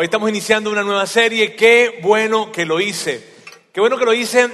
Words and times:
Hoy 0.00 0.04
estamos 0.04 0.30
iniciando 0.30 0.70
una 0.70 0.82
nueva 0.82 1.06
serie. 1.06 1.54
Qué 1.54 1.98
bueno 2.00 2.50
que 2.50 2.64
lo 2.64 2.80
hice. 2.80 3.22
Qué 3.70 3.80
bueno 3.82 3.98
que 3.98 4.06
lo 4.06 4.14
hice. 4.14 4.48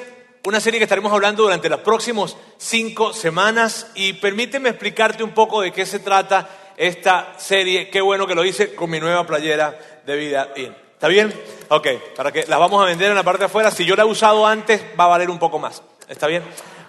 Una 0.44 0.58
serie 0.58 0.80
que 0.80 0.82
estaremos 0.82 1.12
hablando 1.12 1.44
durante 1.44 1.68
las 1.68 1.78
próximas 1.78 2.36
cinco 2.56 3.12
semanas. 3.12 3.86
Y 3.94 4.14
permíteme 4.14 4.70
explicarte 4.70 5.22
un 5.22 5.30
poco 5.30 5.60
de 5.60 5.70
qué 5.70 5.86
se 5.86 6.00
trata 6.00 6.48
esta 6.76 7.34
serie. 7.38 7.90
Qué 7.90 8.00
bueno 8.00 8.26
que 8.26 8.34
lo 8.34 8.44
hice 8.44 8.74
con 8.74 8.90
mi 8.90 8.98
nueva 8.98 9.24
playera 9.24 9.78
de 10.04 10.16
vida. 10.16 10.52
¿Está 10.56 11.06
bien? 11.06 11.32
Ok, 11.68 11.86
para 12.16 12.32
que 12.32 12.44
las 12.48 12.58
vamos 12.58 12.82
a 12.82 12.86
vender 12.86 13.10
en 13.10 13.14
la 13.14 13.22
parte 13.22 13.42
de 13.42 13.46
afuera. 13.46 13.70
Si 13.70 13.84
yo 13.84 13.94
la 13.94 14.02
he 14.02 14.06
usado 14.06 14.44
antes, 14.48 14.82
va 14.98 15.04
a 15.04 15.08
valer 15.10 15.30
un 15.30 15.38
poco 15.38 15.60
más. 15.60 15.80
¿Está 16.08 16.26
bien? 16.26 16.42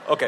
Ok. 0.08 0.24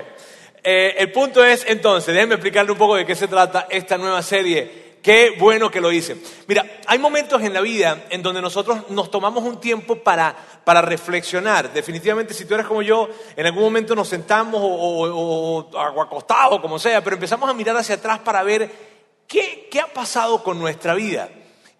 Eh, 0.63 0.93
el 0.99 1.11
punto 1.11 1.43
es, 1.43 1.65
entonces, 1.67 2.13
déjenme 2.13 2.35
explicarle 2.35 2.71
un 2.71 2.77
poco 2.77 2.95
de 2.95 3.07
qué 3.07 3.15
se 3.15 3.27
trata 3.27 3.65
esta 3.71 3.97
nueva 3.97 4.21
serie. 4.21 4.88
Qué 5.01 5.35
bueno 5.39 5.71
que 5.71 5.79
lo 5.79 5.91
hice. 5.91 6.17
Mira, 6.47 6.65
hay 6.85 6.99
momentos 6.99 7.41
en 7.41 7.53
la 7.53 7.61
vida 7.61 8.05
en 8.09 8.21
donde 8.21 8.41
nosotros 8.41 8.89
nos 8.89 9.09
tomamos 9.09 9.43
un 9.43 9.59
tiempo 9.59 9.95
para, 9.95 10.35
para 10.65 10.81
reflexionar. 10.81 11.71
Definitivamente, 11.71 12.33
si 12.33 12.45
tú 12.45 12.53
eres 12.53 12.67
como 12.67 12.81
yo, 12.81 13.07
en 13.35 13.45
algún 13.45 13.63
momento 13.63 13.95
nos 13.95 14.09
sentamos 14.09 14.59
o, 14.61 15.67
o, 15.71 16.01
acostados, 16.01 16.59
como 16.59 16.77
sea, 16.79 17.03
pero 17.03 17.15
empezamos 17.15 17.49
a 17.49 17.53
mirar 17.53 17.77
hacia 17.77 17.95
atrás 17.95 18.19
para 18.19 18.43
ver 18.43 18.69
qué, 19.25 19.67
qué 19.71 19.79
ha 19.79 19.87
pasado 19.87 20.43
con 20.43 20.59
nuestra 20.59 20.93
vida 20.95 21.29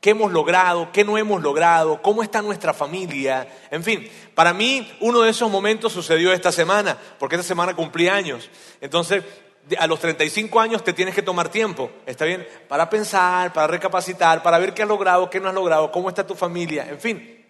qué 0.02 0.12
hemos 0.12 0.32
logrado, 0.32 0.92
qué 0.92 1.04
no 1.04 1.18
hemos 1.18 1.42
logrado, 1.42 2.02
cómo 2.02 2.24
está 2.24 2.42
nuestra 2.42 2.74
familia. 2.74 3.48
En 3.70 3.84
fin, 3.84 4.10
para 4.34 4.54
mí 4.54 4.90
uno 5.02 5.22
de 5.22 5.32
esos 5.32 5.52
momentos 5.52 5.92
sucedió 5.92 6.32
esta 6.32 6.52
semana, 6.52 6.98
porque 7.18 7.36
esta 7.36 7.48
semana 7.48 7.76
cumplí 7.76 8.08
años. 8.08 8.50
Entonces, 8.80 9.24
a 9.78 9.88
los 9.88 10.00
35 10.00 10.60
años 10.60 10.84
te 10.84 10.94
tienes 10.94 11.14
que 11.14 11.22
tomar 11.22 11.50
tiempo, 11.50 11.92
¿está 12.06 12.26
bien? 12.26 12.48
Para 12.68 12.90
pensar, 12.90 13.54
para 13.54 13.68
recapacitar, 13.68 14.42
para 14.42 14.58
ver 14.60 14.74
qué 14.74 14.84
has 14.84 14.88
logrado, 14.88 15.30
qué 15.30 15.40
no 15.40 15.50
has 15.50 15.54
logrado, 15.54 15.92
cómo 15.92 16.10
está 16.10 16.26
tu 16.26 16.36
familia, 16.36 16.88
en 16.90 17.00
fin. 17.00 17.46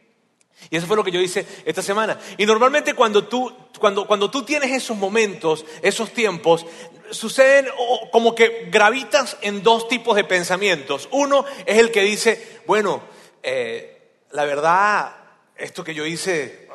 Y 0.70 0.76
eso 0.76 0.88
fue 0.88 0.98
lo 0.98 1.04
que 1.04 1.12
yo 1.12 1.22
hice 1.22 1.46
esta 1.66 1.82
semana. 1.82 2.20
Y 2.38 2.46
normalmente 2.46 2.94
cuando 2.94 3.28
tú, 3.28 3.52
cuando, 3.80 4.06
cuando 4.06 4.30
tú 4.30 4.44
tienes 4.44 4.72
esos 4.72 4.98
momentos, 4.98 5.66
esos 5.82 6.12
tiempos, 6.12 6.66
suceden 7.12 7.68
como 8.12 8.36
que 8.36 8.68
gravitas 8.70 9.38
en 9.42 9.64
dos 9.64 9.88
tipos 9.88 10.16
de 10.16 10.26
pensamientos. 10.26 11.08
Uno 11.12 11.46
es 11.66 11.78
el 11.78 11.92
que 11.92 12.02
dice, 12.02 12.62
bueno, 12.68 13.02
eh, 13.42 14.02
la 14.32 14.44
verdad, 14.46 15.16
esto 15.56 15.84
que 15.84 15.94
yo 15.94 16.06
hice, 16.06 16.68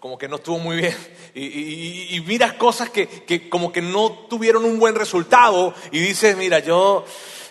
como 0.00 0.18
que 0.18 0.28
no 0.28 0.36
estuvo 0.36 0.58
muy 0.58 0.76
bien 0.76 1.17
y, 1.38 2.20
miras 2.26 2.54
cosas 2.54 2.90
que, 2.90 3.48
como 3.48 3.72
que 3.72 3.80
no 3.80 4.26
tuvieron 4.28 4.64
un 4.64 4.78
buen 4.78 4.94
resultado 4.94 5.74
y 5.92 5.98
dices, 5.98 6.36
mira, 6.36 6.58
yo 6.58 7.04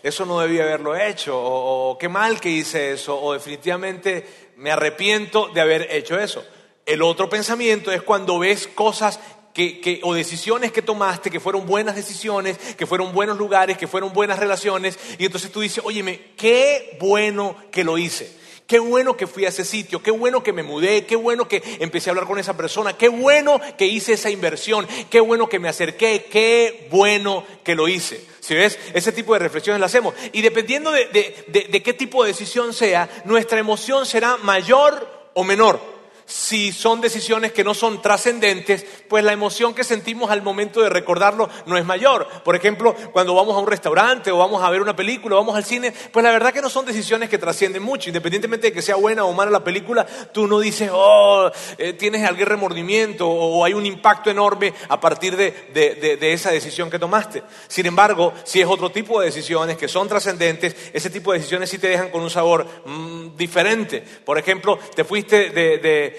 eso 0.04 0.26
no 0.26 0.40
debía 0.40 0.64
haberlo 0.64 0.96
hecho, 0.96 1.34
o, 1.36 1.98
qué 1.98 2.10
mal 2.10 2.40
que 2.40 2.50
hice 2.50 2.94
eso, 2.94 3.20
o 3.20 3.34
definitivamente 3.34 4.52
me 4.58 4.72
arrepiento 4.72 5.50
de 5.54 5.62
haber 5.62 5.88
hecho 5.92 6.20
eso. 6.20 6.44
El 6.86 7.02
otro 7.02 7.30
pensamiento 7.30 7.92
es 7.92 8.02
cuando 8.02 8.40
ves 8.40 8.68
cosas 8.68 9.20
que, 9.54 10.00
o 10.04 10.14
decisiones 10.14 10.72
que 10.72 10.84
tomaste 10.84 11.32
que 11.32 11.40
fueron 11.40 11.66
buenas 11.66 11.96
decisiones, 11.96 12.58
que 12.58 12.86
fueron 12.86 13.12
buenos 13.12 13.38
lugares, 13.38 13.78
que 13.78 13.88
fueron 13.88 14.14
buenas 14.14 14.38
relaciones, 14.38 15.00
y 15.18 15.26
entonces 15.26 15.52
tú 15.52 15.62
dices, 15.62 15.84
óyeme, 15.84 16.34
qué 16.38 16.98
bueno 17.00 17.56
que 17.72 17.84
lo 17.84 17.98
hice. 17.98 18.32
Qué 18.68 18.80
bueno 18.80 19.16
que 19.16 19.28
fui 19.28 19.46
a 19.46 19.50
ese 19.50 19.64
sitio, 19.64 20.04
qué 20.04 20.12
bueno 20.12 20.44
que 20.44 20.52
me 20.52 20.62
mudé, 20.62 21.06
qué 21.06 21.16
bueno 21.16 21.48
que 21.48 21.64
empecé 21.80 22.10
a 22.10 22.12
hablar 22.12 22.28
con 22.28 22.38
esa 22.38 22.58
persona, 22.58 22.98
qué 22.98 23.08
bueno 23.08 23.62
que 23.78 23.88
hice 23.88 24.14
esa 24.14 24.30
inversión, 24.30 24.86
qué 25.10 25.22
bueno 25.22 25.48
que 25.48 25.58
me 25.58 25.70
acerqué, 25.70 26.28
qué 26.30 26.90
bueno 26.92 27.46
que 27.64 27.76
lo 27.76 27.88
hice. 27.88 28.22
Si 28.42 28.56
ves, 28.56 28.78
ese 28.94 29.14
tipo 29.14 29.32
de 29.32 29.40
reflexiones 29.40 29.80
las 29.80 29.92
hacemos. 29.92 30.16
Y 30.34 30.42
dependiendo 30.42 30.92
de, 30.92 31.06
de 31.48 31.82
qué 31.82 31.94
tipo 31.94 32.24
de 32.24 32.32
decisión 32.32 32.74
sea, 32.74 33.10
nuestra 33.24 33.58
emoción 33.58 34.06
será 34.06 34.36
mayor 34.36 35.30
o 35.34 35.46
menor 35.46 35.97
si 36.28 36.74
son 36.74 37.00
decisiones 37.00 37.54
que 37.54 37.64
no 37.64 37.74
son 37.74 38.02
trascendentes, 38.02 38.86
pues 39.08 39.24
la 39.24 39.32
emoción 39.32 39.74
que 39.74 39.86
sentimos 39.86 40.30
al 40.30 40.42
momento 40.42 40.82
de 40.82 40.90
recordarlo 40.90 41.50
no 41.66 41.78
es 41.78 41.86
mayor. 41.86 42.28
Por 42.44 42.54
ejemplo, 42.54 42.94
cuando 43.14 43.34
vamos 43.34 43.56
a 43.56 43.60
un 43.60 43.68
restaurante 43.68 44.30
o 44.30 44.38
vamos 44.38 44.62
a 44.62 44.70
ver 44.70 44.82
una 44.82 44.94
película 44.94 45.36
o 45.36 45.40
vamos 45.40 45.56
al 45.56 45.64
cine, 45.64 45.94
pues 46.12 46.24
la 46.24 46.32
verdad 46.32 46.54
que 46.54 46.62
no 46.62 46.70
son 46.70 46.86
decisiones 46.86 47.30
que 47.30 47.38
trascienden 47.38 47.82
mucho. 47.82 48.10
Independientemente 48.10 48.68
de 48.68 48.74
que 48.74 48.82
sea 48.82 48.98
buena 48.98 49.24
o 49.24 49.32
mala 49.32 49.52
la 49.52 49.64
película, 49.64 50.06
tú 50.34 50.48
no 50.48 50.60
dices, 50.60 50.90
oh, 50.92 51.50
eh, 51.78 51.94
tienes 51.94 52.28
algún 52.28 52.46
remordimiento 52.46 53.26
o 53.26 53.64
hay 53.64 53.74
un 53.74 53.86
impacto 53.86 54.30
enorme 54.30 54.74
a 54.90 55.00
partir 55.00 55.38
de, 55.38 56.18
esa 56.34 56.52
decisión 56.52 56.90
que 56.90 57.00
tomaste. 57.00 57.42
Sin 57.70 57.86
embargo, 57.86 58.34
si 58.44 58.60
es 58.60 58.68
otro 58.68 58.92
tipo 58.92 59.22
de 59.22 59.28
decisiones 59.28 59.78
que 59.78 59.88
son 59.88 60.10
trascendentes, 60.10 60.76
ese 60.92 61.10
tipo 61.10 61.32
de 61.32 61.38
decisiones 61.38 61.70
sí 61.70 61.78
te 61.78 61.88
dejan 61.88 62.10
con 62.10 62.22
un 62.22 62.30
sabor 62.30 62.68
mm, 62.86 63.38
diferente. 63.38 64.04
Por 64.26 64.38
ejemplo, 64.38 64.78
te 64.94 65.06
fuiste 65.06 65.52
de 65.52 66.17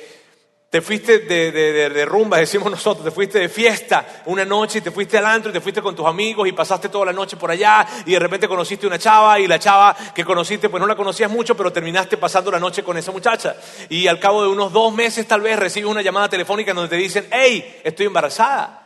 te 0.71 0.83
fuiste 0.83 1.21
de, 1.21 2.05
rumba, 2.05 2.37
decimos 2.37 2.71
nosotros, 2.71 3.07
te 3.07 3.11
fuiste 3.11 3.39
de 3.39 3.49
fiesta 3.49 4.23
una 4.27 4.45
noche 4.45 4.79
y 4.79 4.81
te 4.83 4.91
fuiste 4.91 5.17
al 5.17 5.25
antro 5.25 5.49
y 5.51 5.55
te 5.55 5.63
fuiste 5.63 5.81
con 5.81 5.97
tus 5.97 6.07
amigos 6.07 6.47
y 6.47 6.53
pasaste 6.53 6.91
toda 6.91 7.07
la 7.07 7.13
noche 7.13 7.39
por 7.39 7.51
allá 7.51 7.87
y 8.05 8.13
de 8.13 8.19
repente 8.19 8.47
conociste 8.47 8.87
una 8.87 8.99
chava 8.99 9.41
y 9.41 9.47
la 9.47 9.59
chava 9.59 9.97
que 10.15 10.27
conociste 10.27 10.69
pues 10.69 10.79
no 10.79 10.87
la 10.87 10.95
conocías 10.95 11.31
mucho 11.31 11.57
pero 11.57 11.73
terminaste 11.73 12.19
pasando 12.19 12.51
la 12.51 12.61
noche 12.61 12.83
con 12.83 12.99
esa 12.99 13.13
muchacha 13.13 13.57
y 13.89 14.07
al 14.09 14.21
cabo 14.21 14.43
de 14.43 14.49
unos 14.49 14.71
dos 14.71 14.93
meses 14.93 15.27
tal 15.27 15.41
vez 15.41 15.59
recibes 15.59 15.91
una 15.91 16.03
llamada 16.03 16.29
telefónica 16.29 16.75
donde 16.75 16.91
te 16.91 16.97
dicen, 17.03 17.27
hey, 17.31 17.81
estoy 17.83 18.07
embarazada. 18.07 18.85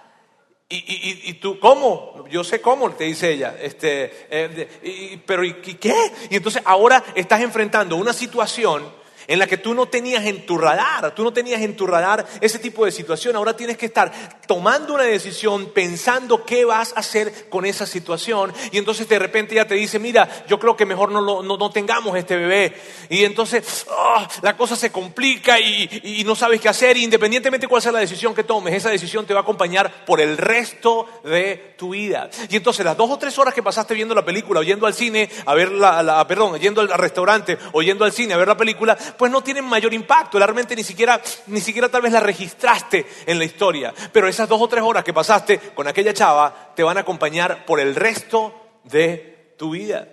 Y, 0.69 1.29
y, 1.29 1.35
tú, 1.35 1.61
¿cómo? 1.61 2.25
Yo 2.31 2.43
sé 2.43 2.63
cómo, 2.63 2.91
te 2.93 3.05
dice 3.05 3.31
ella. 3.31 3.57
Este, 3.61 4.27
eh, 4.31 5.21
pero 5.27 5.45
¿y 5.45 5.53
qué? 5.53 5.95
Y 6.31 6.37
entonces 6.37 6.63
ahora 6.65 7.05
estás 7.15 7.43
enfrentando 7.43 7.97
una 7.97 8.15
situación 8.15 9.02
en 9.27 9.39
la 9.39 9.47
que 9.47 9.57
tú 9.57 9.75
no 9.75 9.87
tenías 9.87 10.25
en 10.25 10.47
tu 10.47 10.59
radar, 10.59 11.15
tú 11.15 11.25
no 11.25 11.33
tenías 11.33 11.61
en 11.63 11.77
tu 11.77 11.87
radar 11.87 12.27
ese 12.41 12.59
tipo 12.59 12.85
de 12.85 12.93
situación. 12.93 13.37
Ahora 13.37 13.57
tienes 13.57 13.77
que 13.77 13.87
estar 13.87 14.13
tomando 14.47 14.95
una 14.95 15.05
decisión, 15.05 15.71
pensando 15.73 16.45
qué 16.45 16.65
vas 16.65 16.93
a 16.97 17.01
hacer 17.01 17.49
con 17.49 17.65
esa 17.65 17.87
situación. 17.87 18.53
Y 18.71 18.79
entonces 18.79 19.09
de 19.09 19.19
repente 19.19 19.55
ya 19.55 19.67
te 19.67 19.75
dice, 19.75 19.99
mira, 19.99 20.29
yo 20.47 20.59
creo 20.59 20.77
que 20.77 20.87
mejor 20.87 21.11
no, 21.11 21.43
no, 21.43 21.71
tengamos 21.71 22.17
este 22.17 22.37
bebé. 22.37 22.75
Y 23.09 23.25
entonces 23.25 23.87
ah, 23.91 24.29
la 24.43 24.57
cosa 24.57 24.77
se 24.77 24.91
complica 24.91 25.59
y, 25.61 26.23
no 26.25 26.35
sabes 26.37 26.61
qué 26.61 26.69
hacer. 26.69 26.97
independientemente 26.97 27.67
de 27.67 27.69
cuál 27.69 27.83
sea 27.83 27.93
la 27.93 27.99
decisión 27.99 28.35
que 28.35 28.45
tomes, 28.45 28.75
esa 28.75 28.91
decisión 28.91 29.27
te 29.27 29.35
va 29.35 29.41
a 29.41 29.43
acompañar 29.43 30.05
por 30.05 30.21
el 30.21 30.37
resto 30.37 31.07
de 31.25 31.75
tu 31.77 31.91
vida. 31.91 32.31
Y 32.49 32.57
entonces 32.57 32.85
las 32.85 32.97
dos 32.97 33.11
o 33.11 33.19
tres 33.19 33.39
horas 33.39 33.55
que 33.55 33.63
pasaste 33.63 33.95
viendo 33.95 34.15
la 34.15 34.25
película, 34.25 34.61
o 34.61 34.63
yendo 34.63 34.87
al 34.87 34.95
cine 34.95 35.29
a 35.47 35.55
ver 35.55 35.71
la, 35.73 36.27
perdón, 36.27 36.59
yendo 36.59 36.81
al 36.81 36.89
restaurante 36.91 37.59
o 37.73 37.83
yendo 37.83 38.05
al 38.05 38.13
cine 38.13 38.35
a 38.35 38.37
ver 38.37 38.49
la 38.49 38.57
película, 38.57 38.97
pues 39.17 39.31
no 39.31 39.43
tienen 39.43 39.65
mayor 39.65 39.93
impacto. 39.95 40.39
Realmente 40.39 40.77
ni 40.77 40.85
siquiera, 40.85 41.21
ni 41.47 41.61
siquiera 41.61 41.89
tal 41.89 42.03
vez 42.03 42.13
la 42.13 42.21
registraste 42.21 43.07
en 43.27 43.39
la 43.39 43.45
historia. 43.45 43.95
Pero 44.13 44.29
esas 44.29 44.49
dos 44.49 44.61
o 44.61 44.69
tres 44.69 44.83
horas 44.83 45.05
que 45.05 45.13
pasaste 45.13 45.59
con 45.75 45.87
aquella 45.87 46.15
chava 46.15 46.73
te 46.75 46.83
van 46.83 46.97
a 46.97 47.01
acompañar 47.01 47.65
por 47.65 47.81
el 47.81 47.95
resto 47.95 48.55
de 48.85 49.55
tu 49.59 49.71
vida. 49.71 50.09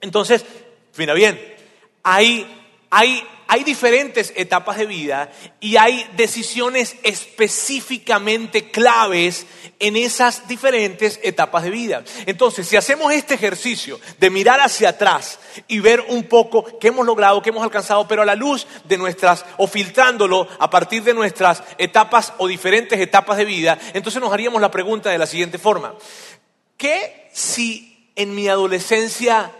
Entonces, 0.00 0.44
mira 0.96 1.14
bien, 1.14 1.40
hay, 2.02 2.46
hay 2.90 3.26
hay 3.52 3.64
diferentes 3.64 4.32
etapas 4.34 4.78
de 4.78 4.86
vida 4.86 5.30
y 5.60 5.76
hay 5.76 6.06
decisiones 6.16 6.96
específicamente 7.02 8.70
claves 8.70 9.44
en 9.78 9.94
esas 9.98 10.48
diferentes 10.48 11.20
etapas 11.22 11.64
de 11.64 11.68
vida. 11.68 12.02
Entonces, 12.24 12.66
si 12.66 12.76
hacemos 12.76 13.12
este 13.12 13.34
ejercicio 13.34 14.00
de 14.18 14.30
mirar 14.30 14.58
hacia 14.60 14.88
atrás 14.88 15.38
y 15.68 15.80
ver 15.80 16.02
un 16.08 16.22
poco 16.22 16.78
qué 16.78 16.88
hemos 16.88 17.04
logrado, 17.04 17.42
qué 17.42 17.50
hemos 17.50 17.62
alcanzado, 17.62 18.08
pero 18.08 18.22
a 18.22 18.24
la 18.24 18.36
luz 18.36 18.66
de 18.84 18.96
nuestras, 18.96 19.44
o 19.58 19.66
filtrándolo 19.66 20.48
a 20.58 20.70
partir 20.70 21.02
de 21.02 21.12
nuestras 21.12 21.62
etapas 21.76 22.32
o 22.38 22.48
diferentes 22.48 22.98
etapas 22.98 23.36
de 23.36 23.44
vida, 23.44 23.78
entonces 23.92 24.22
nos 24.22 24.32
haríamos 24.32 24.62
la 24.62 24.70
pregunta 24.70 25.10
de 25.10 25.18
la 25.18 25.26
siguiente 25.26 25.58
forma. 25.58 25.94
¿Qué 26.78 27.28
si 27.34 28.08
en 28.16 28.34
mi 28.34 28.48
adolescencia 28.48 29.52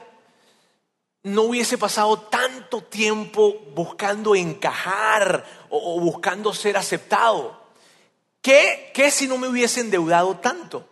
no 1.25 1.43
hubiese 1.43 1.79
pasado 1.79 2.19
tanto 2.19 2.83
tiempo 2.83 3.55
buscando 3.75 4.35
encajar 4.35 5.45
o, 5.71 6.01
buscando 6.01 6.53
ser 6.53 6.77
aceptado? 6.77 7.61
¿Qué, 8.41 8.91
¿Qué, 8.93 9.11
si 9.11 9.29
no 9.29 9.39
me 9.39 9.49
hubiese 9.49 9.81
endeudado 9.81 10.37
tanto? 10.39 10.89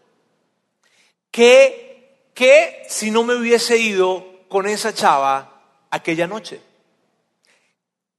¿Qué, 1.31 2.31
¿Qué 2.35 2.85
si 2.89 3.11
no 3.11 3.25
me 3.25 3.35
hubiese 3.35 3.77
ido 3.77 4.25
con 4.49 4.69
esa 4.69 4.95
chava 4.95 5.63
aquella 5.91 6.27
noche? 6.27 6.61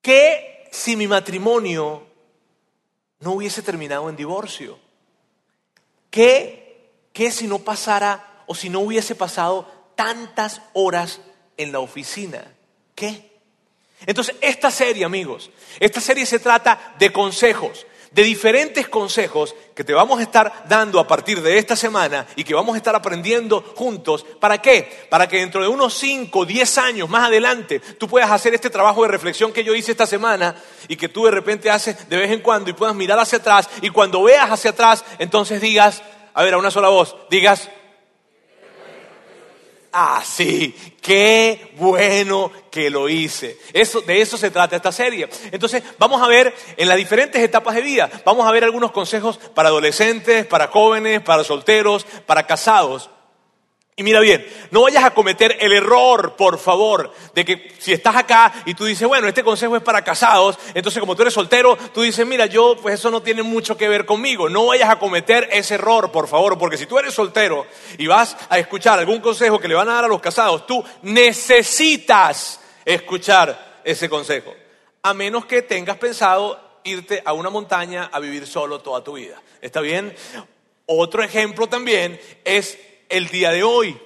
¿Qué 0.02 0.68
si 0.72 0.96
mi 0.96 1.08
matrimonio 1.08 2.08
no 3.20 3.32
hubiese 3.34 3.62
terminado 3.62 4.10
en 4.10 4.18
divorcio? 4.18 4.80
¿Qué, 6.10 6.90
qué 7.14 7.32
si 7.32 7.48
no 7.48 7.60
pasara 7.60 8.44
o 8.48 8.56
si 8.56 8.70
no 8.70 8.82
hubiese 8.82 9.16
pasado 9.16 9.66
tantas 9.96 10.62
horas 10.74 11.22
en 11.62 11.72
la 11.72 11.80
oficina. 11.80 12.44
¿Qué? 12.96 13.32
Entonces, 14.06 14.36
esta 14.42 14.72
serie, 14.72 15.06
amigos, 15.06 15.52
esta 15.80 16.02
serie 16.02 16.26
se 16.26 16.40
trata 16.40 16.96
de 16.98 17.12
consejos, 17.12 17.86
de 18.12 18.24
diferentes 18.24 18.90
consejos 18.90 19.56
que 19.76 19.84
te 19.84 19.94
vamos 19.94 20.20
a 20.20 20.24
estar 20.24 20.66
dando 20.68 21.00
a 21.00 21.08
partir 21.08 21.42
de 21.42 21.58
esta 21.58 21.76
semana 21.76 22.28
y 22.36 22.44
que 22.44 22.54
vamos 22.54 22.74
a 22.74 22.78
estar 22.78 22.96
aprendiendo 22.96 23.62
juntos. 23.76 24.26
¿Para 24.40 24.62
qué? 24.62 25.08
Para 25.10 25.28
que 25.28 25.38
dentro 25.38 25.62
de 25.62 25.68
unos 25.68 25.94
5, 25.94 26.46
10 26.46 26.78
años 26.80 27.10
más 27.10 27.28
adelante 27.28 27.80
tú 27.80 28.08
puedas 28.08 28.32
hacer 28.32 28.54
este 28.54 28.70
trabajo 28.70 29.04
de 29.04 29.10
reflexión 29.10 29.54
que 29.54 29.64
yo 29.64 29.76
hice 29.76 29.92
esta 29.92 30.08
semana 30.08 30.56
y 30.88 30.98
que 30.98 31.08
tú 31.08 31.26
de 31.26 31.32
repente 31.32 31.70
haces 31.70 32.10
de 32.10 32.18
vez 32.18 32.32
en 32.32 32.42
cuando 32.42 32.70
y 32.70 32.74
puedas 32.74 32.96
mirar 32.96 33.20
hacia 33.20 33.38
atrás 33.38 33.70
y 33.82 33.90
cuando 33.92 34.24
veas 34.24 34.50
hacia 34.50 34.72
atrás, 34.72 35.06
entonces 35.20 35.62
digas, 35.62 36.02
a 36.34 36.44
ver, 36.44 36.56
a 36.56 36.58
una 36.58 36.72
sola 36.72 36.90
voz, 36.90 37.16
digas, 37.30 37.70
Ah, 39.94 40.24
sí, 40.26 40.74
qué 41.02 41.74
bueno 41.78 42.50
que 42.72 42.90
lo 42.90 43.10
hice. 43.10 43.58
Eso, 43.74 44.00
de 44.02 44.22
eso 44.22 44.38
se 44.38 44.50
trata 44.50 44.78
esta 44.78 44.92
serie. 44.92 45.28
Entonces, 45.52 45.84
vamos 46.00 46.22
a 46.22 46.28
ver 46.28 46.54
en 46.78 46.88
las 46.88 46.96
diferentes 46.96 47.42
etapas 47.42 47.76
de 47.76 47.82
vida, 47.82 48.10
vamos 48.24 48.48
a 48.48 48.52
ver 48.52 48.64
algunos 48.64 48.92
consejos 48.92 49.38
para 49.38 49.68
adolescentes, 49.68 50.46
para 50.46 50.68
jóvenes, 50.68 51.22
para 51.22 51.44
solteros, 51.44 52.06
para 52.26 52.48
casados. 52.48 53.10
Y 53.98 54.04
mira 54.04 54.22
bien, 54.22 54.48
no 54.72 54.84
vayas 54.84 55.04
a 55.04 55.14
cometer 55.14 55.58
el 55.60 55.74
error, 55.74 56.36
por 56.38 56.58
favor, 56.58 57.12
de 57.36 57.44
que 57.44 57.76
si 57.78 57.92
estás 57.92 58.16
acá 58.16 58.54
y 58.66 58.74
tú 58.74 58.86
dices, 58.86 59.06
bueno, 59.06 59.28
este 59.28 59.44
consejo 59.44 59.76
es 59.76 59.84
para 59.84 60.04
casados, 60.04 60.58
entonces 60.74 61.02
como 61.02 61.16
tú 61.16 61.24
eres 61.24 61.34
soltero, 61.34 61.78
tú 61.94 62.02
dices, 62.02 62.26
mira, 62.26 62.46
yo, 62.46 62.78
pues 62.82 62.96
eso 62.96 63.12
no 63.12 63.22
tiene 63.22 63.44
mucho 63.44 63.76
que 63.76 63.90
ver 63.90 64.06
conmigo. 64.06 64.48
No 64.48 64.68
vayas 64.68 64.90
a 64.90 64.98
cometer 64.98 65.50
ese 65.52 65.76
error, 65.76 66.10
por 66.10 66.30
favor, 66.30 66.58
porque 66.58 66.78
si 66.78 66.86
tú 66.86 66.98
eres 66.98 67.14
soltero 67.14 67.68
y 67.98 68.08
vas 68.08 68.38
a 68.50 68.58
escuchar 68.58 68.98
algún 68.98 69.20
consejo 69.20 69.60
que 69.60 69.68
le 69.68 69.76
van 69.76 69.90
a 69.90 69.96
dar 69.96 70.06
a 70.06 70.08
los 70.08 70.22
casados, 70.22 70.66
tú 70.66 70.84
necesitas 71.02 72.62
escuchar 72.86 73.82
ese 73.84 74.10
consejo. 74.10 74.54
A 75.04 75.14
menos 75.14 75.46
que 75.46 75.64
tengas 75.64 75.98
pensado 75.98 76.80
irte 76.86 77.22
a 77.26 77.34
una 77.34 77.50
montaña 77.50 78.10
a 78.12 78.20
vivir 78.20 78.48
solo 78.48 78.80
toda 78.80 79.04
tu 79.04 79.14
vida. 79.14 79.42
¿Está 79.62 79.82
bien? 79.82 80.16
Otro 80.86 81.24
ejemplo 81.24 81.68
también 81.68 82.20
es 82.44 82.78
el 83.12 83.28
día 83.28 83.52
de 83.52 83.64
hoy. 83.64 84.00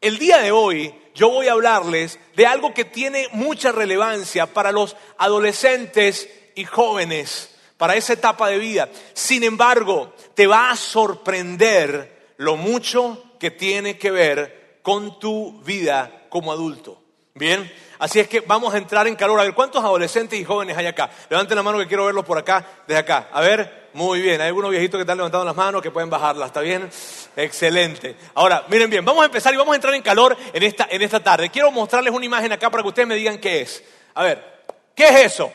El 0.00 0.18
día 0.18 0.38
de 0.38 0.52
hoy 0.52 0.94
yo 1.14 1.30
voy 1.30 1.48
a 1.48 1.52
hablarles 1.52 2.18
de 2.34 2.46
algo 2.46 2.72
que 2.72 2.84
tiene 2.84 3.28
mucha 3.32 3.72
relevancia 3.72 4.46
para 4.46 4.72
los 4.72 4.96
adolescentes 5.18 6.28
y 6.54 6.64
jóvenes, 6.64 7.54
para 7.76 7.96
esa 7.96 8.14
etapa 8.14 8.48
de 8.48 8.58
vida. 8.58 8.88
Sin 9.12 9.44
embargo, 9.44 10.14
te 10.34 10.46
va 10.46 10.70
a 10.70 10.76
sorprender 10.76 12.34
lo 12.38 12.56
mucho 12.56 13.22
que 13.38 13.50
tiene 13.50 13.98
que 13.98 14.10
ver 14.10 14.80
con 14.82 15.18
tu 15.18 15.60
vida 15.62 16.26
como 16.28 16.52
adulto. 16.52 17.02
Bien, 17.34 17.70
así 18.02 18.18
es 18.18 18.26
que 18.26 18.40
vamos 18.40 18.74
a 18.74 18.78
entrar 18.78 19.06
en 19.06 19.14
calor. 19.14 19.38
A 19.38 19.44
ver, 19.44 19.54
¿cuántos 19.54 19.82
adolescentes 19.82 20.38
y 20.38 20.44
jóvenes 20.44 20.76
hay 20.76 20.86
acá? 20.86 21.08
Levanten 21.30 21.54
la 21.54 21.62
mano 21.62 21.78
que 21.78 21.86
quiero 21.86 22.04
verlos 22.04 22.24
por 22.24 22.36
acá, 22.36 22.66
desde 22.84 22.98
acá. 22.98 23.28
A 23.32 23.40
ver, 23.40 23.90
muy 23.94 24.20
bien, 24.20 24.40
hay 24.40 24.48
algunos 24.48 24.72
viejitos 24.72 24.98
que 24.98 25.02
están 25.02 25.18
levantando 25.18 25.44
las 25.44 25.54
manos 25.54 25.80
que 25.80 25.92
pueden 25.92 26.10
bajarlas, 26.10 26.48
¿está 26.48 26.60
bien? 26.60 26.90
Excelente. 27.36 28.16
Ahora, 28.34 28.64
miren 28.68 28.90
bien, 28.90 29.04
vamos 29.04 29.22
a 29.22 29.26
empezar 29.26 29.54
y 29.54 29.56
vamos 29.56 29.72
a 29.72 29.76
entrar 29.76 29.94
en 29.94 30.02
calor 30.02 30.36
en 30.52 30.62
esta, 30.64 30.88
en 30.90 31.00
esta 31.00 31.22
tarde. 31.22 31.48
Quiero 31.50 31.70
mostrarles 31.70 32.12
una 32.12 32.26
imagen 32.26 32.50
acá 32.50 32.70
para 32.70 32.82
que 32.82 32.88
ustedes 32.88 33.06
me 33.06 33.14
digan 33.14 33.38
qué 33.38 33.60
es. 33.60 33.84
A 34.14 34.24
ver, 34.24 34.64
¿qué 34.96 35.04
es 35.04 35.32
eso? 35.32 35.52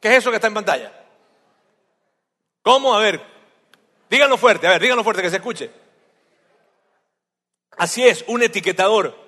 ¿Qué 0.00 0.08
es 0.08 0.18
eso 0.18 0.30
que 0.30 0.36
está 0.36 0.48
en 0.48 0.54
pantalla? 0.54 0.92
¿Cómo? 2.62 2.92
A 2.92 2.98
ver, 2.98 3.20
díganlo 4.10 4.36
fuerte, 4.36 4.66
a 4.66 4.70
ver, 4.70 4.82
díganlo 4.82 5.04
fuerte 5.04 5.22
que 5.22 5.30
se 5.30 5.36
escuche. 5.36 5.70
Así 7.76 8.04
es, 8.04 8.24
un 8.26 8.42
etiquetador. 8.42 9.23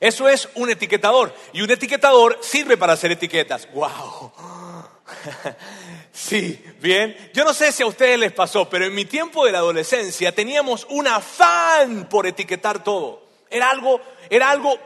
Eso 0.00 0.28
es 0.28 0.48
un 0.54 0.70
etiquetador. 0.70 1.34
Y 1.52 1.62
un 1.62 1.70
etiquetador 1.70 2.38
sirve 2.42 2.76
para 2.76 2.94
hacer 2.94 3.12
etiquetas. 3.12 3.68
¡Wow! 3.72 4.32
Sí, 6.12 6.62
bien. 6.80 7.16
Yo 7.32 7.42
no 7.42 7.54
sé 7.54 7.72
si 7.72 7.82
a 7.82 7.86
ustedes 7.86 8.18
les 8.18 8.32
pasó, 8.32 8.68
pero 8.68 8.84
en 8.84 8.94
mi 8.94 9.06
tiempo 9.06 9.46
de 9.46 9.52
la 9.52 9.58
adolescencia 9.58 10.34
teníamos 10.34 10.86
un 10.90 11.06
afán 11.06 12.06
por 12.08 12.26
etiquetar 12.26 12.84
todo. 12.84 13.26
Era 13.48 13.70
algo, 13.70 13.98
era 14.28 14.50
algo 14.50 14.78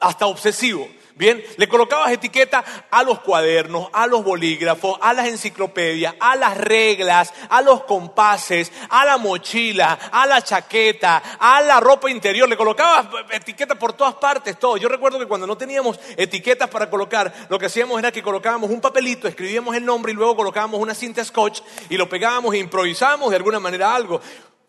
hasta 0.00 0.26
obsesivo. 0.26 0.88
Bien, 1.16 1.40
le 1.58 1.68
colocabas 1.68 2.10
etiqueta 2.10 2.64
a 2.90 3.04
los 3.04 3.20
cuadernos, 3.20 3.88
a 3.92 4.08
los 4.08 4.24
bolígrafos, 4.24 4.98
a 5.00 5.12
las 5.12 5.28
enciclopedias, 5.28 6.16
a 6.18 6.34
las 6.34 6.56
reglas, 6.56 7.32
a 7.48 7.62
los 7.62 7.84
compases, 7.84 8.72
a 8.88 9.04
la 9.04 9.16
mochila, 9.16 9.96
a 10.10 10.26
la 10.26 10.42
chaqueta, 10.42 11.22
a 11.38 11.60
la 11.60 11.78
ropa 11.78 12.10
interior. 12.10 12.48
Le 12.48 12.56
colocabas 12.56 13.06
etiqueta 13.30 13.76
por 13.76 13.92
todas 13.92 14.14
partes, 14.14 14.58
todo. 14.58 14.76
Yo 14.76 14.88
recuerdo 14.88 15.20
que 15.20 15.28
cuando 15.28 15.46
no 15.46 15.56
teníamos 15.56 16.00
etiquetas 16.16 16.68
para 16.68 16.90
colocar, 16.90 17.32
lo 17.48 17.60
que 17.60 17.66
hacíamos 17.66 17.96
era 17.96 18.10
que 18.10 18.22
colocábamos 18.22 18.68
un 18.70 18.80
papelito, 18.80 19.28
escribíamos 19.28 19.76
el 19.76 19.84
nombre 19.84 20.10
y 20.10 20.16
luego 20.16 20.34
colocábamos 20.34 20.80
una 20.80 20.94
cinta 20.94 21.24
scotch 21.24 21.60
y 21.90 21.96
lo 21.96 22.08
pegábamos 22.08 22.54
e 22.54 22.58
improvisábamos 22.58 23.30
de 23.30 23.36
alguna 23.36 23.60
manera 23.60 23.94
algo 23.94 24.20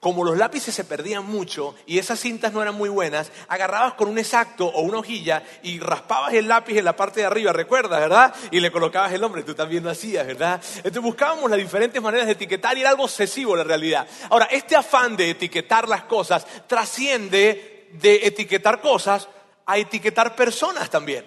como 0.05 0.23
los 0.23 0.37
lápices 0.37 0.75
se 0.75 0.83
perdían 0.83 1.25
mucho 1.25 1.73
y 1.87 1.97
esas 1.97 2.19
cintas 2.19 2.53
no 2.53 2.61
eran 2.61 2.75
muy 2.75 2.89
buenas, 2.89 3.31
agarrabas 3.47 3.95
con 3.95 4.07
un 4.07 4.19
exacto 4.19 4.67
o 4.67 4.81
una 4.81 4.99
hojilla 4.99 5.41
y 5.63 5.79
raspabas 5.79 6.31
el 6.35 6.47
lápiz 6.47 6.77
en 6.77 6.85
la 6.85 6.95
parte 6.95 7.21
de 7.21 7.25
arriba, 7.25 7.51
¿recuerdas, 7.51 8.01
verdad? 8.01 8.35
Y 8.51 8.59
le 8.59 8.71
colocabas 8.71 9.13
el 9.13 9.21
nombre, 9.21 9.41
tú 9.41 9.55
también 9.55 9.83
lo 9.83 9.89
hacías, 9.89 10.27
¿verdad? 10.27 10.61
Entonces 10.75 11.01
buscábamos 11.01 11.49
las 11.49 11.57
diferentes 11.57 11.99
maneras 11.99 12.27
de 12.27 12.33
etiquetar 12.33 12.77
y 12.77 12.81
era 12.81 12.91
algo 12.91 13.05
obsesivo 13.05 13.55
la 13.55 13.63
realidad. 13.63 14.05
Ahora, 14.29 14.45
este 14.51 14.75
afán 14.75 15.17
de 15.17 15.31
etiquetar 15.31 15.89
las 15.89 16.03
cosas 16.03 16.45
trasciende 16.67 17.87
de 17.93 18.27
etiquetar 18.27 18.81
cosas 18.81 19.27
a 19.65 19.79
etiquetar 19.79 20.35
personas 20.35 20.87
también. 20.87 21.25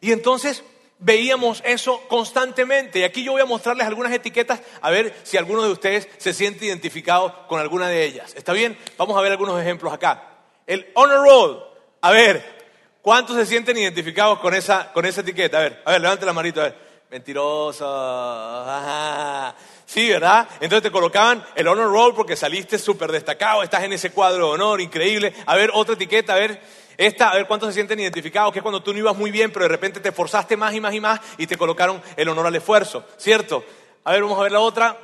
Y 0.00 0.10
entonces 0.10 0.64
veíamos 0.98 1.62
eso 1.64 2.02
constantemente. 2.08 3.00
Y 3.00 3.04
aquí 3.04 3.22
yo 3.22 3.32
voy 3.32 3.42
a 3.42 3.46
mostrarles 3.46 3.86
algunas 3.86 4.12
etiquetas, 4.12 4.60
a 4.80 4.90
ver 4.90 5.14
si 5.22 5.36
alguno 5.36 5.62
de 5.62 5.70
ustedes 5.70 6.08
se 6.18 6.32
siente 6.32 6.66
identificado 6.66 7.46
con 7.48 7.60
alguna 7.60 7.88
de 7.88 8.04
ellas. 8.04 8.34
¿Está 8.36 8.52
bien? 8.52 8.78
Vamos 8.96 9.16
a 9.16 9.20
ver 9.20 9.32
algunos 9.32 9.60
ejemplos 9.60 9.92
acá. 9.92 10.30
El 10.66 10.86
honor 10.94 11.26
roll. 11.26 11.64
A 12.00 12.10
ver, 12.10 12.44
¿cuántos 13.02 13.36
se 13.36 13.46
sienten 13.46 13.78
identificados 13.78 14.38
con 14.40 14.54
esa, 14.54 14.92
con 14.92 15.04
esa 15.06 15.20
etiqueta? 15.20 15.58
A 15.58 15.62
ver, 15.62 15.82
a 15.84 15.92
ver, 15.92 16.00
levante 16.00 16.26
la 16.26 16.32
manito, 16.32 16.60
a 16.60 16.64
ver. 16.64 16.86
Mentiroso. 17.10 17.84
Sí, 19.86 20.08
¿verdad? 20.10 20.48
Entonces 20.60 20.82
te 20.82 20.90
colocaban 20.90 21.44
el 21.54 21.68
honor 21.68 21.86
roll 21.86 22.14
porque 22.16 22.34
saliste 22.34 22.78
súper 22.78 23.12
destacado, 23.12 23.62
estás 23.62 23.84
en 23.84 23.92
ese 23.92 24.10
cuadro 24.10 24.48
de 24.48 24.52
honor, 24.54 24.80
increíble. 24.80 25.32
A 25.46 25.54
ver, 25.54 25.70
otra 25.72 25.94
etiqueta, 25.94 26.34
a 26.34 26.36
ver. 26.36 26.60
Esta, 26.96 27.30
a 27.30 27.34
ver 27.34 27.46
cuántos 27.46 27.68
se 27.68 27.74
sienten 27.74 28.00
identificados, 28.00 28.52
que 28.52 28.60
es 28.60 28.62
cuando 28.62 28.82
tú 28.82 28.92
no 28.92 28.98
ibas 28.98 29.16
muy 29.16 29.30
bien, 29.30 29.52
pero 29.52 29.64
de 29.64 29.68
repente 29.68 30.00
te 30.00 30.08
esforzaste 30.08 30.56
más 30.56 30.74
y 30.74 30.80
más 30.80 30.94
y 30.94 31.00
más 31.00 31.20
y 31.38 31.46
te 31.46 31.56
colocaron 31.56 32.02
el 32.16 32.28
honor 32.28 32.46
al 32.46 32.56
esfuerzo, 32.56 33.04
¿cierto? 33.16 33.64
A 34.04 34.12
ver, 34.12 34.22
vamos 34.22 34.38
a 34.38 34.42
ver 34.42 34.52
la 34.52 34.60
otra. 34.60 34.98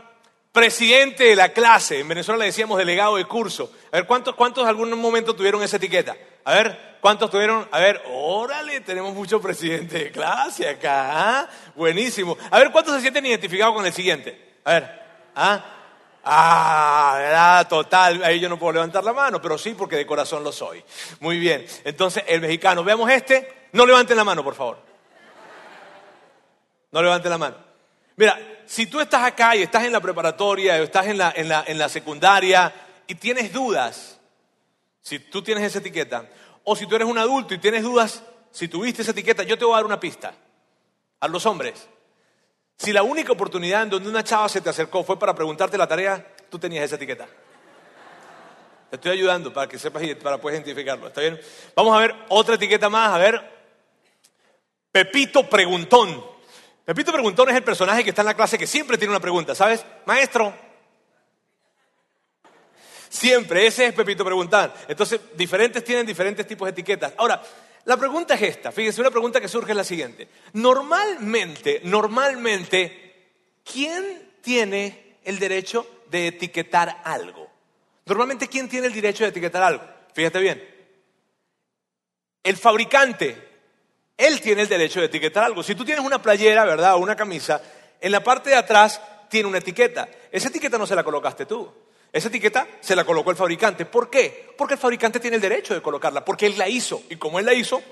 Presidente 0.52 1.24
de 1.24 1.36
la 1.36 1.48
clase, 1.48 2.00
en 2.00 2.08
Venezuela 2.08 2.38
le 2.38 2.44
decíamos 2.44 2.76
delegado 2.76 3.16
de 3.16 3.24
curso. 3.24 3.72
A 3.90 3.96
ver, 3.96 4.06
¿cuántos, 4.06 4.34
cuántos 4.34 4.66
algún 4.66 4.90
momento 5.00 5.34
tuvieron 5.34 5.62
esa 5.62 5.78
etiqueta? 5.78 6.14
A 6.44 6.54
ver, 6.54 6.98
¿cuántos 7.00 7.30
tuvieron? 7.30 7.66
A 7.70 7.80
ver, 7.80 8.02
órale, 8.10 8.80
tenemos 8.82 9.14
muchos 9.14 9.40
presidentes 9.40 9.98
de 9.98 10.10
clase 10.10 10.68
acá. 10.68 11.40
¿ah? 11.40 11.48
Buenísimo. 11.74 12.36
A 12.50 12.58
ver, 12.58 12.70
¿cuántos 12.70 12.94
se 12.94 13.00
sienten 13.00 13.24
identificados 13.24 13.74
con 13.74 13.86
el 13.86 13.94
siguiente? 13.94 14.56
A 14.64 14.72
ver, 14.72 15.02
¿ah? 15.34 15.64
Ah, 16.24 17.14
¿verdad? 17.18 17.68
Total, 17.68 18.22
ahí 18.22 18.38
yo 18.38 18.48
no 18.48 18.58
puedo 18.58 18.74
levantar 18.74 19.02
la 19.02 19.12
mano, 19.12 19.40
pero 19.42 19.58
sí 19.58 19.74
porque 19.74 19.96
de 19.96 20.06
corazón 20.06 20.44
lo 20.44 20.52
soy. 20.52 20.82
Muy 21.20 21.38
bien, 21.38 21.66
entonces 21.84 22.24
el 22.28 22.40
mexicano, 22.40 22.84
veamos 22.84 23.10
este, 23.10 23.68
no 23.72 23.84
levanten 23.84 24.16
la 24.16 24.24
mano, 24.24 24.44
por 24.44 24.54
favor. 24.54 24.78
No 26.92 27.02
levanten 27.02 27.30
la 27.30 27.38
mano. 27.38 27.56
Mira, 28.16 28.38
si 28.66 28.86
tú 28.86 29.00
estás 29.00 29.24
acá 29.24 29.56
y 29.56 29.62
estás 29.62 29.84
en 29.84 29.92
la 29.92 30.00
preparatoria 30.00 30.74
o 30.74 30.84
estás 30.84 31.06
en 31.06 31.18
la, 31.18 31.32
en 31.34 31.48
la, 31.48 31.64
en 31.66 31.78
la 31.78 31.88
secundaria 31.88 32.72
y 33.06 33.14
tienes 33.14 33.52
dudas, 33.52 34.18
si 35.00 35.18
tú 35.18 35.42
tienes 35.42 35.64
esa 35.64 35.78
etiqueta, 35.78 36.28
o 36.64 36.76
si 36.76 36.86
tú 36.86 36.94
eres 36.94 37.08
un 37.08 37.18
adulto 37.18 37.54
y 37.54 37.58
tienes 37.58 37.82
dudas, 37.82 38.22
si 38.50 38.68
tuviste 38.68 39.02
esa 39.02 39.10
etiqueta, 39.10 39.42
yo 39.42 39.58
te 39.58 39.64
voy 39.64 39.74
a 39.74 39.78
dar 39.78 39.86
una 39.86 39.98
pista. 39.98 40.34
A 41.20 41.28
los 41.28 41.46
hombres, 41.46 41.88
si 42.78 42.92
la 42.92 43.02
única 43.02 43.32
oportunidad 43.32 43.84
en 43.84 43.90
donde 43.90 44.08
una 44.08 44.24
chava 44.24 44.48
se 44.48 44.60
te 44.60 44.70
acercó 44.70 45.04
fue 45.04 45.18
para 45.18 45.34
preguntarte 45.34 45.78
la 45.78 45.86
tarea, 45.86 46.26
tú 46.50 46.58
tenías 46.58 46.84
esa 46.84 46.96
etiqueta. 46.96 47.26
Te 48.90 48.96
estoy 48.96 49.12
ayudando 49.12 49.52
para 49.52 49.66
que 49.66 49.78
sepas 49.78 50.02
y 50.02 50.14
para 50.14 50.38
puedas 50.38 50.58
identificarlo. 50.58 51.06
¿Está 51.06 51.22
bien? 51.22 51.40
Vamos 51.74 51.96
a 51.96 52.00
ver 52.00 52.14
otra 52.28 52.56
etiqueta 52.56 52.90
más. 52.90 53.14
A 53.14 53.16
ver. 53.16 53.40
Pepito 54.90 55.48
Preguntón. 55.48 56.22
Pepito 56.84 57.10
Preguntón 57.10 57.48
es 57.48 57.56
el 57.56 57.64
personaje 57.64 58.04
que 58.04 58.10
está 58.10 58.20
en 58.20 58.26
la 58.26 58.34
clase 58.34 58.58
que 58.58 58.66
siempre 58.66 58.98
tiene 58.98 59.12
una 59.12 59.20
pregunta, 59.20 59.54
¿sabes? 59.54 59.82
Maestro. 60.04 60.54
Siempre, 63.08 63.66
ese 63.66 63.86
es 63.86 63.94
Pepito 63.94 64.24
Preguntón. 64.24 64.70
Entonces, 64.88 65.20
diferentes 65.36 65.82
tienen 65.84 66.04
diferentes 66.04 66.46
tipos 66.46 66.66
de 66.66 66.72
etiquetas. 66.72 67.14
Ahora, 67.16 67.42
la 67.84 67.96
pregunta 67.96 68.34
es 68.34 68.42
esta, 68.42 68.70
fíjense, 68.70 69.00
una 69.00 69.10
pregunta 69.10 69.40
que 69.40 69.48
surge 69.48 69.72
es 69.72 69.76
la 69.76 69.84
siguiente. 69.84 70.28
Normalmente, 70.52 71.80
normalmente, 71.84 73.32
¿quién 73.64 74.30
tiene 74.40 75.18
el 75.24 75.38
derecho 75.38 76.04
de 76.10 76.28
etiquetar 76.28 77.02
algo? 77.04 77.50
Normalmente, 78.06 78.48
¿quién 78.48 78.68
tiene 78.68 78.86
el 78.86 78.92
derecho 78.94 79.24
de 79.24 79.30
etiquetar 79.30 79.62
algo? 79.62 79.84
Fíjate 80.14 80.38
bien. 80.40 80.72
El 82.42 82.56
fabricante, 82.56 83.36
él 84.16 84.40
tiene 84.40 84.62
el 84.62 84.68
derecho 84.68 85.00
de 85.00 85.06
etiquetar 85.06 85.44
algo. 85.44 85.62
Si 85.62 85.74
tú 85.74 85.84
tienes 85.84 86.04
una 86.04 86.20
playera, 86.20 86.64
¿verdad? 86.64 86.94
O 86.94 86.98
una 86.98 87.16
camisa, 87.16 87.62
en 88.00 88.12
la 88.12 88.22
parte 88.22 88.50
de 88.50 88.56
atrás 88.56 89.00
tiene 89.28 89.48
una 89.48 89.58
etiqueta. 89.58 90.08
Esa 90.30 90.48
etiqueta 90.48 90.78
no 90.78 90.86
se 90.86 90.94
la 90.94 91.02
colocaste 91.02 91.46
tú. 91.46 91.72
Esa 92.12 92.28
etiqueta 92.28 92.68
se 92.80 92.94
la 92.94 93.04
colocó 93.04 93.30
el 93.30 93.36
fabricante. 93.36 93.86
¿Por 93.86 94.10
qué? 94.10 94.52
Porque 94.56 94.74
el 94.74 94.80
fabricante 94.80 95.18
tiene 95.18 95.36
el 95.36 95.42
derecho 95.42 95.72
de 95.72 95.80
colocarla, 95.80 96.24
porque 96.24 96.46
él 96.46 96.58
la 96.58 96.68
hizo. 96.68 97.02
Y 97.08 97.16
como 97.16 97.38
él 97.38 97.46
la 97.46 97.54
hizo, 97.54 97.82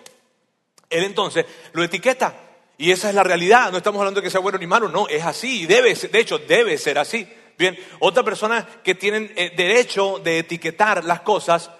él 0.90 1.04
entonces 1.04 1.46
lo 1.72 1.82
etiqueta. 1.82 2.34
Y 2.76 2.90
esa 2.90 3.08
es 3.08 3.14
la 3.14 3.22
realidad. 3.22 3.70
No 3.70 3.78
estamos 3.78 3.98
hablando 4.00 4.20
de 4.20 4.24
que 4.24 4.30
sea 4.30 4.40
bueno 4.40 4.58
ni 4.58 4.66
malo, 4.66 4.88
no, 4.88 5.08
es 5.08 5.24
así. 5.24 5.66
Debe, 5.66 5.94
de 5.94 6.18
hecho, 6.18 6.38
debe 6.38 6.76
ser 6.76 6.98
así. 6.98 7.26
Bien, 7.56 7.78
otra 7.98 8.22
persona 8.22 8.66
que 8.82 8.94
tienen 8.94 9.32
eh, 9.36 9.52
derecho 9.56 10.18
de 10.18 10.38
etiquetar 10.38 11.04
las 11.04 11.20
cosas 11.20 11.70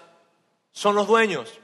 son 0.71 0.95
los 0.95 1.07
dueños. 1.07 1.59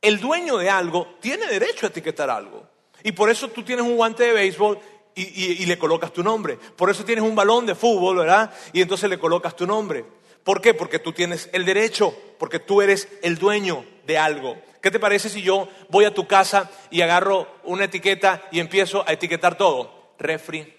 El 0.00 0.20
dueño 0.20 0.58
de 0.58 0.70
algo 0.70 1.16
tiene 1.20 1.46
derecho 1.46 1.86
a 1.86 1.90
etiquetar 1.90 2.30
algo. 2.30 2.66
Y 3.02 3.12
por 3.12 3.30
eso 3.30 3.48
tú 3.48 3.62
tienes 3.62 3.84
un 3.84 3.96
guante 3.96 4.24
de 4.24 4.32
béisbol 4.32 4.78
y, 5.14 5.66
le 5.66 5.78
colocas 5.78 6.12
tu 6.12 6.22
nombre. 6.22 6.58
Por 6.76 6.90
eso 6.90 7.04
tienes 7.04 7.24
un 7.24 7.34
balón 7.34 7.66
de 7.66 7.74
fútbol, 7.74 8.18
¿verdad? 8.18 8.52
Y 8.72 8.80
entonces 8.80 9.10
le 9.10 9.18
colocas 9.18 9.56
tu 9.56 9.66
nombre. 9.66 10.04
¿Por 10.44 10.60
qué? 10.60 10.74
Porque 10.74 10.98
tú 10.98 11.12
tienes 11.12 11.50
el 11.52 11.64
derecho, 11.64 12.14
porque 12.38 12.58
tú 12.58 12.80
eres 12.80 13.08
el 13.22 13.36
dueño 13.36 13.84
de 14.06 14.16
algo. 14.16 14.56
¿Qué 14.80 14.90
te 14.90 15.00
parece 15.00 15.28
si 15.28 15.42
yo 15.42 15.68
voy 15.88 16.04
a 16.04 16.14
tu 16.14 16.26
casa 16.26 16.70
y 16.90 17.02
agarro 17.02 17.48
una 17.64 17.84
etiqueta 17.84 18.48
y 18.52 18.60
empiezo 18.60 19.04
a 19.06 19.12
etiquetar 19.12 19.58
todo? 19.58 20.12
Refri, 20.18 20.72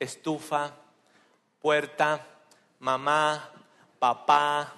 estufa, 0.00 0.74
puerta, 1.60 2.26
mamá, 2.80 3.50
papá, 3.98 4.74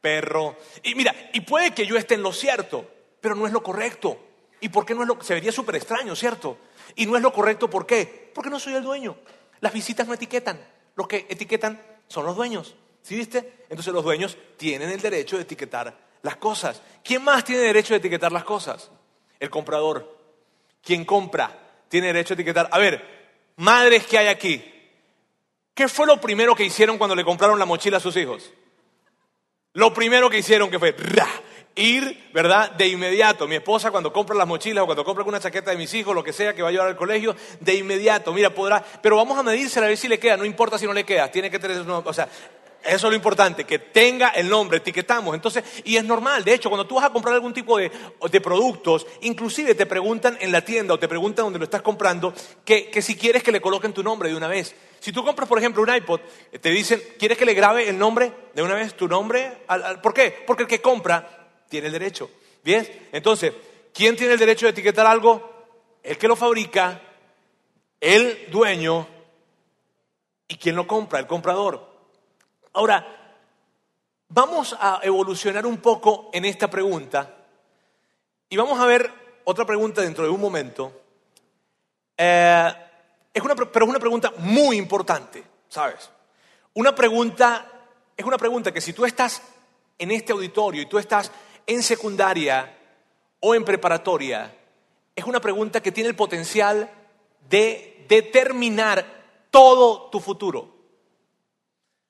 perro. 0.00 0.56
Y 0.82 0.94
mira, 0.94 1.14
y 1.32 1.42
puede 1.42 1.72
que 1.72 1.86
yo 1.86 1.96
esté 1.96 2.14
en 2.14 2.22
lo 2.22 2.32
cierto, 2.32 2.88
pero 3.20 3.34
no 3.34 3.46
es 3.46 3.52
lo 3.52 3.62
correcto. 3.62 4.18
¿Y 4.60 4.70
por 4.70 4.84
qué 4.84 4.94
no 4.94 5.02
es 5.02 5.08
lo 5.08 5.22
Se 5.22 5.34
vería 5.34 5.52
súper 5.52 5.76
extraño, 5.76 6.16
¿cierto? 6.16 6.58
Y 6.94 7.06
no 7.06 7.16
es 7.16 7.22
lo 7.22 7.32
correcto, 7.32 7.68
¿por 7.68 7.86
qué? 7.86 8.30
Porque 8.34 8.50
no 8.50 8.58
soy 8.58 8.74
el 8.74 8.82
dueño. 8.82 9.16
Las 9.60 9.72
visitas 9.72 10.06
no 10.06 10.14
etiquetan. 10.14 10.60
Los 10.94 11.08
que 11.08 11.26
etiquetan 11.28 11.80
son 12.06 12.26
los 12.26 12.36
dueños. 12.36 12.74
¿Sí 13.02 13.16
viste? 13.16 13.64
Entonces 13.68 13.92
los 13.92 14.04
dueños 14.04 14.36
tienen 14.56 14.90
el 14.90 15.00
derecho 15.00 15.36
de 15.36 15.42
etiquetar 15.42 15.96
las 16.22 16.36
cosas. 16.36 16.82
¿Quién 17.02 17.22
más 17.22 17.44
tiene 17.44 17.62
derecho 17.62 17.94
de 17.94 17.98
etiquetar 17.98 18.32
las 18.32 18.44
cosas? 18.44 18.90
El 19.38 19.50
comprador. 19.50 20.16
Quien 20.82 21.04
compra 21.04 21.56
tiene 21.88 22.08
derecho 22.08 22.34
a 22.34 22.36
etiquetar. 22.36 22.68
A 22.70 22.78
ver, 22.78 23.02
madres 23.56 24.06
que 24.06 24.18
hay 24.18 24.28
aquí, 24.28 24.64
¿qué 25.74 25.88
fue 25.88 26.06
lo 26.06 26.20
primero 26.20 26.54
que 26.54 26.64
hicieron 26.64 26.98
cuando 26.98 27.16
le 27.16 27.24
compraron 27.24 27.58
la 27.58 27.64
mochila 27.64 27.98
a 27.98 28.00
sus 28.00 28.16
hijos? 28.16 28.52
Lo 29.74 29.92
primero 29.94 30.28
que 30.28 30.38
hicieron 30.38 30.70
que 30.70 30.78
fue 30.78 30.92
ir, 31.78 32.28
¿verdad? 32.32 32.72
De 32.72 32.88
inmediato. 32.88 33.46
Mi 33.46 33.56
esposa 33.56 33.90
cuando 33.90 34.12
compra 34.12 34.36
las 34.36 34.46
mochilas 34.46 34.82
o 34.82 34.86
cuando 34.86 35.04
compra 35.04 35.24
una 35.24 35.40
chaqueta 35.40 35.70
de 35.70 35.76
mis 35.76 35.92
hijos, 35.94 36.14
lo 36.14 36.24
que 36.24 36.32
sea 36.32 36.54
que 36.54 36.62
va 36.62 36.68
a 36.68 36.72
llevar 36.72 36.88
al 36.88 36.96
colegio, 36.96 37.34
de 37.60 37.74
inmediato, 37.74 38.32
mira, 38.32 38.54
podrá, 38.54 38.84
pero 39.02 39.16
vamos 39.16 39.38
a 39.38 39.42
medirse 39.42 39.78
a 39.78 39.82
ver 39.82 39.96
si 39.96 40.08
le 40.08 40.18
queda, 40.18 40.36
no 40.36 40.44
importa 40.44 40.78
si 40.78 40.86
no 40.86 40.92
le 40.92 41.04
queda, 41.04 41.30
tiene 41.30 41.50
que 41.50 41.58
tener, 41.58 41.78
o 41.88 42.12
sea, 42.12 42.28
eso 42.84 43.08
es 43.08 43.10
lo 43.10 43.16
importante, 43.16 43.64
que 43.64 43.78
tenga 43.78 44.28
el 44.28 44.48
nombre, 44.48 44.78
etiquetamos. 44.78 45.34
Entonces, 45.34 45.64
y 45.84 45.96
es 45.96 46.04
normal, 46.04 46.44
de 46.44 46.54
hecho, 46.54 46.70
cuando 46.70 46.86
tú 46.86 46.94
vas 46.94 47.04
a 47.04 47.10
comprar 47.10 47.34
algún 47.34 47.52
tipo 47.52 47.76
de, 47.76 47.90
productos, 48.40 49.06
inclusive 49.22 49.74
te 49.74 49.84
preguntan 49.84 50.38
en 50.40 50.52
la 50.52 50.62
tienda 50.62 50.94
o 50.94 50.98
te 50.98 51.08
preguntan 51.08 51.46
donde 51.46 51.58
lo 51.58 51.64
estás 51.64 51.82
comprando, 51.82 52.32
que, 52.64 52.90
si 53.02 53.16
quieres 53.16 53.42
que 53.42 53.52
le 53.52 53.60
coloquen 53.60 53.92
tu 53.92 54.02
nombre 54.02 54.28
de 54.28 54.36
una 54.36 54.48
vez. 54.48 54.74
Si 55.00 55.12
tú 55.12 55.24
compras, 55.24 55.48
por 55.48 55.58
ejemplo, 55.58 55.82
un 55.82 55.94
iPod, 55.94 56.20
te 56.60 56.70
dicen, 56.70 57.02
¿quieres 57.18 57.36
que 57.36 57.44
le 57.44 57.54
grabe 57.54 57.88
el 57.88 57.98
nombre 57.98 58.32
de 58.54 58.62
una 58.62 58.74
vez, 58.74 58.94
tu 58.94 59.08
nombre? 59.08 59.58
¿Por 60.02 60.14
qué? 60.14 60.34
Porque 60.46 60.62
el 60.62 60.68
que 60.68 60.80
compra 60.80 61.37
tiene 61.68 61.86
el 61.86 61.92
derecho. 61.92 62.30
¿Bien? 62.64 63.08
Entonces, 63.12 63.52
¿quién 63.92 64.16
tiene 64.16 64.34
el 64.34 64.38
derecho 64.38 64.66
de 64.66 64.70
etiquetar 64.70 65.06
algo? 65.06 65.66
El 66.02 66.18
que 66.18 66.28
lo 66.28 66.36
fabrica, 66.36 67.00
el 68.00 68.50
dueño 68.50 69.06
y 70.46 70.56
quien 70.56 70.76
lo 70.76 70.86
compra, 70.86 71.18
el 71.18 71.26
comprador. 71.26 71.86
Ahora, 72.72 73.06
vamos 74.28 74.76
a 74.78 75.00
evolucionar 75.02 75.66
un 75.66 75.78
poco 75.78 76.30
en 76.32 76.44
esta 76.44 76.68
pregunta 76.68 77.34
y 78.48 78.56
vamos 78.56 78.80
a 78.80 78.86
ver 78.86 79.12
otra 79.44 79.64
pregunta 79.64 80.02
dentro 80.02 80.24
de 80.24 80.30
un 80.30 80.40
momento. 80.40 80.92
Eh, 82.16 82.72
es 83.32 83.42
una, 83.42 83.54
pero 83.54 83.84
es 83.84 83.90
una 83.90 84.00
pregunta 84.00 84.32
muy 84.38 84.76
importante, 84.76 85.44
¿sabes? 85.68 86.10
Una 86.74 86.94
pregunta, 86.94 87.66
es 88.16 88.24
una 88.24 88.38
pregunta 88.38 88.72
que 88.72 88.80
si 88.80 88.92
tú 88.92 89.04
estás 89.04 89.42
en 89.98 90.10
este 90.10 90.32
auditorio 90.32 90.82
y 90.82 90.86
tú 90.86 90.98
estás 90.98 91.30
en 91.68 91.82
secundaria 91.84 92.74
o 93.38 93.54
en 93.54 93.64
preparatoria, 93.64 94.52
es 95.14 95.24
una 95.24 95.40
pregunta 95.40 95.80
que 95.80 95.92
tiene 95.92 96.08
el 96.08 96.16
potencial 96.16 96.90
de 97.48 98.04
determinar 98.08 99.04
todo 99.50 100.08
tu 100.10 100.18
futuro. 100.18 100.74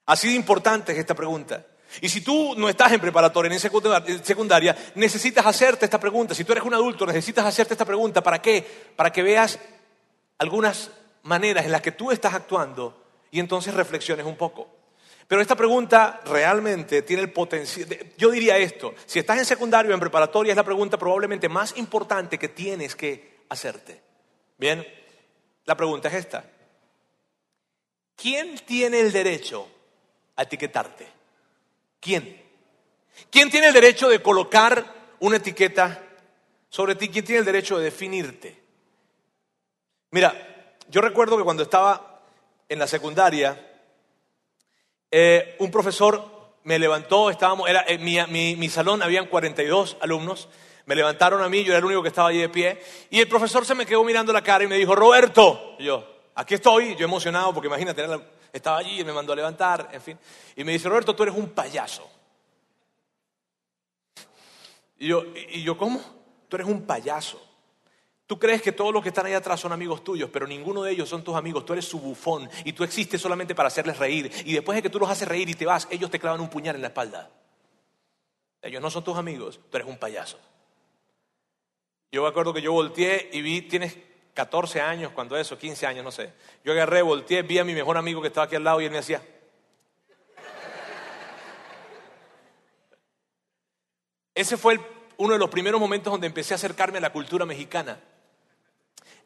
Así 0.07 0.29
de 0.29 0.35
importante 0.35 0.93
es 0.93 0.99
esta 0.99 1.15
pregunta. 1.15 1.67
Y 2.01 2.09
si 2.09 2.21
tú 2.21 2.55
no 2.57 2.69
estás 2.69 2.93
en 2.93 3.01
preparatoria 3.01 3.49
ni 3.49 3.57
en 3.57 4.25
secundaria, 4.25 4.77
necesitas 4.95 5.45
hacerte 5.45 5.85
esta 5.85 5.99
pregunta. 5.99 6.35
Si 6.35 6.45
tú 6.45 6.53
eres 6.53 6.65
un 6.65 6.75
adulto, 6.75 7.05
necesitas 7.05 7.45
hacerte 7.45 7.75
esta 7.75 7.85
pregunta. 7.85 8.23
¿Para 8.23 8.41
qué? 8.41 8.65
Para 8.95 9.11
que 9.11 9.23
veas 9.23 9.59
algunas 10.39 10.91
maneras 11.23 11.65
en 11.65 11.73
las 11.73 11.83
que 11.83 11.93
tú 11.93 12.11
estás 12.11 12.35
actuando 12.35 13.03
y 13.31 13.41
entonces 13.41 13.75
reflexiones 13.75 14.25
un 14.25 14.37
poco. 14.37 14.78
Pero 15.29 15.43
esta 15.43 15.55
pregunta 15.55 16.23
realmente 16.25 17.03
tiene 17.03 17.23
el 17.23 17.31
potencial. 17.31 17.87
Yo 18.17 18.31
diría 18.31 18.57
esto: 18.57 18.95
si 19.05 19.19
estás 19.19 19.39
en 19.39 19.45
secundario 19.45 19.91
o 19.91 19.95
en 19.95 20.01
preparatoria, 20.01 20.53
es 20.53 20.57
la 20.57 20.65
pregunta 20.65 20.97
probablemente 20.99 21.51
más 21.51 21.77
importante 21.77 22.39
que 22.39 22.49
tienes 22.49 22.97
que 22.97 23.41
hacerte. 23.51 24.01
Bien, 24.57 24.87
la 25.67 25.77
pregunta 25.77 26.09
es 26.09 26.15
esta: 26.15 26.45
¿quién 28.17 28.59
tiene 28.65 29.01
el 29.01 29.13
derecho 29.13 29.69
a 30.35 30.45
etiquetarte? 30.45 31.07
¿Quién? 32.01 32.43
¿Quién 33.31 33.51
tiene 33.51 33.67
el 33.67 33.75
derecho 33.75 34.09
de 34.09 34.23
colocar 34.23 34.95
una 35.21 35.37
etiqueta 35.37 36.03
sobre 36.71 36.95
ti? 36.95 37.11
¿Quién 37.11 37.27
tiene 37.27 37.41
el 37.41 37.45
derecho 37.45 37.77
de 37.77 37.85
definirte? 37.85 38.63
Mira, 40.11 40.77
yo 40.89 41.03
recuerdo 41.03 41.37
que 41.37 41.45
cuando 41.45 41.65
estaba 41.65 42.23
en 42.67 42.79
la 42.79 42.87
secundaria, 42.87 43.68
eh, 45.11 45.57
un 45.59 45.71
profesor 45.71 46.39
me 46.65 46.79
levantó, 46.79 47.31
estábamos, 47.31 47.69
era, 47.69 47.85
en 47.87 48.05
mi, 48.05 48.19
mi, 48.29 48.57
mi, 48.57 48.69
salón 48.69 49.03
habían 49.03 49.27
42 49.27 49.97
alumnos, 50.01 50.49
me 50.85 50.95
levantaron 50.95 51.43
a 51.43 51.49
mí, 51.49 51.65
yo 51.65 51.71
era 51.71 51.79
el 51.79 51.85
único 51.85 52.03
que 52.03 52.09
estaba 52.09 52.29
allí 52.29 52.39
de 52.39 52.49
pie, 52.49 52.83
y 53.11 53.21
el 53.21 53.29
profesor 53.29 53.65
se 53.65 53.75
me 53.75 53.87
quedó 53.87 54.05
mirando 54.05 54.33
la 54.33 54.43
cara 54.43 54.65
y 54.65 54.67
me 54.67 54.77
dijo, 54.77 54.95
Roberto, 54.95 55.77
yo, 55.79 56.07
aquí 56.35 56.55
estoy, 56.55 56.95
yo 56.97 57.07
emocionado, 57.07 57.55
porque 57.55 57.69
imagínate, 57.69 58.05
estaba 58.53 58.79
allí 58.79 59.01
y 59.01 59.05
me 59.05 59.13
mandó 59.13 59.33
a 59.33 59.37
levantar, 59.37 59.89
en 59.93 60.03
fin, 60.03 60.19
y 60.57 60.65
me 60.65 60.73
dice, 60.73 60.89
Roberto, 60.89 61.17
tú 61.17 61.23
eres 61.23 61.35
un 61.35 61.51
payaso. 61.51 62.09
Y 64.99 65.07
yo, 65.07 65.25
y 65.35 65.63
yo 65.63 65.79
¿cómo? 65.79 66.03
Tú 66.49 66.57
eres 66.57 66.67
un 66.67 66.83
payaso. 66.85 67.41
Tú 68.29 68.39
crees 68.39 68.61
que 68.61 68.73
todos 68.73 68.93
los 68.93 69.03
que 69.03 69.09
están 69.09 69.25
ahí 69.25 69.33
atrás 69.33 69.59
son 69.59 69.73
amigos 69.73 70.05
tuyos, 70.05 70.29
pero 70.31 70.47
ninguno 70.47 70.83
de 70.83 70.93
ellos 70.93 71.09
son 71.09 71.25
tus 71.25 71.35
amigos. 71.35 71.65
Tú 71.65 71.73
eres 71.73 71.87
su 71.87 71.99
bufón 71.99 72.49
y 72.63 72.75
tú 72.75 72.85
existes 72.85 73.23
solamente 73.23 73.55
para 73.55 73.69
hacerles 73.69 73.99
reír. 73.99 74.31
Y 74.45 74.53
después 74.53 74.77
de 74.77 74.83
que 74.83 74.91
tú 74.91 74.99
los 74.99 75.09
haces 75.09 75.27
reír 75.27 75.49
y 75.49 75.55
te 75.55 75.65
vas, 75.65 75.89
ellos 75.91 76.11
te 76.11 76.21
clavan 76.21 76.43
un 76.43 76.51
puñal 76.51 76.77
en 76.77 76.83
la 76.83 76.89
espalda. 76.89 77.31
Ellos 78.61 78.83
no 78.83 78.91
son 78.91 79.03
tus 79.03 79.17
amigos, 79.17 79.59
tú 79.71 79.79
eres 79.79 79.89
un 79.89 79.97
payaso. 79.97 80.39
Yo 82.13 82.21
me 82.23 82.29
acuerdo 82.29 82.53
que 82.53 82.61
yo 82.61 82.71
volteé 82.71 83.31
y 83.33 83.41
vi, 83.41 83.63
tienes 83.63 83.97
14 84.35 84.83
años, 84.83 85.13
cuando 85.13 85.35
eso, 85.35 85.57
15 85.57 85.87
años, 85.87 86.05
no 86.05 86.11
sé. 86.11 86.35
Yo 86.63 86.73
agarré, 86.73 87.01
volteé, 87.01 87.41
vi 87.41 87.59
a 87.59 87.65
mi 87.65 87.73
mejor 87.73 87.97
amigo 87.97 88.21
que 88.21 88.29
estaba 88.29 88.45
aquí 88.45 88.57
al 88.57 88.65
lado 88.65 88.83
y 88.83 88.85
él 88.85 88.91
me 88.91 88.99
hacía. 88.99 89.23
Ese 94.35 94.59
fue 94.59 94.79
uno 95.17 95.33
de 95.33 95.39
los 95.39 95.49
primeros 95.49 95.81
momentos 95.81 96.13
donde 96.13 96.27
empecé 96.27 96.53
a 96.53 96.57
acercarme 96.57 96.99
a 96.99 97.01
la 97.01 97.11
cultura 97.11 97.47
mexicana. 97.47 97.99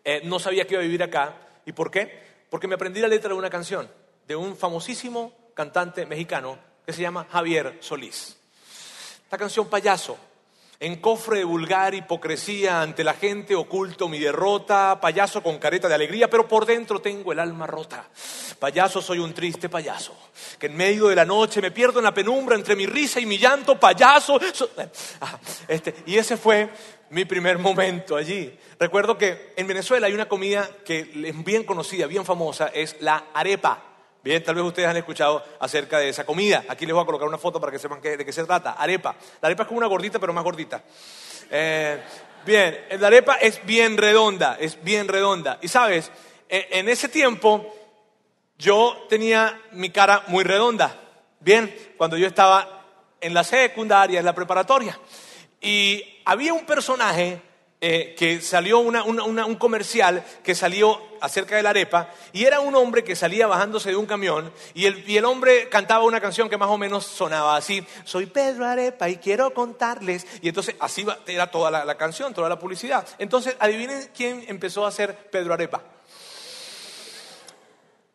Eh, 0.04 0.22
no 0.24 0.38
sabía 0.38 0.66
que 0.66 0.74
iba 0.74 0.80
a 0.80 0.84
vivir 0.84 1.02
acá. 1.02 1.36
¿Y 1.64 1.72
por 1.72 1.90
qué? 1.90 2.22
Porque 2.50 2.66
me 2.66 2.74
aprendí 2.74 3.00
la 3.00 3.08
letra 3.08 3.30
de 3.30 3.34
una 3.34 3.50
canción 3.50 3.88
de 4.26 4.36
un 4.36 4.56
famosísimo 4.56 5.32
cantante 5.54 6.06
mexicano 6.06 6.58
que 6.84 6.92
se 6.92 7.02
llama 7.02 7.26
Javier 7.30 7.78
Solís. 7.80 8.36
Esta 9.24 9.38
canción 9.38 9.68
Payaso 9.68 10.18
en 10.82 10.96
cofre 10.96 11.38
de 11.38 11.44
vulgar 11.44 11.94
hipocresía 11.94 12.82
ante 12.82 13.04
la 13.04 13.14
gente, 13.14 13.54
oculto 13.54 14.08
mi 14.08 14.18
derrota, 14.18 14.98
payaso 15.00 15.40
con 15.40 15.60
careta 15.60 15.86
de 15.86 15.94
alegría, 15.94 16.28
pero 16.28 16.48
por 16.48 16.66
dentro 16.66 17.00
tengo 17.00 17.30
el 17.30 17.38
alma 17.38 17.68
rota. 17.68 18.04
Payaso 18.58 19.00
soy 19.00 19.20
un 19.20 19.32
triste 19.32 19.68
payaso, 19.68 20.12
que 20.58 20.66
en 20.66 20.76
medio 20.76 21.06
de 21.06 21.14
la 21.14 21.24
noche 21.24 21.62
me 21.62 21.70
pierdo 21.70 22.00
en 22.00 22.04
la 22.04 22.12
penumbra 22.12 22.56
entre 22.56 22.74
mi 22.74 22.86
risa 22.86 23.20
y 23.20 23.26
mi 23.26 23.38
llanto, 23.38 23.78
payaso. 23.78 24.40
Ah, 25.20 25.38
este, 25.68 25.94
y 26.04 26.18
ese 26.18 26.36
fue 26.36 26.68
mi 27.10 27.26
primer 27.26 27.58
momento 27.58 28.16
allí. 28.16 28.52
Recuerdo 28.80 29.16
que 29.16 29.52
en 29.54 29.68
Venezuela 29.68 30.08
hay 30.08 30.14
una 30.14 30.26
comida 30.26 30.68
que 30.84 30.98
es 30.98 31.44
bien 31.44 31.62
conocida, 31.62 32.08
bien 32.08 32.24
famosa, 32.24 32.66
es 32.74 32.96
la 32.98 33.26
arepa. 33.32 33.91
Bien, 34.22 34.42
tal 34.44 34.54
vez 34.54 34.64
ustedes 34.64 34.88
han 34.88 34.96
escuchado 34.96 35.42
acerca 35.58 35.98
de 35.98 36.08
esa 36.08 36.24
comida. 36.24 36.64
Aquí 36.68 36.86
les 36.86 36.94
voy 36.94 37.02
a 37.02 37.06
colocar 37.06 37.26
una 37.26 37.38
foto 37.38 37.60
para 37.60 37.72
que 37.72 37.78
sepan 37.80 38.00
de 38.00 38.24
qué 38.24 38.32
se 38.32 38.44
trata. 38.44 38.72
Arepa. 38.72 39.16
La 39.40 39.46
arepa 39.46 39.64
es 39.64 39.68
como 39.68 39.78
una 39.78 39.88
gordita, 39.88 40.20
pero 40.20 40.32
más 40.32 40.44
gordita. 40.44 40.82
Eh, 41.50 42.00
bien, 42.46 42.78
la 43.00 43.08
arepa 43.08 43.34
es 43.34 43.64
bien 43.66 43.96
redonda, 43.96 44.56
es 44.60 44.82
bien 44.84 45.08
redonda. 45.08 45.58
Y 45.60 45.66
sabes, 45.66 46.12
e, 46.48 46.68
en 46.70 46.88
ese 46.88 47.08
tiempo 47.08 47.74
yo 48.56 49.06
tenía 49.08 49.60
mi 49.72 49.90
cara 49.90 50.22
muy 50.28 50.44
redonda, 50.44 50.94
bien, 51.40 51.74
cuando 51.96 52.16
yo 52.16 52.28
estaba 52.28 52.84
en 53.20 53.34
la 53.34 53.42
secundaria, 53.42 54.20
en 54.20 54.24
la 54.24 54.34
preparatoria. 54.34 54.98
Y 55.60 56.20
había 56.24 56.54
un 56.54 56.64
personaje 56.64 57.40
eh, 57.84 58.14
que 58.16 58.40
salió 58.40 58.78
un 58.78 59.56
comercial 59.56 60.24
que 60.44 60.54
salió 60.54 61.02
acerca 61.20 61.56
de 61.56 61.64
la 61.64 61.70
arepa 61.70 62.10
y 62.32 62.44
era 62.44 62.60
un 62.60 62.76
hombre 62.76 63.02
que 63.02 63.16
salía 63.16 63.48
bajándose 63.48 63.90
de 63.90 63.96
un 63.96 64.06
camión 64.06 64.52
y 64.72 64.86
el, 64.86 65.02
y 65.10 65.16
el 65.16 65.24
hombre 65.24 65.68
cantaba 65.68 66.04
una 66.04 66.20
canción 66.20 66.48
que 66.48 66.56
más 66.56 66.68
o 66.68 66.78
menos 66.78 67.04
sonaba 67.04 67.56
así, 67.56 67.84
soy 68.04 68.26
Pedro 68.26 68.66
Arepa 68.66 69.08
y 69.08 69.16
quiero 69.16 69.52
contarles 69.52 70.28
y 70.40 70.46
entonces 70.46 70.76
así 70.78 71.04
era 71.26 71.50
toda 71.50 71.72
la, 71.72 71.84
la 71.84 71.96
canción, 71.96 72.32
toda 72.32 72.48
la 72.48 72.60
publicidad. 72.60 73.04
Entonces 73.18 73.56
adivinen 73.58 74.10
quién 74.16 74.44
empezó 74.46 74.86
a 74.86 74.92
ser 74.92 75.16
Pedro 75.30 75.52
Arepa. 75.52 75.82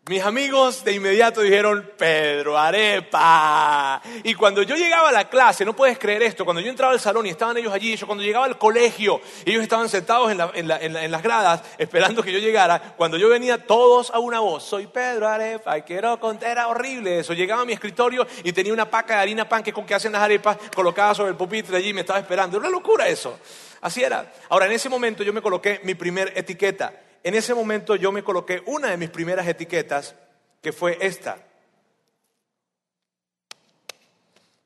Mis 0.10 0.24
amigos 0.24 0.86
de 0.86 0.94
inmediato 0.94 1.42
dijeron, 1.42 1.92
Pedro 1.98 2.58
Arepa. 2.58 4.02
Y 4.24 4.36
cuando 4.36 4.64
yo 4.64 4.78
llegaba 4.78 5.10
a 5.10 5.12
la 5.12 5.28
clase, 5.28 5.66
no 5.66 5.76
puedes 5.76 6.00
creer 6.00 6.24
esto, 6.24 6.46
cuando 6.46 6.62
yo 6.62 6.70
entraba 6.70 6.94
al 6.94 7.00
salón 7.02 7.26
y 7.26 7.30
estaban 7.30 7.58
ellos 7.58 7.74
allí, 7.74 7.94
yo 7.98 8.06
cuando 8.06 8.24
llegaba 8.24 8.46
al 8.46 8.58
colegio, 8.58 9.20
ellos 9.44 9.62
estaban 9.62 9.90
sentados 9.90 10.32
en, 10.32 10.68
las 11.12 11.22
gradas 11.22 11.62
esperando 11.78 12.24
que 12.24 12.32
yo 12.32 12.40
llegara, 12.40 12.96
cuando 12.96 13.18
yo 13.18 13.28
venía 13.28 13.58
todos 13.66 14.10
a 14.12 14.20
una 14.20 14.40
voz, 14.40 14.64
soy 14.64 14.88
Pedro 14.88 15.28
Arepa 15.28 15.78
y 15.78 15.82
quiero 15.82 16.18
contar, 16.22 16.52
era 16.52 16.70
horrible 16.70 17.20
eso. 17.20 17.34
Llegaba 17.34 17.64
a 17.64 17.66
mi 17.66 17.74
escritorio 17.74 18.26
y 18.46 18.54
tenía 18.54 18.72
una 18.72 18.90
paca 18.90 19.16
de 19.16 19.22
harina 19.24 19.50
pan 19.50 19.62
que 19.62 19.74
con 19.74 19.86
que 19.86 19.94
hacen 19.94 20.14
las 20.14 20.22
arepas 20.22 20.58
colocada 20.74 21.16
sobre 21.16 21.32
el 21.32 21.36
pupitre 21.36 21.76
allí 21.76 21.92
me 21.92 22.02
estaba 22.02 22.20
esperando. 22.20 22.56
Era 22.56 22.70
una 22.70 22.78
locura 22.78 23.10
eso. 23.10 23.38
Así 23.82 24.04
era. 24.04 24.32
Ahora, 24.48 24.68
en 24.68 24.72
ese 24.72 24.88
momento 24.88 25.22
yo 25.22 25.34
me 25.34 25.42
coloqué 25.42 25.82
mi 25.84 25.96
primer 25.96 26.32
etiqueta 26.34 26.94
en 27.24 27.36
ese 27.36 27.54
momento 27.54 27.96
yo 27.96 28.12
me 28.12 28.24
coloqué 28.24 28.62
una 28.66 28.90
de 28.90 28.98
mis 28.98 29.10
primeras 29.10 29.48
etiquetas, 29.48 30.16
que 30.62 30.74
fue 30.74 30.98
esta. 31.02 31.38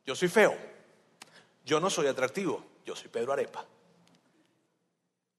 Yo 0.06 0.16
soy 0.16 0.30
feo, 0.30 0.56
yo 1.66 1.80
no 1.80 1.90
soy 1.90 2.08
atractivo, 2.08 2.64
yo 2.86 2.96
soy 2.96 3.10
Pedro 3.10 3.34
Arepa. 3.34 3.66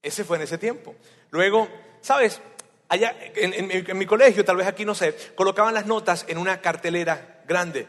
Ese 0.00 0.24
fue 0.24 0.36
en 0.36 0.44
ese 0.44 0.58
tiempo. 0.58 0.94
Luego, 1.30 1.68
¿sabes? 2.00 2.40
Allá 2.88 3.16
en, 3.34 3.96
mi 3.96 4.06
colegio, 4.06 4.44
tal 4.44 4.56
vez 4.56 4.66
aquí 4.66 4.84
no 4.84 4.94
sé, 4.94 5.16
colocaban 5.34 5.74
las 5.74 5.86
notas 5.86 6.26
en 6.28 6.38
una 6.38 6.60
cartelera 6.60 7.42
grande. 7.46 7.88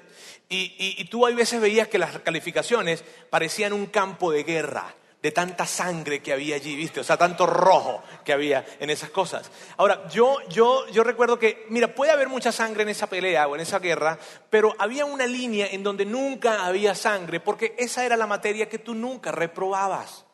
Y, 0.50 0.96
y 0.98 1.06
tú 1.06 1.26
a 1.26 1.32
veces 1.32 1.60
veías 1.60 1.88
que 1.88 1.98
las 1.98 2.20
calificaciones 2.20 3.04
parecían 3.30 3.74
un 3.74 3.88
campo 3.88 4.32
de 4.32 4.44
guerra 4.44 4.96
de 5.24 5.32
tanta 5.32 5.66
sangre 5.66 6.22
que 6.22 6.34
había 6.34 6.58
allí, 6.58 6.76
¿viste? 6.76 7.00
O 7.00 7.04
sea, 7.04 7.16
tanto 7.16 7.46
rojo 7.46 8.04
que 8.26 8.34
había 8.34 8.66
en 8.82 8.90
esas 8.90 9.10
cosas. 9.10 9.50
Ahora, 9.78 10.06
yo, 10.10 10.36
yo, 10.50 10.86
yo 10.90 11.02
recuerdo 11.02 11.40
que, 11.40 11.66
mira, 11.70 11.96
puede 11.96 12.12
haber 12.12 12.28
mucha 12.28 12.52
sangre 12.52 12.84
en 12.84 12.90
esa 12.90 13.08
pelea 13.08 13.48
o 13.48 13.56
en 13.56 13.62
esa 13.62 13.80
guerra, 13.80 14.20
pero 14.50 14.76
había 14.80 15.06
una 15.06 15.26
línea 15.26 15.68
en 15.68 15.82
donde 15.82 16.04
nunca 16.06 16.66
había 16.66 16.94
sangre, 16.94 17.40
porque 17.40 17.74
esa 17.80 18.06
era 18.06 18.18
la 18.18 18.28
materia 18.28 18.68
que 18.68 18.80
tú 18.80 18.94
nunca 18.96 19.32
reprobabas. 19.32 20.26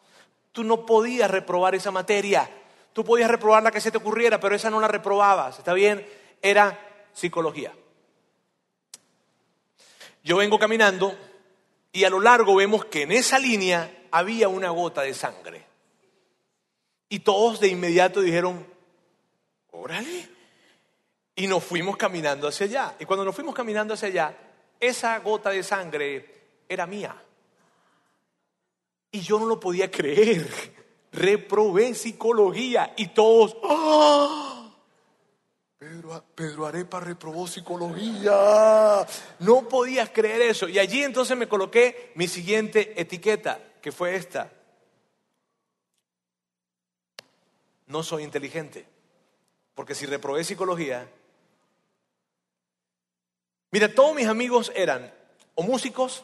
Tú 0.54 0.64
no 0.64 0.88
podías 0.88 1.30
reprobar 1.30 1.76
esa 1.76 1.92
materia. 1.92 2.50
Tú 2.92 3.04
podías 3.04 3.30
reprobar 3.30 3.62
la 3.62 3.70
que 3.70 3.82
se 3.82 3.92
te 3.92 4.00
ocurriera, 4.00 4.40
pero 4.40 4.56
esa 4.56 4.72
no 4.72 4.80
la 4.80 4.88
reprobabas. 4.88 5.60
¿Está 5.60 5.74
bien? 5.74 6.04
Era 6.42 6.80
psicología. 7.14 7.72
Yo 10.24 10.38
vengo 10.38 10.58
caminando 10.58 11.16
y 11.92 12.06
a 12.06 12.10
lo 12.10 12.20
largo 12.20 12.56
vemos 12.56 12.86
que 12.86 13.04
en 13.04 13.12
esa 13.12 13.38
línea 13.38 13.98
había 14.12 14.48
una 14.48 14.70
gota 14.70 15.02
de 15.02 15.14
sangre. 15.14 15.66
Y 17.10 17.20
todos 17.20 17.60
de 17.60 17.68
inmediato 17.68 18.22
dijeron, 18.22 18.66
órale. 19.72 20.30
Y 21.36 21.48
nos 21.48 21.64
fuimos 21.64 21.98
caminando 21.98 22.48
hacia 22.48 22.66
allá. 22.68 22.96
Y 23.00 23.06
cuando 23.06 23.26
nos 23.26 23.36
fuimos 23.36 23.56
caminando 23.56 23.96
hacia 23.96 24.10
allá, 24.10 24.38
esa 24.80 25.18
gota 25.20 25.50
de 25.50 25.64
sangre 25.64 26.36
era 26.68 26.86
mía. 26.86 27.16
Y 29.12 29.22
yo 29.22 29.40
no 29.40 29.48
lo 29.48 29.60
podía 29.60 29.90
creer. 29.90 30.48
Reprobé 31.12 31.96
psicología 31.96 32.94
y 32.96 33.08
todos, 33.08 33.58
¡ah! 33.64 34.72
Pedro, 35.80 36.24
Pedro, 36.36 36.66
Arepa 36.68 37.00
reprobó 37.00 37.48
psicología. 37.48 39.08
No 39.40 39.68
podías 39.68 40.10
creer 40.10 40.42
eso. 40.42 40.68
Y 40.68 40.78
allí 40.78 41.02
entonces 41.02 41.36
me 41.38 41.48
coloqué 41.48 42.12
mi 42.16 42.28
siguiente 42.28 43.02
etiqueta 43.02 43.69
que 43.82 43.92
fue 43.92 44.16
esta. 44.16 44.52
No 47.88 48.04
soy 48.04 48.24
inteligente, 48.24 48.86
porque 49.74 49.96
si 49.96 50.06
reprobé 50.06 50.44
psicología, 50.44 51.10
mira, 53.72 53.94
todos 53.94 54.16
mis 54.16 54.28
amigos 54.28 54.72
eran 54.76 55.12
o 55.56 55.64
músicos, 55.64 56.24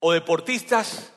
o 0.00 0.12
deportistas, 0.12 1.12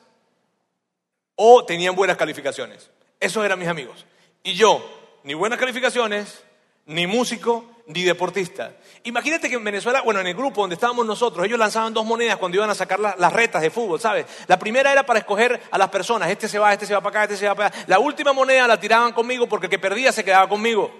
o 1.34 1.64
tenían 1.64 1.94
buenas 1.94 2.16
calificaciones. 2.16 2.90
Esos 3.20 3.44
eran 3.44 3.58
mis 3.58 3.68
amigos. 3.68 4.06
Y 4.42 4.54
yo, 4.54 4.82
ni 5.24 5.34
buenas 5.34 5.58
calificaciones, 5.58 6.42
ni 6.86 7.06
músico, 7.06 7.71
ni 7.86 8.02
deportista. 8.02 8.76
Imagínate 9.04 9.48
que 9.48 9.56
en 9.56 9.64
Venezuela, 9.64 10.02
bueno, 10.02 10.20
en 10.20 10.26
el 10.26 10.34
grupo 10.34 10.60
donde 10.60 10.74
estábamos 10.74 11.04
nosotros, 11.04 11.44
ellos 11.46 11.58
lanzaban 11.58 11.92
dos 11.92 12.04
monedas 12.04 12.36
cuando 12.36 12.56
iban 12.56 12.70
a 12.70 12.74
sacar 12.74 13.00
las 13.00 13.32
retas 13.32 13.62
de 13.62 13.70
fútbol, 13.70 14.00
¿sabes? 14.00 14.26
La 14.46 14.58
primera 14.58 14.92
era 14.92 15.04
para 15.04 15.18
escoger 15.18 15.60
a 15.70 15.78
las 15.78 15.88
personas, 15.88 16.30
este 16.30 16.48
se 16.48 16.58
va, 16.58 16.72
este 16.72 16.86
se 16.86 16.94
va 16.94 17.00
para 17.00 17.10
acá, 17.10 17.24
este 17.24 17.36
se 17.36 17.48
va 17.48 17.54
para 17.54 17.68
allá. 17.68 17.84
La 17.88 17.98
última 17.98 18.32
moneda 18.32 18.66
la 18.66 18.78
tiraban 18.78 19.12
conmigo 19.12 19.48
porque 19.48 19.66
el 19.66 19.70
que 19.70 19.78
perdía 19.78 20.12
se 20.12 20.24
quedaba 20.24 20.48
conmigo. 20.48 20.92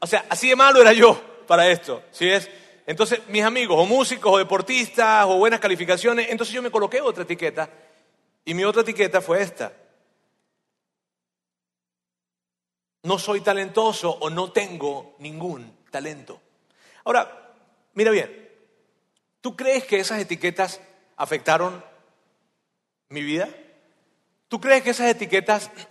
O 0.00 0.06
sea, 0.06 0.24
así 0.30 0.48
de 0.48 0.56
malo 0.56 0.80
era 0.80 0.92
yo 0.92 1.20
para 1.46 1.68
esto, 1.68 2.02
¿sí 2.10 2.28
es? 2.28 2.50
Entonces, 2.86 3.20
mis 3.28 3.44
amigos, 3.44 3.76
o 3.78 3.84
músicos, 3.84 4.32
o 4.32 4.38
deportistas, 4.38 5.26
o 5.26 5.36
buenas 5.36 5.60
calificaciones, 5.60 6.28
entonces 6.30 6.54
yo 6.54 6.62
me 6.62 6.70
coloqué 6.70 7.00
otra 7.00 7.24
etiqueta, 7.24 7.68
y 8.44 8.54
mi 8.54 8.64
otra 8.64 8.82
etiqueta 8.82 9.20
fue 9.20 9.42
esta. 9.42 9.72
No 13.02 13.18
soy 13.18 13.40
talentoso 13.40 14.10
o 14.10 14.30
no 14.30 14.52
tengo 14.52 15.14
ningún 15.18 15.76
talento. 15.90 16.40
Ahora, 17.04 17.52
mira 17.94 18.10
bien, 18.10 18.48
¿tú 19.40 19.56
crees 19.56 19.84
que 19.84 20.00
esas 20.00 20.20
etiquetas 20.20 20.80
afectaron 21.16 21.84
mi 23.08 23.22
vida? 23.22 23.48
¿Tú 24.48 24.60
crees 24.60 24.82
que 24.82 24.90
esas 24.90 25.08
etiquetas 25.08 25.70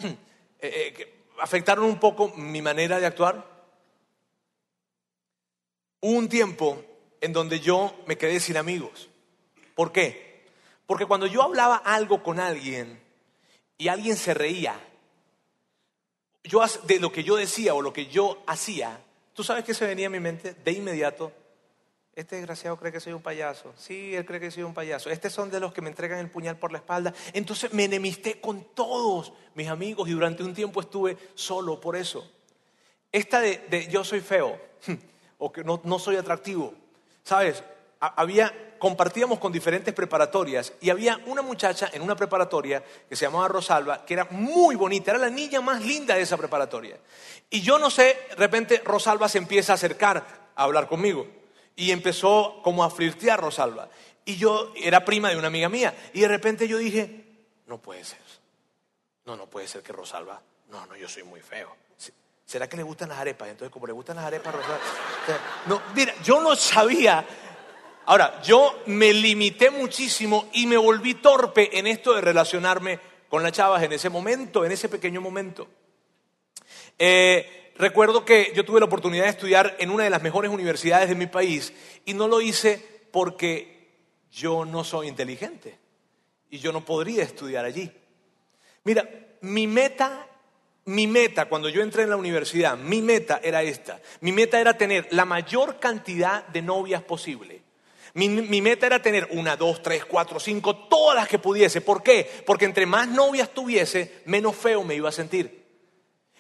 eh, 0.60 0.94
eh, 0.98 1.24
afectaron 1.40 1.86
un 1.86 2.00
poco 2.00 2.30
mi 2.36 2.62
manera 2.62 3.00
de 3.00 3.06
actuar? 3.06 3.46
Hubo 6.02 6.18
un 6.18 6.30
tiempo 6.30 6.84
en 7.22 7.34
donde 7.34 7.60
yo 7.60 7.94
me 8.06 8.18
quedé 8.18 8.40
sin 8.40 8.58
amigos. 8.58 9.10
¿Por 9.76 9.92
qué? 9.92 10.46
Porque 10.86 11.06
cuando 11.06 11.28
yo 11.28 11.44
hablaba 11.44 11.78
algo 11.78 12.24
con 12.24 12.40
alguien 12.40 13.02
y 13.78 13.88
alguien 13.90 14.16
se 14.16 14.34
reía, 14.34 14.80
yo 16.44 16.64
de 16.84 17.00
lo 17.00 17.12
que 17.12 17.24
yo 17.24 17.36
decía 17.36 17.74
o 17.74 17.82
lo 17.82 17.94
que 17.94 18.08
yo 18.08 18.42
hacía, 18.48 19.00
¿tú 19.34 19.44
sabes 19.44 19.64
qué 19.64 19.74
se 19.74 19.86
venía 19.86 20.08
a 20.08 20.10
mi 20.10 20.20
mente 20.20 20.54
de 20.54 20.72
inmediato? 20.72 21.32
Este 22.16 22.36
desgraciado 22.36 22.78
cree 22.78 22.92
que 22.92 23.00
soy 23.00 23.14
un 23.14 23.22
payaso. 23.22 23.74
Sí, 23.78 24.14
él 24.14 24.26
cree 24.26 24.42
que 24.42 24.52
soy 24.52 24.64
un 24.64 24.74
payaso. 24.74 25.10
Estos 25.10 25.32
son 25.32 25.50
de 25.50 25.60
los 25.60 25.72
que 25.72 25.82
me 25.82 25.90
entregan 25.90 26.20
el 26.20 26.30
puñal 26.30 26.58
por 26.58 26.72
la 26.72 26.80
espalda. 26.80 27.14
Entonces 27.32 27.72
me 27.74 27.86
enemisté 27.86 28.42
con 28.42 28.66
todos 28.74 29.32
mis 29.56 29.70
amigos 29.70 30.10
y 30.10 30.12
durante 30.12 30.44
un 30.44 30.54
tiempo 30.54 30.82
estuve 30.82 31.18
solo 31.36 31.80
por 31.80 31.96
eso. 31.96 32.30
Esta 33.12 33.40
de, 33.40 33.88
yo 33.90 34.04
soy 34.04 34.20
feo 34.20 34.60
o 35.38 35.52
que 35.52 35.64
no, 35.64 35.80
no 35.86 35.98
soy 35.98 36.18
atractivo, 36.18 36.74
¿sabes? 37.24 37.64
Había 38.02 38.54
compartíamos 38.80 39.38
con 39.40 39.52
diferentes 39.52 39.94
preparatorias 39.94 40.74
y 40.82 40.90
había 40.90 41.20
una 41.28 41.42
muchacha 41.42 41.90
en 41.94 42.02
una 42.02 42.16
preparatoria 42.16 42.84
que 43.08 43.16
se 43.16 43.26
llamaba 43.26 43.48
Rosalba, 43.48 44.06
que 44.06 44.14
era 44.14 44.26
muy 44.32 44.76
bonita, 44.76 45.12
era 45.12 45.20
la 45.20 45.30
niña 45.30 45.62
más 45.62 45.84
linda 45.84 46.16
de 46.16 46.22
esa 46.22 46.38
preparatoria. 46.38 46.98
Y 47.50 47.62
yo 47.62 47.78
no 47.78 47.90
sé, 47.90 48.18
de 48.30 48.36
repente 48.36 48.82
Rosalba 48.84 49.28
se 49.30 49.38
empieza 49.38 49.74
a 49.74 49.76
acercar 49.76 50.52
a 50.56 50.64
hablar 50.64 50.88
conmigo 50.88 51.28
y 51.76 51.92
empezó 51.92 52.62
como 52.64 52.84
a 52.84 52.90
flirtear 52.90 53.40
Rosalba. 53.40 53.90
Y 54.26 54.38
yo 54.38 54.72
era 54.76 55.06
prima 55.06 55.30
de 55.30 55.38
una 55.38 55.48
amiga 55.48 55.70
mía 55.70 55.94
y 56.14 56.22
de 56.22 56.28
repente 56.28 56.68
yo 56.68 56.78
dije, 56.78 57.26
no 57.68 57.78
puede 57.78 58.04
ser, 58.04 58.20
no, 59.26 59.36
no 59.36 59.48
puede 59.48 59.68
ser 59.68 59.84
que 59.84 59.92
Rosalba, 59.94 60.42
no, 60.70 60.86
no, 60.86 60.96
yo 60.96 61.08
soy 61.08 61.24
muy 61.24 61.42
feo. 61.42 61.76
¿Será 62.46 62.68
que 62.68 62.78
le 62.78 62.82
gustan 62.82 63.10
las 63.10 63.20
arepas? 63.20 63.48
Entonces, 63.48 63.72
como 63.72 63.86
le 63.86 63.94
gustan 63.94 64.16
las 64.16 64.26
arepas, 64.26 64.56
Rosalba... 64.56 64.80
No, 65.68 65.80
mira, 65.94 66.16
yo 66.24 66.42
no 66.42 66.56
sabía 66.56 67.24
Ahora, 68.10 68.42
yo 68.42 68.82
me 68.88 69.14
limité 69.14 69.70
muchísimo 69.70 70.50
y 70.54 70.66
me 70.66 70.78
volví 70.78 71.14
torpe 71.14 71.78
en 71.78 71.86
esto 71.86 72.16
de 72.16 72.22
relacionarme 72.22 73.00
con 73.30 73.44
las 73.44 73.52
chavas 73.52 73.84
en 73.84 73.94
ese 73.94 74.10
momento, 74.10 74.66
en 74.66 74.72
ese 74.72 74.90
pequeño 74.90 75.22
momento. 75.22 75.68
Eh, 76.98 77.72
recuerdo 77.76 78.26
que 78.26 78.52
yo 78.56 78.66
tuve 78.66 78.80
la 78.80 78.88
oportunidad 78.88 79.26
de 79.26 79.30
estudiar 79.30 79.76
en 79.78 79.92
una 79.92 80.06
de 80.06 80.10
las 80.10 80.24
mejores 80.24 80.50
universidades 80.50 81.08
de 81.08 81.14
mi 81.14 81.28
país 81.28 81.72
y 82.04 82.16
no 82.16 82.28
lo 82.28 82.42
hice 82.42 82.84
porque 83.12 83.92
yo 84.32 84.66
no 84.66 84.84
soy 84.84 85.08
inteligente 85.08 85.78
y 86.50 86.58
yo 86.58 86.72
no 86.72 86.84
podría 86.84 87.22
estudiar 87.22 87.64
allí. 87.64 87.92
Mira, 88.86 89.08
mi 89.42 89.68
meta, 89.68 90.26
mi 90.86 91.06
meta 91.06 91.46
cuando 91.46 91.70
yo 91.70 91.84
entré 91.84 92.02
en 92.02 92.10
la 92.10 92.18
universidad, 92.18 92.76
mi 92.76 93.04
meta 93.04 93.40
era 93.44 93.62
esta. 93.62 94.02
Mi 94.22 94.32
meta 94.32 94.60
era 94.60 94.76
tener 94.80 95.08
la 95.12 95.26
mayor 95.26 95.80
cantidad 95.80 96.48
de 96.48 96.64
novias 96.64 97.04
posible. 97.04 97.69
Mi, 98.14 98.62
meta 98.62 98.86
era 98.86 99.02
tener 99.02 99.28
una, 99.32 99.56
dos, 99.56 99.82
tres, 99.84 100.06
cuatro, 100.06 100.40
cinco, 100.40 100.76
todas 100.76 101.16
las 101.16 101.28
que 101.28 101.40
pudiese. 101.40 101.82
¿Por 101.82 102.02
qué? 102.02 102.44
Porque 102.46 102.66
entre 102.66 102.86
más 102.86 103.08
novias 103.08 103.50
tuviese, 103.50 104.22
menos 104.26 104.56
feo 104.56 104.84
me 104.84 104.96
iba 104.96 105.10
a 105.10 105.14
sentir. 105.14 105.60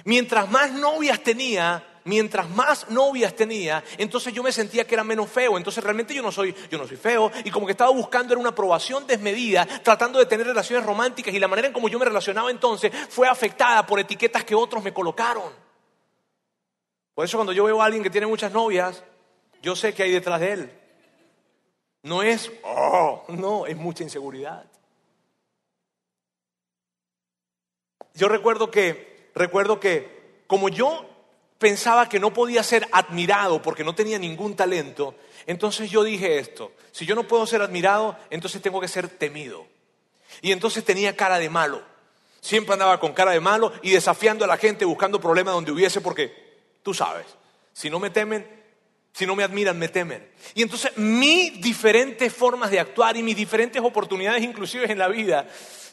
Mientras 0.06 0.50
más 0.50 0.72
novias 0.72 1.22
tenía, 1.22 1.86
mientras 2.06 2.50
más 2.50 2.90
novias 2.90 3.36
tenía, 3.36 3.84
entonces 3.98 4.34
yo 4.34 4.42
me 4.42 4.52
sentía 4.52 4.88
que 4.88 4.96
era 4.96 5.04
menos 5.04 5.30
feo. 5.30 5.58
Entonces 5.58 5.84
realmente 5.84 6.14
yo 6.14 6.22
no 6.22 6.32
soy, 6.32 6.56
yo 6.72 6.78
no 6.78 6.88
soy 6.88 6.98
feo. 6.98 7.32
Y 7.44 7.52
como 7.52 7.66
que 7.66 7.74
estaba 7.74 7.92
buscando 7.92 8.34
era 8.34 8.40
una 8.40 8.50
aprobación 8.50 9.06
desmedida, 9.06 9.66
tratando 9.84 10.18
de 10.20 10.26
tener 10.26 10.48
relaciones 10.48 10.86
románticas. 10.86 11.34
Y 11.34 11.40
la 11.40 11.48
manera 11.48 11.68
en 11.68 11.74
como 11.74 11.90
yo 11.90 12.00
me 12.00 12.06
relacionaba 12.06 12.50
entonces 12.50 12.92
fue 13.10 13.28
afectada 13.28 13.86
por 13.86 14.00
etiquetas 14.00 14.44
que 14.44 14.56
otros 14.56 14.84
me 14.84 14.94
colocaron. 14.94 15.54
Por 17.14 17.26
eso 17.26 17.38
cuando 17.38 17.54
yo 17.54 17.66
veo 17.66 17.82
a 17.82 17.86
alguien 17.86 18.02
que 18.02 18.10
tiene 18.10 18.28
muchas 18.28 18.52
novias, 18.52 19.04
yo 19.62 19.76
sé 19.76 19.94
que 19.94 20.04
hay 20.04 20.12
detrás 20.12 20.40
de 20.40 20.54
él. 20.54 20.79
No 22.04 22.24
es, 22.24 22.52
oh, 22.64 23.26
no, 23.30 23.66
es 23.66 23.76
mucha 23.76 24.04
inseguridad. 24.04 24.66
Yo 28.14 28.28
recuerdo 28.28 28.72
que, 28.72 29.32
recuerdo 29.36 29.80
que 29.80 30.44
como 30.48 30.70
yo 30.70 31.06
pensaba 31.58 32.10
que 32.10 32.20
no 32.20 32.34
podía 32.34 32.64
ser 32.64 32.88
admirado 32.92 33.62
porque 33.62 33.84
no 33.84 33.96
tenía 33.96 34.18
ningún 34.18 34.56
talento, 34.56 35.16
entonces 35.46 35.90
yo 35.90 36.04
dije 36.04 36.40
esto, 36.40 36.72
si 36.92 37.06
yo 37.06 37.16
no 37.16 37.28
puedo 37.28 37.46
ser 37.46 37.62
admirado, 37.62 38.18
entonces 38.30 38.62
tengo 38.62 38.82
que 38.82 38.88
ser 38.88 39.08
temido. 39.08 39.68
Y 40.42 40.52
entonces 40.52 40.84
tenía 40.86 41.16
cara 41.16 41.40
de 41.40 41.50
malo. 41.50 41.82
Siempre 42.42 42.74
andaba 42.74 43.00
con 43.00 43.14
cara 43.14 43.32
de 43.32 43.40
malo 43.40 43.74
y 43.82 43.92
desafiando 43.92 44.46
a 44.46 44.48
la 44.48 44.58
gente, 44.58 44.86
buscando 44.86 45.20
problemas 45.20 45.54
donde 45.54 45.72
hubiese, 45.72 46.00
porque 46.02 46.34
tú 46.84 46.94
sabes, 46.94 47.26
si 47.74 47.90
no 47.90 48.00
me 48.00 48.10
temen, 48.10 48.59
si 49.20 49.26
no 49.26 49.36
me 49.36 49.44
admiran, 49.44 49.78
me 49.78 49.90
temen. 49.90 50.26
Y 50.56 50.62
entonces 50.62 50.96
mis 50.96 51.60
diferentes 51.60 52.34
formas 52.34 52.72
de 52.72 52.80
actuar 52.80 53.18
y 53.18 53.22
mis 53.22 53.36
diferentes 53.36 53.82
oportunidades, 53.82 54.42
inclusive 54.42 54.90
en 54.90 54.98
la 54.98 55.10
vida, 55.10 55.46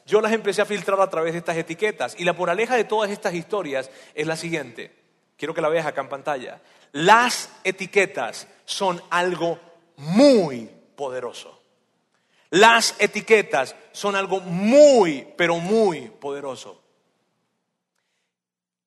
yo 0.07 0.21
las 0.21 0.31
empecé 0.31 0.63
a 0.63 0.65
filtrar 0.65 1.01
a 1.01 1.11
través 1.11 1.33
de 1.33 1.41
estas 1.41 1.57
etiquetas. 1.57 2.15
Y 2.21 2.25
la 2.25 2.35
moraleja 2.35 2.77
de 2.77 2.85
todas 2.85 3.11
estas 3.11 3.35
historias 3.35 3.91
es 4.15 4.29
la 4.29 4.37
siguiente. 4.37 4.95
Quiero 5.37 5.55
que 5.55 5.61
la 5.61 5.69
veas 5.69 5.87
acá 5.87 6.03
en 6.03 6.09
pantalla. 6.09 6.61
Las 6.93 7.51
etiquetas 7.65 8.47
son 8.65 9.03
algo 9.11 9.59
muy 9.97 10.71
poderoso. 10.95 11.61
Las 12.51 12.95
etiquetas 13.01 13.75
son 13.91 14.15
algo 14.15 14.39
muy, 14.39 15.27
pero 15.37 15.57
muy 15.57 16.11
poderoso. 16.11 16.81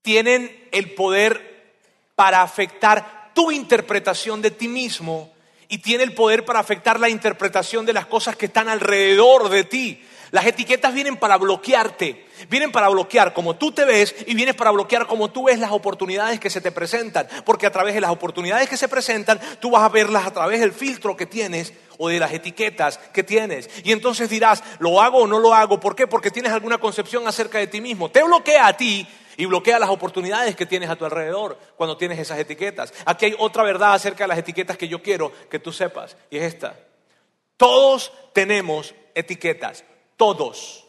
Tienen 0.01 0.69
el 0.71 0.93
poder 0.93 1.73
para 2.15 2.41
afectar 2.41 3.18
tu 3.33 3.51
interpretación 3.51 4.41
de 4.41 4.51
ti 4.51 4.67
mismo 4.67 5.31
y 5.67 5.77
tiene 5.77 6.03
el 6.03 6.13
poder 6.13 6.45
para 6.45 6.59
afectar 6.59 6.99
la 6.99 7.09
interpretación 7.09 7.85
de 7.85 7.93
las 7.93 8.07
cosas 8.07 8.35
que 8.35 8.47
están 8.47 8.69
alrededor 8.69 9.49
de 9.49 9.63
ti. 9.63 10.03
Las 10.31 10.45
etiquetas 10.45 10.93
vienen 10.93 11.17
para 11.17 11.37
bloquearte, 11.37 12.27
vienen 12.49 12.71
para 12.71 12.89
bloquear 12.89 13.33
como 13.33 13.55
tú 13.55 13.71
te 13.71 13.83
ves 13.83 14.15
y 14.27 14.35
vienen 14.35 14.55
para 14.55 14.69
bloquear 14.69 15.07
como 15.07 15.31
tú 15.31 15.45
ves 15.45 15.57
las 15.57 15.71
oportunidades 15.71 16.39
que 16.39 16.51
se 16.51 16.61
te 16.61 16.71
presentan, 16.71 17.27
porque 17.45 17.65
a 17.65 17.71
través 17.71 17.95
de 17.95 18.01
las 18.01 18.11
oportunidades 18.11 18.69
que 18.69 18.77
se 18.77 18.87
presentan, 18.87 19.39
tú 19.59 19.71
vas 19.71 19.81
a 19.81 19.89
verlas 19.89 20.27
a 20.27 20.31
través 20.31 20.59
del 20.59 20.71
filtro 20.71 21.17
que 21.17 21.25
tienes 21.25 21.73
o 21.97 22.09
de 22.09 22.19
las 22.19 22.31
etiquetas 22.31 22.99
que 23.11 23.23
tienes. 23.23 23.69
Y 23.83 23.91
entonces 23.91 24.29
dirás, 24.29 24.63
¿lo 24.77 25.01
hago 25.01 25.19
o 25.19 25.27
no 25.27 25.39
lo 25.39 25.53
hago? 25.53 25.79
¿Por 25.79 25.95
qué? 25.95 26.05
Porque 26.05 26.31
tienes 26.31 26.51
alguna 26.51 26.77
concepción 26.77 27.27
acerca 27.27 27.57
de 27.57 27.67
ti 27.67 27.81
mismo. 27.81 28.11
Te 28.11 28.23
bloquea 28.23 28.67
a 28.67 28.77
ti 28.77 29.07
y 29.39 29.45
bloquea 29.45 29.79
las 29.79 29.89
oportunidades 29.89 30.53
que 30.53 30.65
tienes 30.65 30.89
a 30.89 30.97
tu 30.97 31.05
alrededor 31.05 31.57
cuando 31.77 31.95
tienes 31.95 32.19
esas 32.19 32.39
etiquetas. 32.39 32.93
Aquí 33.05 33.27
hay 33.27 33.35
otra 33.39 33.63
verdad 33.63 33.93
acerca 33.93 34.25
de 34.25 34.27
las 34.27 34.37
etiquetas 34.37 34.77
que 34.77 34.89
yo 34.89 35.01
quiero 35.01 35.31
que 35.49 35.59
tú 35.59 35.71
sepas, 35.71 36.17
y 36.29 36.35
es 36.35 36.43
esta. 36.43 36.77
Todos 37.55 38.11
tenemos 38.33 38.93
etiquetas. 39.15 39.85
Todos. 40.17 40.85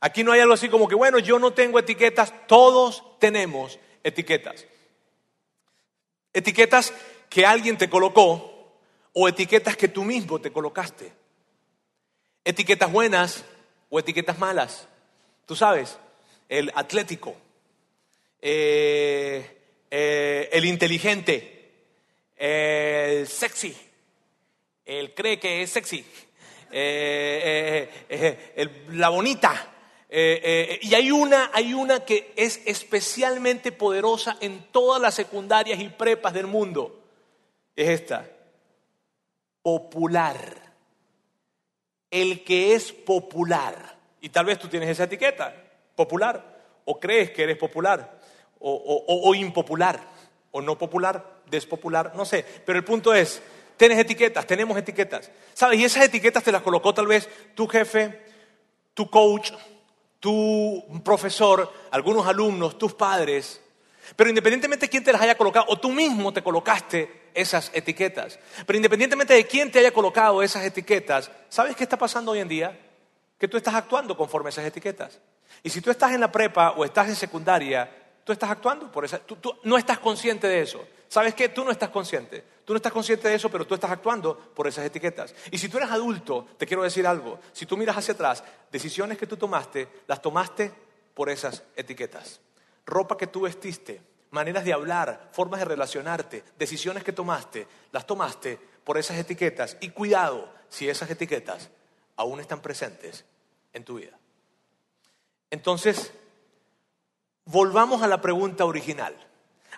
Aquí 0.00 0.24
no 0.24 0.32
hay 0.32 0.40
algo 0.40 0.54
así 0.54 0.70
como 0.70 0.88
que, 0.88 0.94
bueno, 0.94 1.18
yo 1.18 1.38
no 1.38 1.52
tengo 1.52 1.78
etiquetas, 1.78 2.32
todos 2.46 3.04
tenemos 3.18 3.78
etiquetas. 4.02 4.64
Etiquetas 6.32 6.94
que 7.28 7.44
alguien 7.44 7.76
te 7.76 7.90
colocó 7.90 8.78
o 9.12 9.28
etiquetas 9.28 9.76
que 9.76 9.88
tú 9.88 10.04
mismo 10.04 10.40
te 10.40 10.50
colocaste. 10.50 11.12
Etiquetas 12.44 12.90
buenas 12.90 13.44
o 13.90 13.98
etiquetas 13.98 14.38
malas. 14.38 14.88
Tú 15.44 15.54
sabes, 15.54 15.98
el 16.48 16.72
atlético, 16.74 17.36
eh, 18.46 19.86
eh, 19.90 20.50
el 20.52 20.66
inteligente, 20.66 21.72
el 22.36 23.26
sexy, 23.26 23.74
el 24.84 25.14
cree 25.14 25.40
que 25.40 25.62
es 25.62 25.70
sexy, 25.70 26.04
eh, 26.70 27.88
la 28.90 29.08
bonita. 29.08 29.70
y 30.10 30.94
hay 30.94 31.10
una, 31.10 31.52
hay 31.54 31.72
una 31.72 32.04
que 32.04 32.34
es 32.36 32.60
especialmente 32.66 33.72
poderosa 33.72 34.36
en 34.42 34.66
todas 34.70 35.00
las 35.00 35.14
secundarias 35.14 35.80
y 35.80 35.88
prepas 35.88 36.34
del 36.34 36.46
mundo. 36.46 37.00
Es 37.74 37.88
esta. 37.88 38.28
Popular. 39.62 40.36
El 42.10 42.44
que 42.44 42.74
es 42.74 42.92
popular. 42.92 43.96
Y 44.20 44.28
tal 44.28 44.44
vez 44.44 44.58
tú 44.58 44.68
tienes 44.68 44.90
esa 44.90 45.04
etiqueta, 45.04 45.54
popular. 45.96 46.52
O 46.84 47.00
crees 47.00 47.30
que 47.30 47.44
eres 47.44 47.56
popular. 47.56 48.20
O 48.66 49.34
impopular. 49.34 50.00
O 50.52 50.62
no 50.62 50.78
popular, 50.78 51.42
despopular, 51.50 52.12
no 52.14 52.24
sé. 52.24 52.44
Pero 52.64 52.78
el 52.78 52.84
punto 52.84 53.12
es, 53.12 53.42
Tienes 53.76 53.98
etiquetas, 53.98 54.46
tenemos 54.46 54.76
etiquetas. 54.76 55.30
¿Sabes? 55.52 55.80
Y 55.80 55.84
esas 55.84 56.04
etiquetas 56.04 56.42
te 56.42 56.52
las 56.52 56.62
colocó 56.62 56.94
tal 56.94 57.06
vez 57.06 57.28
tu 57.54 57.66
jefe, 57.66 58.22
tu 58.94 59.10
coach, 59.10 59.52
tu 60.20 60.84
profesor, 61.04 61.72
algunos 61.90 62.26
alumnos, 62.26 62.78
tus 62.78 62.94
padres. 62.94 63.60
Pero 64.16 64.30
independientemente 64.30 64.86
de 64.86 64.90
quién 64.90 65.02
te 65.02 65.12
las 65.12 65.22
haya 65.22 65.36
colocado, 65.36 65.66
o 65.68 65.78
tú 65.78 65.90
mismo 65.90 66.32
te 66.32 66.42
colocaste 66.42 67.30
esas 67.34 67.70
etiquetas. 67.74 68.38
Pero 68.64 68.76
independientemente 68.76 69.34
de 69.34 69.46
quién 69.46 69.72
te 69.72 69.80
haya 69.80 69.92
colocado 69.92 70.42
esas 70.42 70.64
etiquetas, 70.64 71.30
¿sabes 71.48 71.74
qué 71.74 71.82
está 71.82 71.98
pasando 71.98 72.32
hoy 72.32 72.40
en 72.40 72.48
día? 72.48 72.78
Que 73.38 73.48
tú 73.48 73.56
estás 73.56 73.74
actuando 73.74 74.16
conforme 74.16 74.48
a 74.48 74.50
esas 74.50 74.66
etiquetas. 74.66 75.20
Y 75.64 75.70
si 75.70 75.80
tú 75.80 75.90
estás 75.90 76.12
en 76.12 76.20
la 76.20 76.30
prepa 76.30 76.72
o 76.72 76.84
estás 76.84 77.08
en 77.08 77.16
secundaria, 77.16 77.90
tú 78.24 78.32
estás 78.32 78.50
actuando 78.50 78.90
por 78.90 79.04
esa. 79.04 79.18
Tú, 79.18 79.36
tú 79.36 79.56
no 79.64 79.76
estás 79.76 79.98
consciente 79.98 80.48
de 80.48 80.62
eso. 80.62 80.84
¿Sabes 81.08 81.34
qué? 81.34 81.48
Tú 81.48 81.64
no 81.64 81.70
estás 81.70 81.90
consciente. 81.90 82.42
Tú 82.64 82.72
no 82.72 82.78
estás 82.78 82.92
consciente 82.92 83.28
de 83.28 83.34
eso, 83.34 83.50
pero 83.50 83.66
tú 83.66 83.74
estás 83.74 83.90
actuando 83.90 84.36
por 84.36 84.66
esas 84.66 84.86
etiquetas. 84.86 85.34
Y 85.50 85.58
si 85.58 85.68
tú 85.68 85.76
eres 85.76 85.90
adulto, 85.90 86.48
te 86.56 86.66
quiero 86.66 86.82
decir 86.82 87.06
algo. 87.06 87.38
Si 87.52 87.66
tú 87.66 87.76
miras 87.76 87.96
hacia 87.96 88.14
atrás, 88.14 88.42
decisiones 88.72 89.18
que 89.18 89.26
tú 89.26 89.36
tomaste, 89.36 89.86
las 90.06 90.22
tomaste 90.22 90.72
por 91.12 91.28
esas 91.28 91.62
etiquetas. 91.76 92.40
Ropa 92.86 93.16
que 93.16 93.26
tú 93.26 93.42
vestiste, 93.42 94.00
maneras 94.30 94.64
de 94.64 94.72
hablar, 94.72 95.28
formas 95.32 95.60
de 95.60 95.66
relacionarte, 95.66 96.42
decisiones 96.58 97.04
que 97.04 97.12
tomaste, 97.12 97.68
las 97.92 98.06
tomaste 98.06 98.58
por 98.82 98.96
esas 98.98 99.18
etiquetas. 99.18 99.76
Y 99.80 99.90
cuidado 99.90 100.48
si 100.68 100.88
esas 100.88 101.10
etiquetas 101.10 101.70
aún 102.16 102.40
están 102.40 102.60
presentes 102.62 103.24
en 103.74 103.84
tu 103.84 103.96
vida. 103.96 104.18
Entonces, 105.50 106.12
volvamos 107.46 108.02
a 108.02 108.08
la 108.08 108.20
pregunta 108.20 108.64
original. 108.64 109.14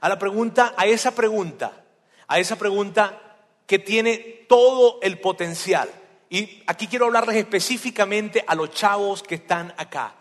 A 0.00 0.08
la 0.08 0.18
pregunta, 0.18 0.74
a 0.76 0.86
esa 0.86 1.14
pregunta, 1.14 1.84
a 2.28 2.38
esa 2.38 2.56
pregunta 2.56 3.36
que 3.66 3.78
tiene 3.78 4.44
todo 4.48 4.98
el 5.02 5.18
potencial. 5.20 5.88
Y 6.28 6.62
aquí 6.66 6.86
quiero 6.86 7.06
hablarles 7.06 7.36
específicamente 7.36 8.44
a 8.46 8.54
los 8.54 8.70
chavos 8.70 9.22
que 9.22 9.36
están 9.36 9.72
acá, 9.76 10.14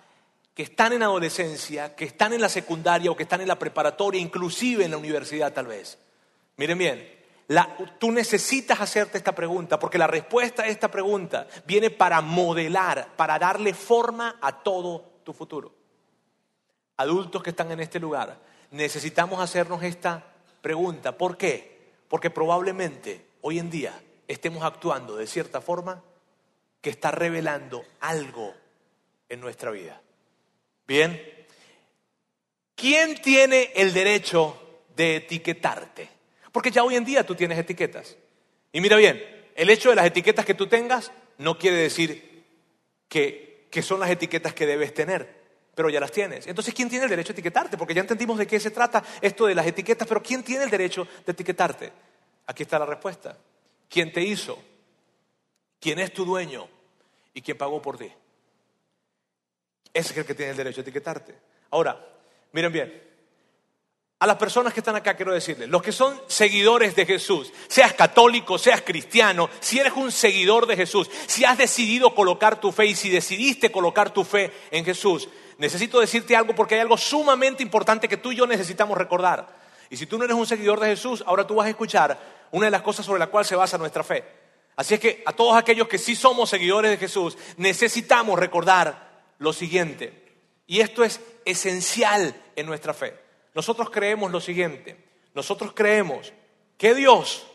que 0.53 0.63
están 0.63 0.93
en 0.93 1.03
adolescencia, 1.03 1.95
que 1.95 2.05
están 2.05 2.33
en 2.33 2.41
la 2.41 2.49
secundaria 2.49 3.11
o 3.11 3.15
que 3.15 3.23
están 3.23 3.41
en 3.41 3.47
la 3.47 3.59
preparatoria, 3.59 4.21
inclusive 4.21 4.85
en 4.85 4.91
la 4.91 4.97
universidad 4.97 5.53
tal 5.53 5.67
vez. 5.67 5.97
Miren 6.57 6.77
bien, 6.77 7.15
tú 7.99 8.11
necesitas 8.11 8.79
hacerte 8.79 9.17
esta 9.17 9.35
pregunta 9.35 9.77
porque 9.77 9.97
la 9.97 10.07
respuesta 10.07 10.63
a 10.63 10.67
esta 10.67 10.89
pregunta 10.89 11.47
viene 11.65 11.89
para 11.89 12.21
modelar, 12.21 13.09
para 13.17 13.37
darle 13.37 13.73
forma 13.73 14.37
a 14.41 14.63
todo 14.63 15.19
tu 15.23 15.33
futuro. 15.33 15.84
Adultos 16.97 17.43
que 17.43 17.49
están 17.49 17.71
en 17.71 17.79
este 17.79 17.99
lugar, 17.99 18.39
necesitamos 18.71 19.39
hacernos 19.39 19.83
esta 19.83 20.23
pregunta. 20.61 21.17
¿Por 21.17 21.37
qué? 21.37 21.91
Porque 22.07 22.29
probablemente 22.29 23.25
hoy 23.41 23.59
en 23.59 23.69
día 23.69 23.93
estemos 24.27 24.63
actuando 24.63 25.15
de 25.15 25.27
cierta 25.27 25.61
forma 25.61 26.01
que 26.81 26.89
está 26.89 27.11
revelando 27.11 27.83
algo 27.99 28.53
en 29.27 29.39
nuestra 29.39 29.71
vida. 29.71 30.01
Bien, 30.87 31.21
¿quién 32.75 33.21
tiene 33.21 33.71
el 33.75 33.93
derecho 33.93 34.83
de 34.95 35.17
etiquetarte? 35.17 36.09
Porque 36.51 36.71
ya 36.71 36.83
hoy 36.83 36.95
en 36.95 37.05
día 37.05 37.25
tú 37.25 37.35
tienes 37.35 37.57
etiquetas. 37.57 38.15
Y 38.71 38.81
mira 38.81 38.95
bien, 38.97 39.21
el 39.55 39.69
hecho 39.69 39.89
de 39.89 39.95
las 39.95 40.05
etiquetas 40.05 40.45
que 40.45 40.53
tú 40.53 40.67
tengas 40.67 41.11
no 41.37 41.57
quiere 41.57 41.77
decir 41.77 42.45
que, 43.09 43.67
que 43.69 43.81
son 43.81 43.99
las 43.99 44.09
etiquetas 44.09 44.53
que 44.53 44.65
debes 44.65 44.93
tener. 44.93 45.44
Pero 45.75 45.89
ya 45.89 45.99
las 45.99 46.11
tienes. 46.11 46.47
Entonces, 46.47 46.73
¿quién 46.73 46.89
tiene 46.89 47.03
el 47.03 47.09
derecho 47.09 47.33
a 47.33 47.33
etiquetarte? 47.33 47.77
Porque 47.77 47.93
ya 47.93 48.01
entendimos 48.01 48.37
de 48.37 48.47
qué 48.47 48.59
se 48.59 48.71
trata 48.71 49.03
esto 49.21 49.45
de 49.45 49.53
las 49.53 49.67
etiquetas, 49.67 50.07
pero 50.07 50.23
¿quién 50.23 50.41
tiene 50.41 50.63
el 50.63 50.69
derecho 50.69 51.05
de 51.25 51.31
etiquetarte? 51.33 51.91
Aquí 52.47 52.63
está 52.63 52.79
la 52.79 52.85
respuesta. 52.85 53.37
¿Quién 53.89 54.11
te 54.13 54.21
hizo? 54.21 54.57
¿Quién 55.79 55.99
es 55.99 56.13
tu 56.13 56.25
dueño? 56.25 56.67
¿Y 57.33 57.41
quién 57.41 57.57
pagó 57.57 57.81
por 57.81 57.97
ti? 57.97 58.11
Ese 59.93 60.11
es 60.11 60.17
el 60.17 60.25
que 60.25 60.33
tiene 60.33 60.51
el 60.51 60.57
derecho 60.57 60.79
a 60.79 60.83
etiquetarte. 60.83 61.35
Ahora, 61.71 61.99
miren 62.53 62.71
bien, 62.71 63.03
a 64.19 64.27
las 64.27 64.37
personas 64.37 64.73
que 64.73 64.79
están 64.79 64.95
acá 64.95 65.15
quiero 65.15 65.33
decirles, 65.33 65.67
los 65.67 65.81
que 65.81 65.91
son 65.91 66.19
seguidores 66.27 66.95
de 66.95 67.05
Jesús, 67.05 67.51
seas 67.67 67.93
católico, 67.93 68.57
seas 68.57 68.81
cristiano, 68.81 69.49
si 69.59 69.79
eres 69.79 69.93
un 69.93 70.11
seguidor 70.11 70.67
de 70.67 70.77
Jesús, 70.77 71.09
si 71.27 71.43
has 71.43 71.57
decidido 71.57 72.15
colocar 72.15 72.59
tu 72.59 72.71
fe 72.71 72.85
y 72.85 72.95
si 72.95 73.09
decidiste 73.09 73.71
colocar 73.71 74.13
tu 74.13 74.23
fe 74.23 74.51
en 74.71 74.85
Jesús, 74.85 75.27
necesito 75.57 75.99
decirte 75.99 76.35
algo 76.35 76.55
porque 76.55 76.75
hay 76.75 76.81
algo 76.81 76.97
sumamente 76.97 77.63
importante 77.63 78.07
que 78.07 78.17
tú 78.17 78.31
y 78.31 78.35
yo 78.35 78.47
necesitamos 78.47 78.97
recordar. 78.97 79.47
Y 79.89 79.97
si 79.97 80.05
tú 80.05 80.17
no 80.17 80.25
eres 80.25 80.35
un 80.35 80.47
seguidor 80.47 80.79
de 80.79 80.87
Jesús, 80.87 81.23
ahora 81.25 81.45
tú 81.45 81.55
vas 81.55 81.67
a 81.67 81.69
escuchar 81.69 82.17
una 82.51 82.65
de 82.65 82.71
las 82.71 82.81
cosas 82.81 83.05
sobre 83.05 83.19
la 83.19 83.27
cual 83.27 83.45
se 83.45 83.55
basa 83.55 83.77
nuestra 83.77 84.03
fe. 84.03 84.23
Así 84.75 84.95
es 84.95 84.99
que 84.99 85.23
a 85.25 85.31
todos 85.31 85.55
aquellos 85.55 85.87
que 85.87 85.97
sí 85.97 86.15
somos 86.15 86.49
seguidores 86.49 86.91
de 86.91 86.97
Jesús, 86.97 87.37
necesitamos 87.57 88.37
recordar 88.37 89.23
lo 89.37 89.53
siguiente. 89.53 90.25
Y 90.67 90.81
esto 90.81 91.03
es 91.03 91.21
esencial 91.45 92.35
en 92.55 92.65
nuestra 92.65 92.93
fe. 92.93 93.17
Nosotros 93.53 93.89
creemos 93.89 94.31
lo 94.31 94.41
siguiente. 94.41 94.97
Nosotros 95.33 95.71
creemos 95.73 96.33
que 96.77 96.93
Dios 96.93 97.45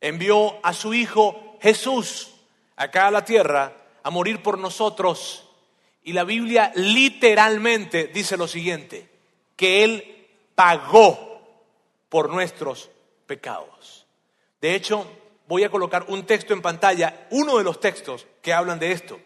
envió 0.00 0.64
a 0.64 0.72
su 0.72 0.94
Hijo 0.94 1.56
Jesús 1.60 2.34
acá 2.76 3.08
a 3.08 3.10
la 3.10 3.24
tierra 3.24 3.72
a 4.02 4.10
morir 4.10 4.42
por 4.42 4.58
nosotros. 4.58 5.47
Y 6.08 6.14
la 6.14 6.24
Biblia 6.24 6.72
literalmente 6.74 8.06
dice 8.06 8.38
lo 8.38 8.48
siguiente, 8.48 9.06
que 9.54 9.84
Él 9.84 10.26
pagó 10.54 11.42
por 12.08 12.30
nuestros 12.30 12.88
pecados. 13.26 14.06
De 14.58 14.74
hecho, 14.74 15.06
voy 15.46 15.64
a 15.64 15.70
colocar 15.70 16.06
un 16.08 16.24
texto 16.24 16.54
en 16.54 16.62
pantalla, 16.62 17.26
uno 17.28 17.58
de 17.58 17.64
los 17.64 17.78
textos 17.78 18.26
que 18.40 18.54
hablan 18.54 18.78
de 18.78 18.92
esto. 18.92 19.20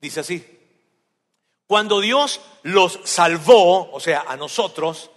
Dice 0.00 0.20
así, 0.20 0.58
cuando 1.66 2.00
Dios 2.00 2.40
los 2.62 3.00
salvó, 3.04 3.92
o 3.92 4.00
sea, 4.00 4.24
a 4.26 4.38
nosotros, 4.38 5.10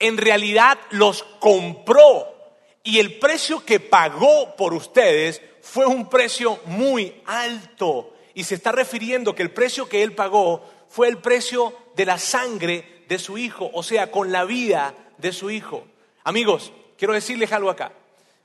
en 0.00 0.16
realidad 0.16 0.80
los 0.90 1.22
compró 1.38 2.26
y 2.82 2.98
el 2.98 3.20
precio 3.20 3.64
que 3.64 3.78
pagó 3.78 4.56
por 4.56 4.74
ustedes 4.74 5.40
fue 5.62 5.86
un 5.86 6.08
precio 6.08 6.58
muy 6.64 7.22
alto. 7.24 8.14
Y 8.38 8.44
se 8.44 8.54
está 8.54 8.70
refiriendo 8.70 9.34
que 9.34 9.42
el 9.42 9.50
precio 9.50 9.88
que 9.88 10.04
Él 10.04 10.14
pagó 10.14 10.64
fue 10.88 11.08
el 11.08 11.18
precio 11.18 11.76
de 11.96 12.06
la 12.06 12.18
sangre 12.18 13.02
de 13.08 13.18
su 13.18 13.36
Hijo, 13.36 13.68
o 13.74 13.82
sea, 13.82 14.12
con 14.12 14.30
la 14.30 14.44
vida 14.44 14.94
de 15.16 15.32
su 15.32 15.50
Hijo. 15.50 15.84
Amigos, 16.22 16.72
quiero 16.96 17.14
decirles 17.14 17.50
algo 17.50 17.68
acá. 17.68 17.90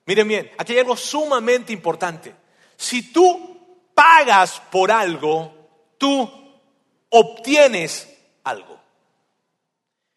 Miren 0.07 0.27
bien, 0.27 0.51
aquí 0.57 0.73
hay 0.73 0.79
algo 0.79 0.97
sumamente 0.97 1.73
importante. 1.73 2.33
Si 2.75 3.13
tú 3.13 3.59
pagas 3.93 4.59
por 4.71 4.91
algo, 4.91 5.53
tú 5.99 6.27
obtienes 7.09 8.17
algo. 8.43 8.79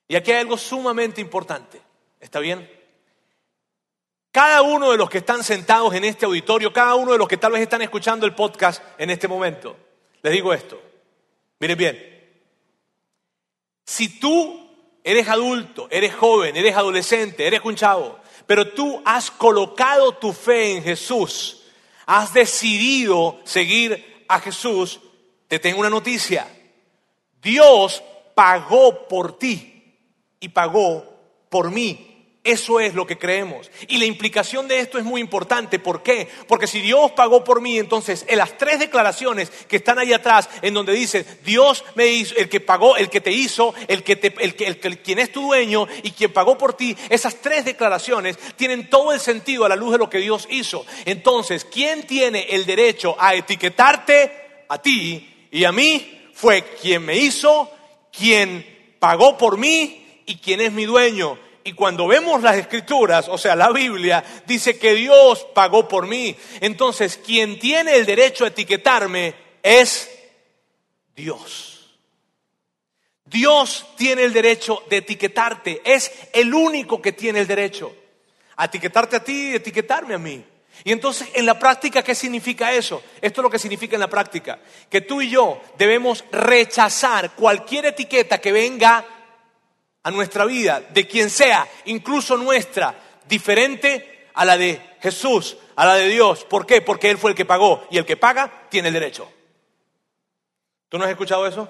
Y 0.08 0.16
aquí 0.16 0.32
hay 0.32 0.38
algo 0.38 0.56
sumamente 0.56 1.20
importante. 1.20 1.82
¿Está 2.18 2.40
bien? 2.40 2.66
Cada 4.36 4.60
uno 4.60 4.90
de 4.90 4.98
los 4.98 5.08
que 5.08 5.16
están 5.16 5.42
sentados 5.42 5.94
en 5.94 6.04
este 6.04 6.26
auditorio, 6.26 6.70
cada 6.70 6.94
uno 6.94 7.12
de 7.12 7.16
los 7.16 7.26
que 7.26 7.38
tal 7.38 7.52
vez 7.52 7.62
están 7.62 7.80
escuchando 7.80 8.26
el 8.26 8.34
podcast 8.34 8.82
en 8.98 9.08
este 9.08 9.28
momento, 9.28 9.74
les 10.20 10.30
digo 10.30 10.52
esto. 10.52 10.78
Miren 11.58 11.78
bien. 11.78 12.28
Si 13.86 14.20
tú 14.20 14.60
eres 15.02 15.26
adulto, 15.26 15.88
eres 15.90 16.14
joven, 16.14 16.54
eres 16.54 16.76
adolescente, 16.76 17.46
eres 17.46 17.62
un 17.64 17.76
pero 18.46 18.74
tú 18.74 19.00
has 19.06 19.30
colocado 19.30 20.12
tu 20.12 20.34
fe 20.34 20.72
en 20.72 20.82
Jesús, 20.82 21.62
has 22.04 22.34
decidido 22.34 23.40
seguir 23.44 24.26
a 24.28 24.38
Jesús, 24.40 25.00
te 25.48 25.58
tengo 25.58 25.80
una 25.80 25.88
noticia. 25.88 26.46
Dios 27.40 28.02
pagó 28.34 29.08
por 29.08 29.38
ti 29.38 29.96
y 30.40 30.50
pagó 30.50 31.06
por 31.48 31.70
mí. 31.70 32.05
Eso 32.46 32.80
es 32.80 32.94
lo 32.94 33.06
que 33.06 33.18
creemos. 33.18 33.70
Y 33.88 33.98
la 33.98 34.06
implicación 34.06 34.68
de 34.68 34.80
esto 34.80 34.98
es 34.98 35.04
muy 35.04 35.20
importante. 35.20 35.78
¿Por 35.78 36.02
qué? 36.02 36.28
Porque 36.48 36.66
si 36.66 36.80
Dios 36.80 37.12
pagó 37.12 37.44
por 37.44 37.60
mí, 37.60 37.78
entonces 37.78 38.24
en 38.28 38.38
las 38.38 38.56
tres 38.56 38.78
declaraciones 38.78 39.50
que 39.68 39.76
están 39.76 39.98
ahí 39.98 40.12
atrás, 40.12 40.48
en 40.62 40.72
donde 40.72 40.92
dice, 40.92 41.26
Dios 41.44 41.84
me 41.94 42.06
hizo, 42.06 42.34
el 42.36 42.48
que 42.48 42.60
pagó, 42.60 42.96
el 42.96 43.10
que 43.10 43.20
te 43.20 43.32
hizo, 43.32 43.74
el 43.88 44.02
que 44.02 44.16
te, 44.16 44.28
el, 44.42 44.54
el, 44.58 44.80
el, 44.82 44.98
quien 45.00 45.18
es 45.18 45.32
tu 45.32 45.42
dueño 45.42 45.86
y 46.02 46.12
quien 46.12 46.32
pagó 46.32 46.56
por 46.56 46.74
ti, 46.74 46.96
esas 47.10 47.36
tres 47.36 47.64
declaraciones 47.64 48.38
tienen 48.56 48.88
todo 48.88 49.12
el 49.12 49.20
sentido 49.20 49.64
a 49.64 49.68
la 49.68 49.76
luz 49.76 49.92
de 49.92 49.98
lo 49.98 50.08
que 50.08 50.18
Dios 50.18 50.46
hizo. 50.50 50.86
Entonces, 51.04 51.64
¿quién 51.64 52.06
tiene 52.06 52.46
el 52.50 52.64
derecho 52.64 53.16
a 53.18 53.34
etiquetarte 53.34 54.64
a 54.68 54.80
ti 54.80 55.48
y 55.50 55.64
a 55.64 55.72
mí? 55.72 56.12
fue 56.36 56.62
quien 56.82 57.02
me 57.02 57.16
hizo, 57.16 57.70
quien 58.12 58.94
pagó 58.98 59.38
por 59.38 59.56
mí 59.56 60.22
y 60.26 60.36
quien 60.36 60.60
es 60.60 60.70
mi 60.70 60.84
dueño. 60.84 61.38
Y 61.66 61.72
cuando 61.72 62.06
vemos 62.06 62.44
las 62.44 62.56
escrituras, 62.56 63.28
o 63.28 63.36
sea, 63.36 63.56
la 63.56 63.72
Biblia, 63.72 64.22
dice 64.46 64.78
que 64.78 64.94
Dios 64.94 65.48
pagó 65.52 65.88
por 65.88 66.06
mí. 66.06 66.36
Entonces, 66.60 67.18
quien 67.18 67.58
tiene 67.58 67.96
el 67.96 68.06
derecho 68.06 68.44
a 68.44 68.48
etiquetarme 68.48 69.34
es 69.64 70.08
Dios. 71.16 71.98
Dios 73.24 73.84
tiene 73.96 74.22
el 74.22 74.32
derecho 74.32 74.84
de 74.88 74.98
etiquetarte. 74.98 75.82
Es 75.84 76.12
el 76.32 76.54
único 76.54 77.02
que 77.02 77.10
tiene 77.10 77.40
el 77.40 77.48
derecho 77.48 77.92
a 78.54 78.66
etiquetarte 78.66 79.16
a 79.16 79.24
ti 79.24 79.50
y 79.50 79.54
etiquetarme 79.56 80.14
a 80.14 80.18
mí. 80.18 80.44
Y 80.84 80.92
entonces, 80.92 81.26
en 81.34 81.46
la 81.46 81.58
práctica, 81.58 82.04
¿qué 82.04 82.14
significa 82.14 82.72
eso? 82.72 83.02
Esto 83.20 83.40
es 83.40 83.42
lo 83.42 83.50
que 83.50 83.58
significa 83.58 83.96
en 83.96 84.00
la 84.02 84.08
práctica. 84.08 84.60
Que 84.88 85.00
tú 85.00 85.20
y 85.20 85.30
yo 85.30 85.60
debemos 85.76 86.24
rechazar 86.30 87.32
cualquier 87.32 87.86
etiqueta 87.86 88.40
que 88.40 88.52
venga 88.52 89.04
a 90.06 90.10
nuestra 90.12 90.44
vida, 90.44 90.80
de 90.80 91.04
quien 91.08 91.28
sea, 91.28 91.68
incluso 91.86 92.36
nuestra, 92.36 92.94
diferente 93.26 94.28
a 94.34 94.44
la 94.44 94.56
de 94.56 94.80
Jesús, 95.00 95.56
a 95.74 95.84
la 95.84 95.96
de 95.96 96.06
Dios. 96.06 96.44
¿Por 96.44 96.64
qué? 96.64 96.80
Porque 96.80 97.10
Él 97.10 97.18
fue 97.18 97.32
el 97.32 97.36
que 97.36 97.44
pagó 97.44 97.84
y 97.90 97.98
el 97.98 98.06
que 98.06 98.16
paga 98.16 98.68
tiene 98.68 98.86
el 98.86 98.94
derecho. 98.94 99.28
¿Tú 100.88 100.96
no 100.96 101.02
has 101.02 101.10
escuchado 101.10 101.44
eso? 101.44 101.68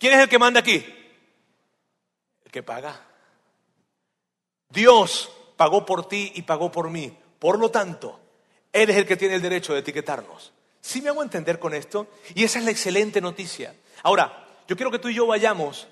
¿Quién 0.00 0.14
es 0.14 0.20
el 0.20 0.30
que 0.30 0.38
manda 0.38 0.60
aquí? 0.60 0.82
El 2.46 2.50
que 2.50 2.62
paga. 2.62 2.98
Dios 4.70 5.30
pagó 5.58 5.84
por 5.84 6.08
ti 6.08 6.32
y 6.36 6.40
pagó 6.40 6.72
por 6.72 6.88
mí. 6.88 7.14
Por 7.38 7.58
lo 7.58 7.70
tanto, 7.70 8.18
él 8.72 8.88
es 8.88 8.96
el 8.96 9.04
que 9.04 9.18
tiene 9.18 9.34
el 9.34 9.42
derecho 9.42 9.74
de 9.74 9.80
etiquetarnos. 9.80 10.54
¿Sí 10.80 11.02
me 11.02 11.10
hago 11.10 11.22
entender 11.22 11.58
con 11.58 11.74
esto? 11.74 12.06
Y 12.34 12.44
esa 12.44 12.60
es 12.60 12.64
la 12.64 12.70
excelente 12.70 13.20
noticia. 13.20 13.74
Ahora, 14.02 14.48
yo 14.66 14.74
quiero 14.74 14.90
que 14.90 14.98
tú 14.98 15.10
y 15.10 15.14
yo 15.16 15.26
vayamos 15.26 15.86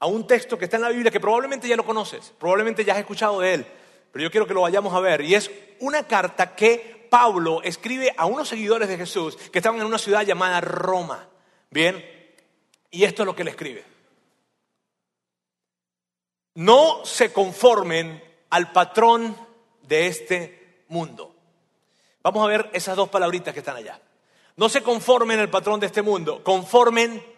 a 0.00 0.06
un 0.06 0.26
texto 0.26 0.58
que 0.58 0.64
está 0.64 0.76
en 0.76 0.82
la 0.82 0.88
Biblia 0.88 1.10
que 1.10 1.20
probablemente 1.20 1.68
ya 1.68 1.76
lo 1.76 1.84
conoces, 1.84 2.32
probablemente 2.38 2.84
ya 2.84 2.94
has 2.94 2.98
escuchado 2.98 3.40
de 3.40 3.54
él, 3.54 3.66
pero 4.10 4.24
yo 4.24 4.30
quiero 4.30 4.46
que 4.46 4.54
lo 4.54 4.62
vayamos 4.62 4.92
a 4.94 5.00
ver. 5.00 5.20
Y 5.20 5.34
es 5.34 5.50
una 5.78 6.06
carta 6.06 6.56
que 6.56 7.06
Pablo 7.10 7.60
escribe 7.62 8.12
a 8.16 8.26
unos 8.26 8.48
seguidores 8.48 8.88
de 8.88 8.96
Jesús 8.96 9.36
que 9.36 9.58
estaban 9.58 9.78
en 9.78 9.86
una 9.86 9.98
ciudad 9.98 10.22
llamada 10.22 10.60
Roma. 10.60 11.28
Bien, 11.70 12.04
y 12.90 13.04
esto 13.04 13.22
es 13.22 13.26
lo 13.26 13.36
que 13.36 13.44
le 13.44 13.50
escribe. 13.50 13.84
No 16.54 17.04
se 17.04 17.32
conformen 17.32 18.22
al 18.48 18.72
patrón 18.72 19.36
de 19.82 20.06
este 20.06 20.84
mundo. 20.88 21.34
Vamos 22.22 22.44
a 22.44 22.48
ver 22.48 22.70
esas 22.72 22.96
dos 22.96 23.08
palabritas 23.08 23.52
que 23.54 23.60
están 23.60 23.76
allá. 23.76 24.00
No 24.56 24.68
se 24.68 24.82
conformen 24.82 25.38
al 25.40 25.50
patrón 25.50 25.78
de 25.78 25.86
este 25.86 26.02
mundo, 26.02 26.42
conformen. 26.42 27.29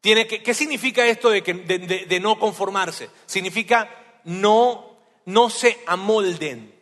Tiene 0.00 0.26
que, 0.26 0.42
¿Qué 0.42 0.54
significa 0.54 1.06
esto 1.06 1.30
de, 1.30 1.42
que, 1.42 1.52
de, 1.54 2.20
no 2.20 2.38
conformarse? 2.38 3.10
Significa 3.26 3.90
no, 4.24 4.96
no 5.26 5.50
se 5.50 5.78
amolden. 5.86 6.74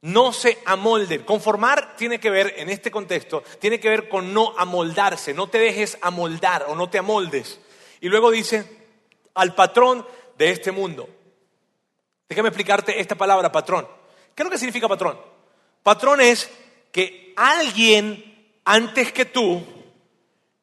No 0.00 0.32
se 0.32 0.58
amolden. 0.64 1.22
Conformar 1.22 1.96
tiene 1.96 2.18
que 2.18 2.30
ver, 2.30 2.54
en 2.56 2.68
este 2.68 2.90
contexto, 2.90 3.44
tiene 3.60 3.78
que 3.78 3.88
ver 3.88 4.08
con 4.08 4.34
no 4.34 4.54
amoldarse. 4.58 5.32
No 5.32 5.48
te 5.48 5.58
dejes 5.58 5.96
amoldar 6.02 6.64
o 6.68 6.74
no 6.74 6.90
te 6.90 6.98
amoldes. 6.98 7.60
Y 8.00 8.08
luego 8.08 8.32
dice, 8.32 8.64
al 9.34 9.54
patrón 9.54 10.04
de 10.36 10.50
este 10.50 10.72
mundo. 10.72 11.08
Déjame 12.28 12.48
explicarte 12.48 13.00
esta 13.00 13.14
palabra, 13.14 13.52
patrón. 13.52 13.86
¿Qué 14.34 14.42
es 14.42 14.44
lo 14.44 14.50
que 14.50 14.58
significa 14.58 14.88
patrón? 14.88 15.16
Patrón 15.84 16.20
es 16.20 16.50
que 16.90 17.32
alguien 17.36 18.58
antes 18.64 19.12
que 19.12 19.26
tú 19.26 19.64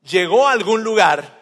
llegó 0.03 0.47
a 0.47 0.51
algún 0.51 0.83
lugar, 0.83 1.38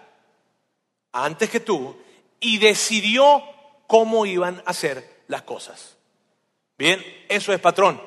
antes 1.26 1.50
que 1.50 1.60
tú, 1.60 1.96
y 2.40 2.58
decidió 2.58 3.44
cómo 3.88 4.26
iban 4.26 4.62
a 4.66 4.74
ser 4.74 5.22
las 5.28 5.44
cosas. 5.44 5.98
Bien, 6.78 7.04
eso 7.30 7.54
es 7.54 7.60
patrón. 7.60 8.02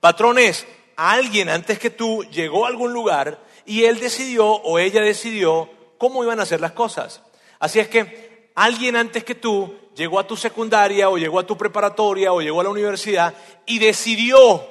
Patrón 0.00 0.38
es 0.38 0.66
alguien 0.96 1.48
antes 1.48 1.78
que 1.78 1.90
tú 1.90 2.22
llegó 2.24 2.64
a 2.64 2.68
algún 2.68 2.92
lugar 2.92 3.40
y 3.66 3.84
él 3.84 3.98
decidió 3.98 4.46
o 4.46 4.78
ella 4.78 5.00
decidió 5.00 5.70
cómo 5.98 6.22
iban 6.22 6.40
a 6.40 6.46
ser 6.46 6.60
las 6.60 6.72
cosas. 6.72 7.22
Así 7.58 7.80
es 7.80 7.88
que 7.88 8.50
alguien 8.54 8.96
antes 8.96 9.24
que 9.24 9.34
tú 9.34 9.74
llegó 9.96 10.20
a 10.20 10.26
tu 10.26 10.36
secundaria 10.36 11.08
o 11.08 11.18
llegó 11.18 11.38
a 11.38 11.46
tu 11.46 11.56
preparatoria 11.56 12.32
o 12.32 12.40
llegó 12.40 12.60
a 12.60 12.64
la 12.64 12.70
universidad 12.70 13.34
y 13.66 13.78
decidió 13.78 14.68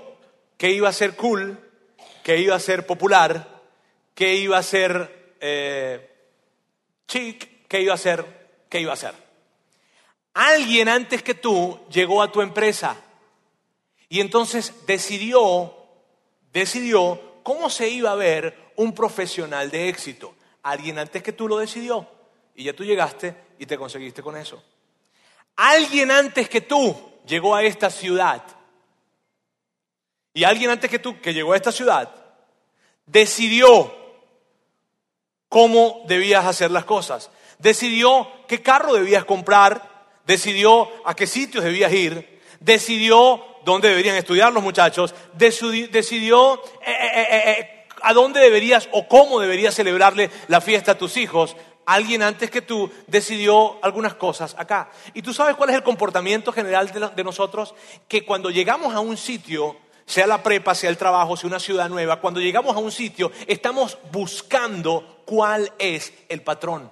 que 0.58 0.72
iba 0.72 0.88
a 0.89 0.93
ser 0.93 1.15
cool, 1.15 1.60
que 2.24 2.38
iba 2.38 2.56
a 2.56 2.60
ser 2.60 2.86
popular, 2.86 3.62
que 4.13 4.36
iba 4.36 4.58
a 4.58 4.63
ser 4.63 5.36
eh, 5.41 6.10
chic, 7.08 7.50
que 7.67 7.82
iba 7.82 7.93
a 7.93 7.97
ser, 7.97 8.65
que 8.69 8.80
iba 8.80 8.93
a 8.93 8.97
ser. 8.97 9.13
Alguien 10.34 10.89
antes 10.89 11.21
que 11.21 11.36
tú 11.36 11.80
llegó 11.89 12.21
a 12.21 12.32
tu 12.32 12.41
empresa 12.41 12.97
y 14.10 14.19
entonces 14.19 14.86
decidió, 14.86 15.76
decidió 16.52 17.41
cómo 17.43 17.69
se 17.69 17.89
iba 17.89 18.12
a 18.12 18.15
ver 18.15 18.71
un 18.76 18.93
profesional 18.93 19.69
de 19.69 19.89
éxito. 19.89 20.36
Alguien 20.63 20.97
antes 20.97 21.21
que 21.21 21.34
tú 21.34 21.47
lo 21.47 21.58
decidió 21.58 22.08
y 22.56 22.63
ya 22.63 22.73
tú 22.73 22.84
llegaste 22.84 23.36
y 23.60 23.65
te 23.65 23.78
conseguiste 23.78 24.23
con 24.23 24.38
eso. 24.38 24.63
Alguien 25.56 26.10
antes 26.10 26.49
que 26.49 26.62
tú 26.62 26.95
llegó 27.26 27.56
a 27.56 27.63
esta 27.63 27.89
ciudad. 27.89 28.43
Y 30.34 30.43
alguien 30.43 30.71
antes 30.71 30.89
que 30.89 30.99
tú 30.99 31.21
que 31.21 31.34
llegó 31.34 31.54
a 31.54 31.58
esta 31.58 31.71
ciudad 31.71 32.10
decidió 33.06 33.93
cómo 35.49 36.04
debías 36.08 36.45
hacer 36.45 36.71
las 36.71 36.86
cosas. 36.86 37.30
Decidió 37.63 38.28
qué 38.45 38.62
carro 38.62 38.93
debías 38.93 39.23
comprar, 39.23 39.89
decidió 40.28 40.89
a 41.06 41.15
qué 41.15 41.26
sitios 41.26 41.63
debías 41.63 41.93
ir, 41.93 42.41
decidió 42.60 43.41
dónde 43.63 43.88
deberían 43.88 44.17
estudiar 44.17 44.52
los 44.52 44.62
muchachos, 44.62 45.15
decidió 45.34 46.56
eh, 46.86 46.91
eh, 46.91 47.26
eh, 47.32 47.86
a 48.02 48.13
dónde 48.13 48.41
deberías 48.41 48.89
o 48.91 49.08
cómo 49.08 49.39
deberías 49.39 49.76
celebrarle 49.76 50.30
la 50.49 50.60
fiesta 50.60 50.91
a 50.91 50.97
tus 50.97 51.15
hijos. 51.15 51.56
Alguien 51.86 52.21
antes 52.21 52.52
que 52.52 52.62
tú 52.62 52.91
decidió 53.08 53.82
algunas 53.82 54.15
cosas 54.15 54.58
acá. 54.60 54.91
¿Y 55.13 55.21
tú 55.21 55.34
sabes 55.34 55.56
cuál 55.56 55.69
es 55.69 55.78
el 55.78 55.84
comportamiento 55.84 56.52
general 56.52 56.91
de, 56.91 57.12
de 57.15 57.23
nosotros? 57.23 57.76
Que 58.10 58.26
cuando 58.26 58.49
llegamos 58.49 58.93
a 58.93 58.99
un 58.99 59.15
sitio, 59.15 59.78
sea 60.06 60.28
la 60.28 60.43
prepa, 60.43 60.76
sea 60.76 60.89
el 60.89 60.97
trabajo, 60.97 61.38
sea 61.38 61.47
una 61.47 61.62
ciudad 61.62 61.88
nueva, 61.88 62.19
cuando 62.19 62.41
llegamos 62.41 62.76
a 62.76 62.80
un 62.80 62.91
sitio, 62.91 63.32
estamos 63.47 63.97
buscando 64.12 65.21
cuál 65.26 65.71
es 65.80 66.12
el 66.28 66.41
patrón. 66.41 66.91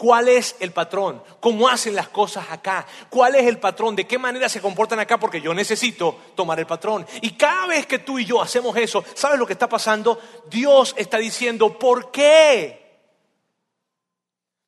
¿Cuál 0.00 0.30
es 0.30 0.56
el 0.60 0.72
patrón? 0.72 1.22
¿Cómo 1.40 1.68
hacen 1.68 1.94
las 1.94 2.08
cosas 2.08 2.46
acá? 2.50 2.86
¿Cuál 3.10 3.34
es 3.34 3.46
el 3.46 3.58
patrón? 3.58 3.94
¿De 3.94 4.06
qué 4.06 4.16
manera 4.16 4.48
se 4.48 4.62
comportan 4.62 4.98
acá? 4.98 5.20
Porque 5.20 5.42
yo 5.42 5.52
necesito 5.52 6.18
tomar 6.34 6.58
el 6.58 6.64
patrón. 6.64 7.06
Y 7.20 7.32
cada 7.32 7.66
vez 7.66 7.84
que 7.84 7.98
tú 7.98 8.18
y 8.18 8.24
yo 8.24 8.40
hacemos 8.40 8.74
eso, 8.78 9.04
¿sabes 9.12 9.38
lo 9.38 9.46
que 9.46 9.52
está 9.52 9.68
pasando? 9.68 10.18
Dios 10.48 10.94
está 10.96 11.18
diciendo, 11.18 11.78
¿por 11.78 12.10
qué? 12.10 13.02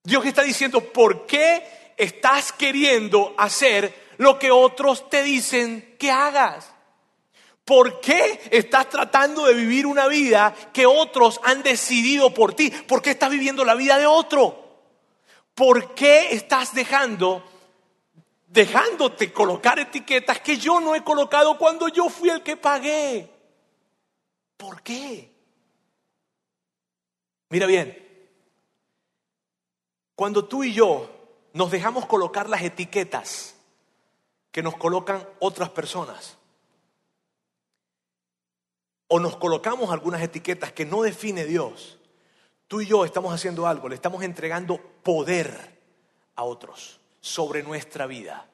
Dios 0.05 0.27
está 0.27 0.43
diciendo, 0.43 0.83
¿por 0.83 1.25
qué 1.25 1.95
estás 1.97 2.53
queriendo 2.53 3.33
hacer 3.39 4.11
lo 4.19 4.39
que 4.39 4.51
otros 4.51 5.09
te 5.09 5.23
dicen 5.23 5.97
que 5.99 6.11
hagas? 6.11 6.75
¿Por 7.65 8.03
qué 8.03 8.39
estás 8.51 8.91
tratando 8.91 9.47
de 9.47 9.55
vivir 9.55 9.87
una 9.87 10.09
vida 10.09 10.55
que 10.75 10.85
otros 10.85 11.41
han 11.43 11.63
decidido 11.63 12.35
por 12.35 12.53
ti? 12.53 12.69
¿Por 12.69 13.01
qué 13.01 13.13
estás 13.13 13.31
viviendo 13.31 13.65
la 13.65 13.75
vida 13.75 13.97
de 13.97 14.05
otro? 14.07 14.62
¿Por 15.55 15.95
qué 15.95 16.33
estás 16.33 16.75
dejando, 16.75 17.45
dejándote 18.47 19.33
colocar 19.33 19.79
etiquetas 19.79 20.41
que 20.41 20.57
yo 20.57 20.81
no 20.81 20.95
he 20.95 21.05
colocado 21.05 21.59
cuando 21.59 21.89
yo 21.89 22.09
fui 22.09 22.31
el 22.31 22.43
que 22.43 22.57
pagué? 22.57 23.31
¿Por 24.57 24.83
qué? 24.83 25.31
Mira 27.51 27.67
bien, 27.67 27.99
cuando 30.15 30.47
tú 30.47 30.65
y 30.65 30.73
yo 30.73 31.11
nos 31.53 31.71
dejamos 31.71 32.07
colocar 32.07 32.49
las 32.49 32.63
etiquetas 32.63 33.55
que 34.51 34.63
nos 34.63 34.77
colocan 34.77 35.29
otras 35.39 35.69
personas, 35.71 36.39
o 39.09 39.21
nos 39.21 39.37
colocamos 39.37 39.91
algunas 39.91 40.23
etiquetas 40.23 40.73
que 40.73 40.87
no 40.87 41.03
define 41.03 41.45
Dios, 41.45 41.99
tú 42.73 42.81
y 42.81 42.87
yo 42.87 43.05
estamos 43.05 43.35
haciendo 43.35 43.67
algo, 43.67 43.87
le 43.87 43.97
estamos 43.97 44.23
entregando 44.23 44.79
poder 45.03 45.79
a 46.37 46.45
otros 46.45 46.99
sobre 47.21 47.63
nuestra 47.63 48.07
vida. 48.07 48.49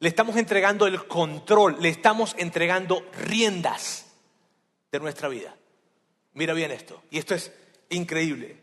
Le 0.00 0.08
estamos 0.08 0.34
entregando 0.34 0.84
el 0.88 1.06
control, 1.06 1.76
le 1.78 1.90
estamos 1.90 2.34
entregando 2.38 3.06
riendas 3.12 4.06
de 4.90 4.98
nuestra 4.98 5.28
vida. 5.28 5.54
Mira 6.34 6.54
bien 6.54 6.72
esto, 6.72 7.00
y 7.08 7.18
esto 7.18 7.36
es 7.36 7.52
increíble. 7.90 8.60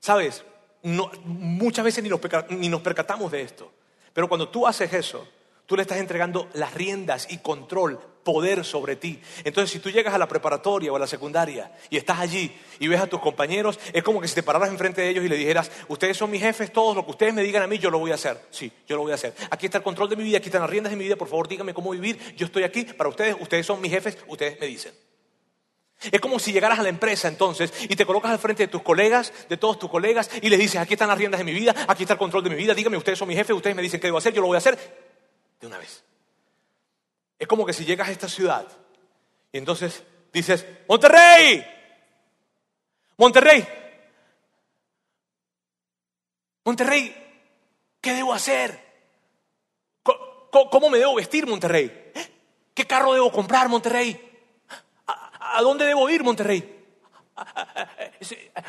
¿Sabes? 0.00 0.44
muchas 0.82 1.84
veces 1.84 2.02
ni 2.02 2.10
ni 2.56 2.68
nos 2.68 2.80
percatamos 2.80 3.30
de 3.30 3.40
esto, 3.40 3.70
pero 4.12 4.28
cuando 4.28 4.48
tú 4.48 4.66
haces 4.66 4.92
eso, 4.94 5.28
Tú 5.66 5.76
le 5.76 5.82
estás 5.82 5.98
entregando 5.98 6.48
las 6.54 6.74
riendas 6.74 7.26
y 7.30 7.38
control, 7.38 7.98
poder 8.24 8.64
sobre 8.64 8.96
ti. 8.96 9.20
Entonces, 9.44 9.70
si 9.70 9.78
tú 9.78 9.90
llegas 9.90 10.14
a 10.14 10.18
la 10.18 10.26
preparatoria 10.26 10.90
o 10.90 10.96
a 10.96 10.98
la 10.98 11.06
secundaria 11.06 11.70
y 11.90 11.96
estás 11.96 12.18
allí 12.18 12.52
y 12.80 12.88
ves 12.88 13.00
a 13.00 13.06
tus 13.06 13.20
compañeros, 13.20 13.78
es 13.92 14.02
como 14.02 14.20
que 14.20 14.26
si 14.26 14.34
te 14.34 14.42
pararas 14.42 14.70
enfrente 14.70 15.02
de 15.02 15.10
ellos 15.10 15.24
y 15.24 15.28
le 15.28 15.36
dijeras, 15.36 15.70
ustedes 15.88 16.16
son 16.16 16.30
mis 16.30 16.40
jefes, 16.40 16.72
todos 16.72 16.96
lo 16.96 17.04
que 17.04 17.12
ustedes 17.12 17.34
me 17.34 17.42
digan 17.42 17.62
a 17.62 17.66
mí, 17.66 17.78
yo 17.78 17.90
lo 17.90 17.98
voy 17.98 18.10
a 18.10 18.14
hacer. 18.14 18.40
Sí, 18.50 18.72
yo 18.88 18.96
lo 18.96 19.02
voy 19.02 19.12
a 19.12 19.16
hacer. 19.16 19.34
Aquí 19.50 19.66
está 19.66 19.78
el 19.78 19.84
control 19.84 20.08
de 20.08 20.16
mi 20.16 20.24
vida, 20.24 20.38
aquí 20.38 20.48
están 20.48 20.62
las 20.62 20.70
riendas 20.70 20.90
de 20.90 20.96
mi 20.96 21.04
vida, 21.04 21.16
por 21.16 21.28
favor 21.28 21.46
díganme 21.46 21.74
cómo 21.74 21.90
vivir. 21.90 22.18
Yo 22.36 22.46
estoy 22.46 22.64
aquí 22.64 22.84
para 22.84 23.08
ustedes, 23.08 23.36
ustedes 23.38 23.66
son 23.66 23.80
mis 23.80 23.92
jefes, 23.92 24.18
ustedes 24.26 24.58
me 24.58 24.66
dicen. 24.66 24.92
Es 26.10 26.20
como 26.20 26.38
si 26.38 26.52
llegaras 26.52 26.78
a 26.78 26.82
la 26.82 26.88
empresa 26.88 27.28
entonces 27.28 27.72
y 27.88 27.96
te 27.96 28.04
colocas 28.04 28.32
al 28.32 28.38
frente 28.38 28.64
de 28.64 28.68
tus 28.68 28.82
colegas, 28.82 29.32
de 29.48 29.56
todos 29.56 29.78
tus 29.78 29.90
colegas, 29.90 30.30
y 30.42 30.48
les 30.50 30.58
dices, 30.58 30.80
aquí 30.80 30.94
están 30.94 31.08
las 31.08 31.18
riendas 31.18 31.38
de 31.38 31.44
mi 31.44 31.52
vida, 31.52 31.74
aquí 31.88 32.02
está 32.02 32.14
el 32.14 32.18
control 32.18 32.44
de 32.44 32.50
mi 32.50 32.56
vida, 32.56 32.74
díganme, 32.74 32.96
ustedes 32.96 33.18
son 33.18 33.28
mis 33.28 33.36
jefes, 33.36 33.56
ustedes 33.56 33.76
me 33.76 33.82
dicen 33.82 34.00
qué 34.00 34.08
debo 34.08 34.18
hacer, 34.18 34.32
yo 34.32 34.40
lo 34.40 34.48
voy 34.48 34.56
a 34.56 34.58
hacer 34.58 34.76
de 35.60 35.66
una 35.66 35.78
vez. 35.78 36.04
Es 37.44 37.48
como 37.48 37.66
que 37.66 37.74
si 37.74 37.84
llegas 37.84 38.08
a 38.08 38.10
esta 38.10 38.26
ciudad 38.26 38.66
y 39.52 39.58
entonces 39.58 40.02
dices, 40.32 40.64
Monterrey, 40.88 41.62
Monterrey, 43.18 43.68
Monterrey, 46.64 47.14
¿qué 48.00 48.14
debo 48.14 48.32
hacer? 48.32 48.82
¿Cómo 50.02 50.88
me 50.88 50.96
debo 50.96 51.16
vestir, 51.16 51.46
Monterrey? 51.46 52.12
¿Qué 52.72 52.86
carro 52.86 53.12
debo 53.12 53.30
comprar, 53.30 53.68
Monterrey? 53.68 54.18
¿A 55.06 55.60
dónde 55.60 55.84
debo 55.84 56.08
ir, 56.08 56.24
Monterrey? 56.24 56.82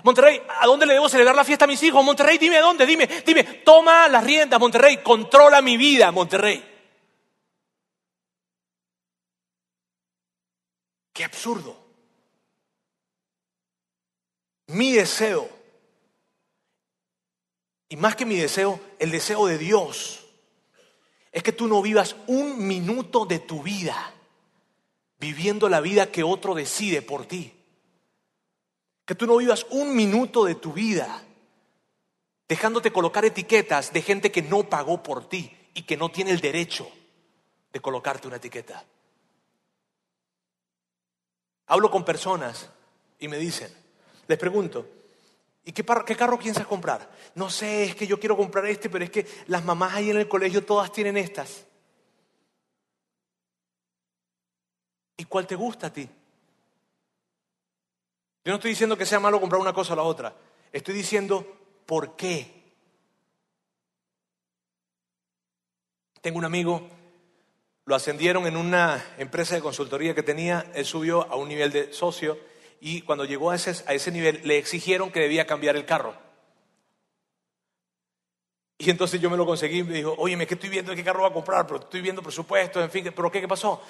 Monterrey, 0.04 0.42
¿a 0.60 0.66
dónde 0.66 0.86
le 0.86 0.96
debo 0.96 1.08
celebrar 1.08 1.34
la 1.34 1.46
fiesta 1.46 1.64
a 1.64 1.70
mis 1.70 1.82
hijos? 1.82 2.04
Monterrey, 2.04 2.38
dime 2.38 2.58
a 2.58 2.62
dónde, 2.62 2.86
dime, 2.86 3.08
dime, 3.26 3.46
toma 3.64 4.10
las 4.10 4.22
riendas, 4.22 4.60
Monterrey, 4.60 4.98
controla 4.98 5.62
mi 5.62 5.78
vida, 5.78 6.12
Monterrey. 6.12 6.75
Qué 11.16 11.24
absurdo. 11.24 11.78
Mi 14.68 14.92
deseo, 14.92 15.48
y 17.88 17.96
más 17.96 18.18
que 18.18 18.26
mi 18.26 18.36
deseo, 18.36 18.82
el 19.00 19.12
deseo 19.12 19.48
de 19.48 19.58
Dios, 19.58 20.26
es 21.32 21.42
que 21.42 21.54
tú 21.54 21.70
no 21.70 21.82
vivas 21.82 22.18
un 22.28 22.68
minuto 22.68 23.26
de 23.26 23.40
tu 23.40 23.64
vida 23.64 24.14
viviendo 25.18 25.70
la 25.70 25.80
vida 25.80 26.12
que 26.12 26.24
otro 26.24 26.54
decide 26.54 27.02
por 27.02 27.26
ti. 27.26 27.54
Que 29.06 29.16
tú 29.16 29.26
no 29.26 29.38
vivas 29.38 29.66
un 29.70 29.96
minuto 29.96 30.44
de 30.44 30.56
tu 30.56 30.74
vida 30.74 31.24
dejándote 32.50 32.92
colocar 32.92 33.24
etiquetas 33.24 33.94
de 33.94 34.02
gente 34.02 34.34
que 34.34 34.42
no 34.42 34.68
pagó 34.70 35.02
por 35.02 35.30
ti 35.30 35.56
y 35.74 35.84
que 35.84 35.96
no 35.96 36.12
tiene 36.12 36.32
el 36.32 36.42
derecho 36.42 36.92
de 37.72 37.80
colocarte 37.80 38.28
una 38.28 38.36
etiqueta. 38.36 38.84
Hablo 41.68 41.90
con 41.90 42.06
personas 42.06 42.70
y 43.20 43.28
me 43.28 43.38
dicen, 43.38 43.74
les 44.28 44.38
pregunto, 44.38 44.88
¿y 45.64 45.72
qué, 45.72 45.84
carro 45.84 46.38
piensas 46.38 46.68
comprar? 46.68 47.10
No 47.34 47.50
sé, 47.50 47.86
es 47.86 47.96
que 47.96 48.08
yo 48.08 48.20
quiero 48.20 48.38
comprar 48.38 48.66
este, 48.68 48.90
pero 48.90 49.04
es 49.04 49.10
que 49.10 49.26
las 49.48 49.64
mamás 49.64 49.94
ahí 49.94 50.10
en 50.10 50.18
el 50.18 50.28
colegio 50.28 50.64
todas 50.64 50.92
tienen 50.92 51.18
estas. 51.18 51.66
¿Y 55.18 55.26
cuál 55.26 55.48
te 55.48 55.56
gusta 55.56 55.88
a 55.88 55.94
ti? 55.94 56.04
Yo 58.44 58.52
no 58.52 58.56
estoy 58.56 58.72
diciendo 58.72 58.98
que 58.98 59.06
sea 59.06 59.20
malo 59.20 59.40
comprar 59.40 59.60
una 59.60 59.74
cosa 59.74 59.94
o 59.94 59.96
la 59.96 60.04
otra. 60.04 60.36
Estoy 60.72 60.94
diciendo 60.94 61.58
por 61.86 62.16
qué. 62.16 62.64
Tengo 66.22 66.38
un 66.38 66.46
amigo 66.46 66.88
lo 67.86 67.96
ascendieron 67.96 68.48
en 68.48 68.58
una 68.58 69.04
empresa 69.18 69.56
de 69.56 69.62
consultoría 69.62 70.16
que 70.16 70.24
tenía, 70.24 70.72
él 70.74 70.86
subió 70.86 71.32
a 71.32 71.36
un 71.36 71.48
nivel 71.48 71.72
de 71.72 71.94
socio 71.94 72.38
y 72.82 73.02
cuando 73.02 73.26
llegó 73.26 73.52
a 73.52 73.56
ese, 73.56 73.84
a 73.88 73.94
ese 73.94 74.12
nivel 74.12 74.42
le 74.44 74.58
exigieron 74.58 75.12
que 75.12 75.20
debía 75.20 75.46
cambiar 75.46 75.76
el 75.76 75.86
carro. 75.86 76.16
Y 78.78 78.90
entonces 78.90 79.22
yo 79.22 79.30
me 79.30 79.38
lo 79.38 79.46
conseguí 79.46 79.80
y 79.80 79.84
me 79.84 79.94
dijo, 79.94 80.16
oye, 80.18 80.36
me 80.36 80.48
que 80.48 80.56
estoy 80.56 80.70
viendo 80.70 80.94
qué 80.96 81.04
carro 81.04 81.22
va 81.22 81.30
a 81.30 81.34
comprar, 81.34 81.66
pero 81.66 81.80
estoy 81.80 82.02
viendo 82.02 82.22
presupuesto, 82.22 82.82
en 82.82 82.90
fin, 82.90 83.12
pero 83.16 83.32
¿qué, 83.32 83.40
qué 83.40 83.48
pasó? 83.48 83.82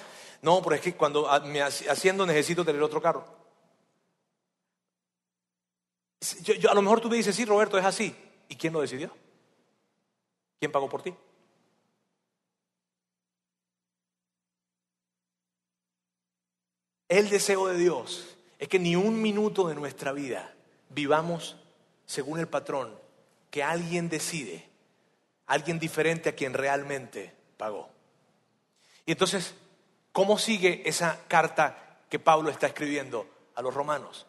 No, 0.41 0.61
pero 0.61 0.75
es 0.75 0.81
que 0.81 0.93
cuando 0.93 1.27
me 1.45 1.61
haciendo 1.61 2.25
necesito 2.25 2.63
tener 2.63 2.83
otro 2.83 3.01
carro. 3.01 3.25
a 6.69 6.73
lo 6.73 6.81
mejor 6.81 6.99
tú 6.99 7.09
me 7.09 7.15
dices, 7.15 7.35
sí, 7.35 7.45
Roberto, 7.45 7.77
es 7.77 7.85
así. 7.85 8.15
¿Y 8.47 8.55
quién 8.55 8.73
lo 8.73 8.81
decidió? 8.81 9.09
¿Quién 10.59 10.71
pagó 10.71 10.87
por 10.87 11.01
ti? 11.01 11.15
El 17.15 17.29
deseo 17.29 17.67
de 17.67 17.77
Dios 17.77 18.35
es 18.59 18.67
que 18.67 18.77
ni 18.77 18.97
un 18.97 19.21
minuto 19.21 19.69
de 19.69 19.75
nuestra 19.75 20.11
vida 20.11 20.53
vivamos 20.89 21.55
según 22.05 22.39
el 22.39 22.49
patrón 22.49 22.93
que 23.49 23.63
alguien 23.63 24.09
decide, 24.09 24.67
alguien 25.47 25.79
diferente 25.79 26.27
a 26.27 26.35
quien 26.35 26.53
realmente 26.53 27.33
pagó. 27.55 27.87
Y 29.05 29.13
entonces, 29.13 29.53
¿cómo 30.11 30.37
sigue 30.37 30.83
esa 30.83 31.21
carta 31.29 32.01
que 32.09 32.19
Pablo 32.19 32.49
está 32.49 32.67
escribiendo 32.67 33.25
a 33.55 33.61
los 33.61 33.73
romanos? 33.73 34.25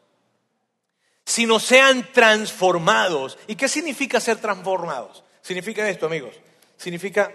Si 1.24 1.44
no 1.44 1.58
sean 1.58 2.12
transformados. 2.12 3.36
¿Y 3.48 3.56
qué 3.56 3.66
significa 3.66 4.20
ser 4.20 4.36
transformados? 4.36 5.24
Significa 5.42 5.90
esto, 5.90 6.06
amigos. 6.06 6.36
Significa 6.76 7.32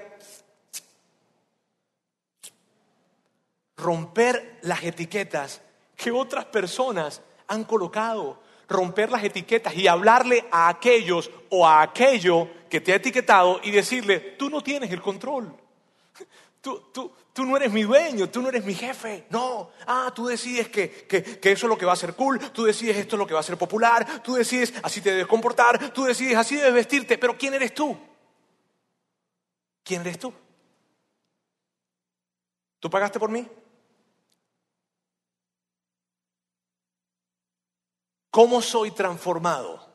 romper 3.82 4.59
las 4.61 4.84
etiquetas 4.84 5.61
que 5.95 6.11
otras 6.11 6.45
personas 6.45 7.21
han 7.47 7.63
colocado, 7.63 8.41
romper 8.69 9.11
las 9.11 9.23
etiquetas 9.23 9.75
y 9.75 9.88
hablarle 9.88 10.45
a 10.51 10.69
aquellos 10.69 11.29
o 11.49 11.67
a 11.67 11.82
aquello 11.82 12.47
que 12.69 12.79
te 12.79 12.93
ha 12.93 12.95
etiquetado 12.95 13.59
y 13.63 13.71
decirle, 13.71 14.19
tú 14.39 14.49
no 14.49 14.61
tienes 14.61 14.91
el 14.91 15.01
control. 15.01 15.53
Tú, 16.61 16.79
tú, 16.93 17.11
tú, 17.34 17.43
no 17.43 17.57
eres 17.57 17.71
mi 17.71 17.82
dueño, 17.82 18.29
tú 18.29 18.39
no 18.39 18.49
eres 18.49 18.63
mi 18.63 18.75
jefe. 18.75 19.25
No, 19.32 19.71
ah, 19.88 20.11
tú 20.13 20.27
decides 20.27 20.69
que, 20.69 20.91
que, 21.07 21.23
que, 21.23 21.51
eso 21.53 21.65
es 21.65 21.69
lo 21.71 21.75
que 21.75 21.88
va 21.88 21.93
a 21.93 21.95
ser 21.95 22.13
cool, 22.13 22.38
tú 22.51 22.65
decides 22.65 22.97
esto 22.97 23.15
es 23.15 23.17
lo 23.19 23.25
que 23.25 23.34
va 23.34 23.39
a 23.39 23.43
ser 23.43 23.57
popular, 23.57 24.21
tú 24.21 24.36
decides 24.36 24.71
así 24.84 25.01
te 25.01 25.09
debes 25.09 25.25
comportar, 25.25 25.91
tú 25.91 26.03
decides 26.03 26.38
así 26.38 26.57
debes 26.57 26.75
vestirte, 26.75 27.17
pero 27.17 27.36
¿quién 27.36 27.55
eres 27.55 27.73
tú? 27.73 27.97
¿Quién 29.84 30.01
eres 30.01 30.19
tú? 30.19 30.32
¿Tú 32.79 32.91
pagaste 32.91 33.19
por 33.19 33.32
mí? 33.32 33.47
¿Cómo 38.32 38.61
soy 38.61 38.91
transformado? 38.91 39.86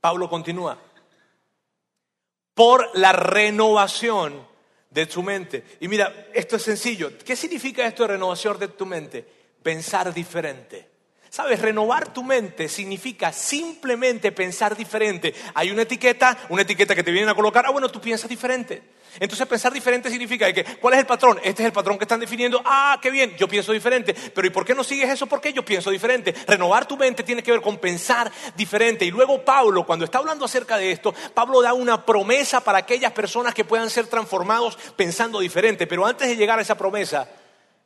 Pablo 0.00 0.28
continúa. 0.28 0.78
Por 2.54 2.90
la 2.94 3.12
renovación 3.12 4.46
de 4.90 5.06
tu 5.06 5.22
mente. 5.22 5.64
Y 5.80 5.88
mira, 5.88 6.28
esto 6.34 6.56
es 6.56 6.62
sencillo. 6.62 7.16
¿Qué 7.24 7.34
significa 7.34 7.86
esto 7.86 8.02
de 8.04 8.08
renovación 8.08 8.58
de 8.58 8.68
tu 8.68 8.86
mente? 8.86 9.26
Pensar 9.62 10.12
diferente. 10.12 10.97
Sabes, 11.30 11.60
renovar 11.60 12.12
tu 12.12 12.24
mente 12.24 12.68
significa 12.68 13.32
simplemente 13.32 14.32
pensar 14.32 14.74
diferente. 14.74 15.34
Hay 15.54 15.70
una 15.70 15.82
etiqueta, 15.82 16.36
una 16.48 16.62
etiqueta 16.62 16.94
que 16.94 17.04
te 17.04 17.10
vienen 17.10 17.28
a 17.28 17.34
colocar, 17.34 17.66
ah, 17.66 17.70
bueno, 17.70 17.90
tú 17.90 18.00
piensas 18.00 18.30
diferente. 18.30 18.82
Entonces 19.20 19.46
pensar 19.46 19.72
diferente 19.72 20.10
significa 20.10 20.50
que, 20.52 20.64
¿cuál 20.64 20.94
es 20.94 21.00
el 21.00 21.06
patrón? 21.06 21.38
Este 21.42 21.62
es 21.62 21.66
el 21.66 21.72
patrón 21.72 21.98
que 21.98 22.04
están 22.04 22.20
definiendo, 22.20 22.62
ah, 22.64 22.98
qué 23.02 23.10
bien, 23.10 23.36
yo 23.36 23.46
pienso 23.46 23.72
diferente. 23.72 24.14
Pero 24.14 24.46
¿y 24.46 24.50
por 24.50 24.64
qué 24.64 24.74
no 24.74 24.82
sigues 24.82 25.10
eso? 25.10 25.26
Porque 25.26 25.52
yo 25.52 25.62
pienso 25.64 25.90
diferente. 25.90 26.34
Renovar 26.46 26.86
tu 26.86 26.96
mente 26.96 27.22
tiene 27.22 27.42
que 27.42 27.50
ver 27.50 27.60
con 27.60 27.76
pensar 27.76 28.32
diferente. 28.56 29.04
Y 29.04 29.10
luego 29.10 29.44
Pablo, 29.44 29.84
cuando 29.84 30.06
está 30.06 30.18
hablando 30.18 30.46
acerca 30.46 30.78
de 30.78 30.92
esto, 30.92 31.14
Pablo 31.34 31.60
da 31.60 31.74
una 31.74 32.06
promesa 32.06 32.62
para 32.62 32.78
aquellas 32.78 33.12
personas 33.12 33.52
que 33.52 33.64
puedan 33.64 33.90
ser 33.90 34.06
transformados 34.06 34.78
pensando 34.96 35.40
diferente. 35.40 35.86
Pero 35.86 36.06
antes 36.06 36.26
de 36.26 36.36
llegar 36.36 36.58
a 36.58 36.62
esa 36.62 36.78
promesa, 36.78 37.28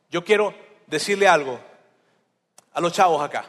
yo 0.09 0.23
quiero 0.23 0.53
decirle 0.87 1.27
algo 1.27 1.72
a 2.73 2.81
los 2.81 2.93
chavos 2.93 3.21
acá. 3.21 3.45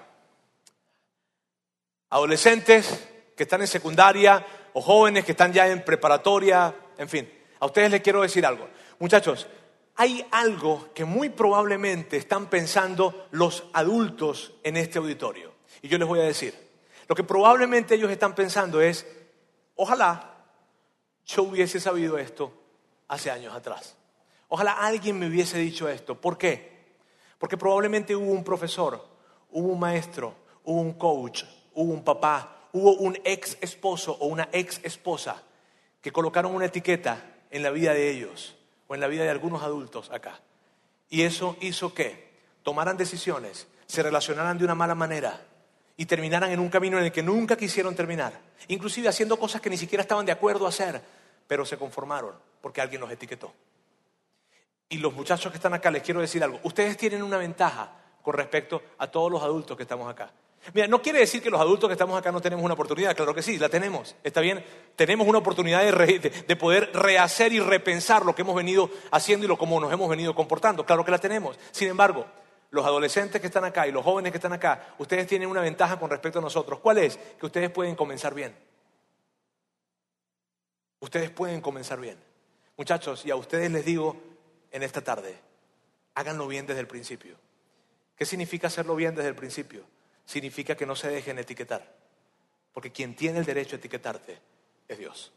Adolescentes 2.10 3.08
que 3.36 3.42
están 3.42 3.60
en 3.62 3.66
secundaria 3.66 4.44
o 4.72 4.80
jóvenes 4.80 5.24
que 5.24 5.32
están 5.32 5.52
ya 5.52 5.68
en 5.68 5.84
preparatoria, 5.84 6.74
en 6.98 7.08
fin. 7.08 7.30
A 7.60 7.66
ustedes 7.66 7.90
les 7.90 8.02
quiero 8.02 8.22
decir 8.22 8.44
algo. 8.44 8.68
Muchachos, 8.98 9.46
hay 9.96 10.26
algo 10.30 10.90
que 10.94 11.04
muy 11.04 11.30
probablemente 11.30 12.16
están 12.16 12.46
pensando 12.46 13.26
los 13.30 13.64
adultos 13.72 14.54
en 14.62 14.76
este 14.76 14.98
auditorio. 14.98 15.52
Y 15.82 15.88
yo 15.88 15.98
les 15.98 16.06
voy 16.06 16.20
a 16.20 16.24
decir, 16.24 16.54
lo 17.08 17.14
que 17.14 17.24
probablemente 17.24 17.94
ellos 17.94 18.10
están 18.10 18.34
pensando 18.34 18.80
es, 18.80 19.06
ojalá 19.76 20.34
yo 21.26 21.44
hubiese 21.44 21.80
sabido 21.80 22.18
esto 22.18 22.52
hace 23.08 23.30
años 23.30 23.54
atrás. 23.54 23.96
Ojalá 24.48 24.72
alguien 24.72 25.18
me 25.18 25.26
hubiese 25.26 25.58
dicho 25.58 25.88
esto. 25.88 26.20
¿Por 26.20 26.38
qué? 26.38 26.74
Porque 27.38 27.56
probablemente 27.56 28.14
hubo 28.14 28.30
un 28.30 28.44
profesor 28.44 29.13
hubo 29.54 29.68
un 29.72 29.78
maestro, 29.78 30.34
hubo 30.64 30.80
un 30.80 30.92
coach, 30.94 31.44
hubo 31.74 31.92
un 31.92 32.04
papá, 32.04 32.68
hubo 32.72 32.92
un 32.94 33.18
ex 33.24 33.56
esposo 33.60 34.16
o 34.20 34.26
una 34.26 34.48
ex 34.52 34.80
esposa 34.82 35.42
que 36.02 36.12
colocaron 36.12 36.54
una 36.54 36.66
etiqueta 36.66 37.24
en 37.50 37.62
la 37.62 37.70
vida 37.70 37.94
de 37.94 38.10
ellos 38.10 38.56
o 38.88 38.94
en 38.94 39.00
la 39.00 39.06
vida 39.06 39.22
de 39.22 39.30
algunos 39.30 39.62
adultos 39.62 40.10
acá. 40.10 40.40
Y 41.08 41.22
eso 41.22 41.56
hizo 41.60 41.94
que 41.94 42.34
tomaran 42.62 42.96
decisiones, 42.96 43.68
se 43.86 44.02
relacionaran 44.02 44.58
de 44.58 44.64
una 44.64 44.74
mala 44.74 44.96
manera 44.96 45.40
y 45.96 46.06
terminaran 46.06 46.50
en 46.50 46.58
un 46.58 46.68
camino 46.68 46.98
en 46.98 47.04
el 47.04 47.12
que 47.12 47.22
nunca 47.22 47.56
quisieron 47.56 47.94
terminar, 47.94 48.32
inclusive 48.66 49.08
haciendo 49.08 49.38
cosas 49.38 49.60
que 49.60 49.70
ni 49.70 49.76
siquiera 49.76 50.02
estaban 50.02 50.26
de 50.26 50.32
acuerdo 50.32 50.66
a 50.66 50.70
hacer, 50.70 51.00
pero 51.46 51.64
se 51.64 51.78
conformaron 51.78 52.34
porque 52.60 52.80
alguien 52.80 53.00
los 53.00 53.10
etiquetó. 53.10 53.52
Y 54.88 54.98
los 54.98 55.14
muchachos 55.14 55.52
que 55.52 55.58
están 55.58 55.74
acá, 55.74 55.92
les 55.92 56.02
quiero 56.02 56.20
decir 56.20 56.42
algo, 56.42 56.58
ustedes 56.64 56.96
tienen 56.96 57.22
una 57.22 57.36
ventaja 57.36 58.03
con 58.24 58.34
respecto 58.34 58.82
a 58.96 59.06
todos 59.06 59.30
los 59.30 59.42
adultos 59.42 59.76
que 59.76 59.82
estamos 59.82 60.10
acá. 60.10 60.32
Mira, 60.72 60.88
no 60.88 61.02
quiere 61.02 61.18
decir 61.18 61.42
que 61.42 61.50
los 61.50 61.60
adultos 61.60 61.88
que 61.88 61.92
estamos 61.92 62.18
acá 62.18 62.32
no 62.32 62.40
tenemos 62.40 62.64
una 62.64 62.72
oportunidad, 62.72 63.14
claro 63.14 63.34
que 63.34 63.42
sí, 63.42 63.58
la 63.58 63.68
tenemos, 63.68 64.16
está 64.24 64.40
bien, 64.40 64.64
tenemos 64.96 65.28
una 65.28 65.38
oportunidad 65.38 65.82
de, 65.84 66.56
poder 66.56 66.90
rehacer 66.94 67.52
y 67.52 67.60
repensar 67.60 68.24
lo 68.24 68.34
que 68.34 68.40
hemos 68.40 68.56
venido 68.56 68.88
haciendo 69.10 69.44
y 69.44 69.48
lo 69.48 69.58
como 69.58 69.78
nos 69.78 69.92
hemos 69.92 70.08
venido 70.08 70.34
comportando, 70.34 70.86
claro 70.86 71.04
que 71.04 71.10
la 71.10 71.18
tenemos. 71.18 71.58
Sin 71.70 71.88
embargo, 71.88 72.24
los 72.70 72.86
adolescentes 72.86 73.42
que 73.42 73.48
están 73.48 73.64
acá 73.64 73.86
y 73.86 73.92
los 73.92 74.02
jóvenes 74.02 74.32
que 74.32 74.38
están 74.38 74.54
acá, 74.54 74.94
ustedes 74.96 75.26
tienen 75.26 75.50
una 75.50 75.60
ventaja 75.60 75.98
con 76.00 76.08
respecto 76.08 76.38
a 76.38 76.42
nosotros. 76.42 76.80
¿Cuál 76.80 76.96
es? 76.96 77.18
Que 77.38 77.44
ustedes 77.44 77.68
pueden 77.68 77.94
comenzar 77.94 78.32
bien. 78.32 78.56
Ustedes 81.00 81.28
pueden 81.28 81.60
comenzar 81.60 82.00
bien. 82.00 82.16
Muchachos, 82.78 83.26
y 83.26 83.30
a 83.30 83.36
ustedes 83.36 83.70
les 83.70 83.84
digo 83.84 84.16
en 84.72 84.82
esta 84.82 85.02
tarde, 85.02 85.38
háganlo 86.14 86.48
bien 86.48 86.66
desde 86.66 86.80
el 86.80 86.86
principio. 86.86 87.43
¿Qué 88.16 88.24
significa 88.24 88.68
hacerlo 88.68 88.94
bien 88.94 89.14
desde 89.14 89.28
el 89.28 89.34
principio? 89.34 89.84
Significa 90.24 90.76
que 90.76 90.86
no 90.86 90.96
se 90.96 91.08
dejen 91.08 91.38
etiquetar, 91.38 91.94
porque 92.72 92.92
quien 92.92 93.14
tiene 93.14 93.40
el 93.40 93.44
derecho 93.44 93.76
a 93.76 93.78
etiquetarte 93.78 94.38
es 94.88 94.98
Dios. 94.98 95.32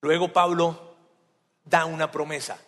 Luego 0.00 0.32
Pablo 0.32 0.96
da 1.64 1.84
una 1.84 2.10
promesa. 2.10 2.58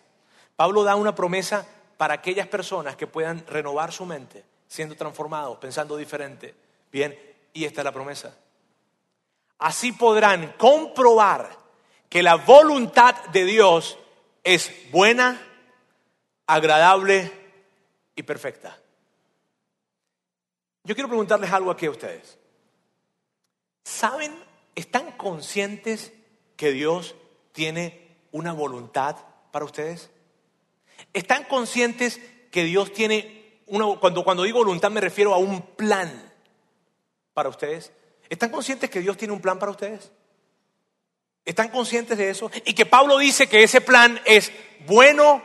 Pablo 0.55 0.83
da 0.83 0.95
una 0.95 1.13
promesa 1.13 1.67
para 1.97 2.15
aquellas 2.15 2.47
personas 2.47 2.95
que 2.95 3.07
puedan 3.07 3.45
renovar 3.47 3.91
su 3.91 4.05
mente, 4.05 4.43
siendo 4.67 4.95
transformados, 4.95 5.57
pensando 5.57 5.97
diferente. 5.97 6.55
Bien, 6.91 7.17
y 7.53 7.65
esta 7.65 7.81
es 7.81 7.85
la 7.85 7.91
promesa. 7.91 8.37
Así 9.59 9.91
podrán 9.91 10.53
comprobar 10.57 11.49
que 12.09 12.23
la 12.23 12.35
voluntad 12.35 13.15
de 13.33 13.45
Dios 13.45 13.97
es 14.43 14.71
buena, 14.91 15.41
agradable 16.47 17.31
y 18.15 18.23
perfecta. 18.23 18.77
Yo 20.83 20.93
quiero 20.93 21.09
preguntarles 21.09 21.51
algo 21.51 21.71
aquí 21.71 21.87
a 21.87 21.91
ustedes. 21.91 22.37
¿Saben, 23.83 24.33
están 24.75 25.11
conscientes 25.13 26.11
que 26.55 26.71
Dios 26.71 27.15
tiene 27.51 28.17
una 28.31 28.53
voluntad 28.53 29.15
para 29.51 29.65
ustedes? 29.65 30.09
¿Están 31.13 31.45
conscientes 31.45 32.19
que 32.51 32.63
Dios 32.63 32.93
tiene 32.93 33.59
una, 33.67 33.99
cuando, 33.99 34.23
cuando 34.23 34.43
digo 34.43 34.59
voluntad 34.59 34.91
me 34.91 35.01
refiero 35.01 35.33
a 35.33 35.37
un 35.37 35.61
plan 35.61 36.31
para 37.33 37.49
ustedes? 37.49 37.91
¿Están 38.29 38.49
conscientes 38.49 38.89
que 38.89 39.01
Dios 39.01 39.17
tiene 39.17 39.33
un 39.33 39.41
plan 39.41 39.59
para 39.59 39.71
ustedes? 39.71 40.11
¿Están 41.45 41.69
conscientes 41.69 42.17
de 42.17 42.29
eso? 42.29 42.49
Y 42.65 42.73
que 42.73 42.85
Pablo 42.85 43.17
dice 43.17 43.47
que 43.47 43.63
ese 43.63 43.81
plan 43.81 44.19
es 44.25 44.51
bueno, 44.87 45.43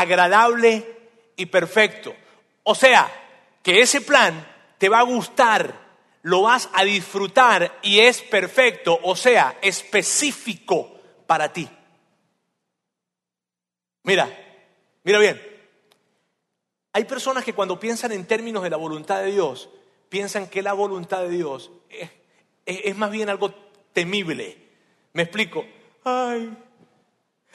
agradable 0.00 0.96
y 1.36 1.46
perfecto. 1.46 2.14
O 2.62 2.74
sea, 2.74 3.10
que 3.62 3.80
ese 3.80 4.00
plan 4.00 4.46
te 4.78 4.88
va 4.88 5.00
a 5.00 5.04
gustar, 5.04 5.74
lo 6.22 6.42
vas 6.42 6.68
a 6.72 6.84
disfrutar 6.84 7.78
y 7.82 8.00
es 8.00 8.22
perfecto, 8.22 8.98
o 9.02 9.16
sea, 9.16 9.58
específico 9.62 11.00
para 11.26 11.52
ti. 11.52 11.68
Mira, 14.02 14.28
mira 15.02 15.18
bien. 15.18 15.40
Hay 16.92 17.04
personas 17.04 17.44
que 17.44 17.52
cuando 17.52 17.78
piensan 17.78 18.12
en 18.12 18.26
términos 18.26 18.62
de 18.62 18.70
la 18.70 18.76
voluntad 18.76 19.20
de 19.20 19.32
Dios, 19.32 19.68
piensan 20.08 20.48
que 20.48 20.62
la 20.62 20.72
voluntad 20.72 21.22
de 21.22 21.30
Dios 21.30 21.70
es, 22.64 22.96
más 22.96 23.10
bien 23.10 23.28
algo 23.28 23.54
temible. 23.92 24.56
Me 25.12 25.22
explico. 25.22 25.64
Ay, 26.04 26.56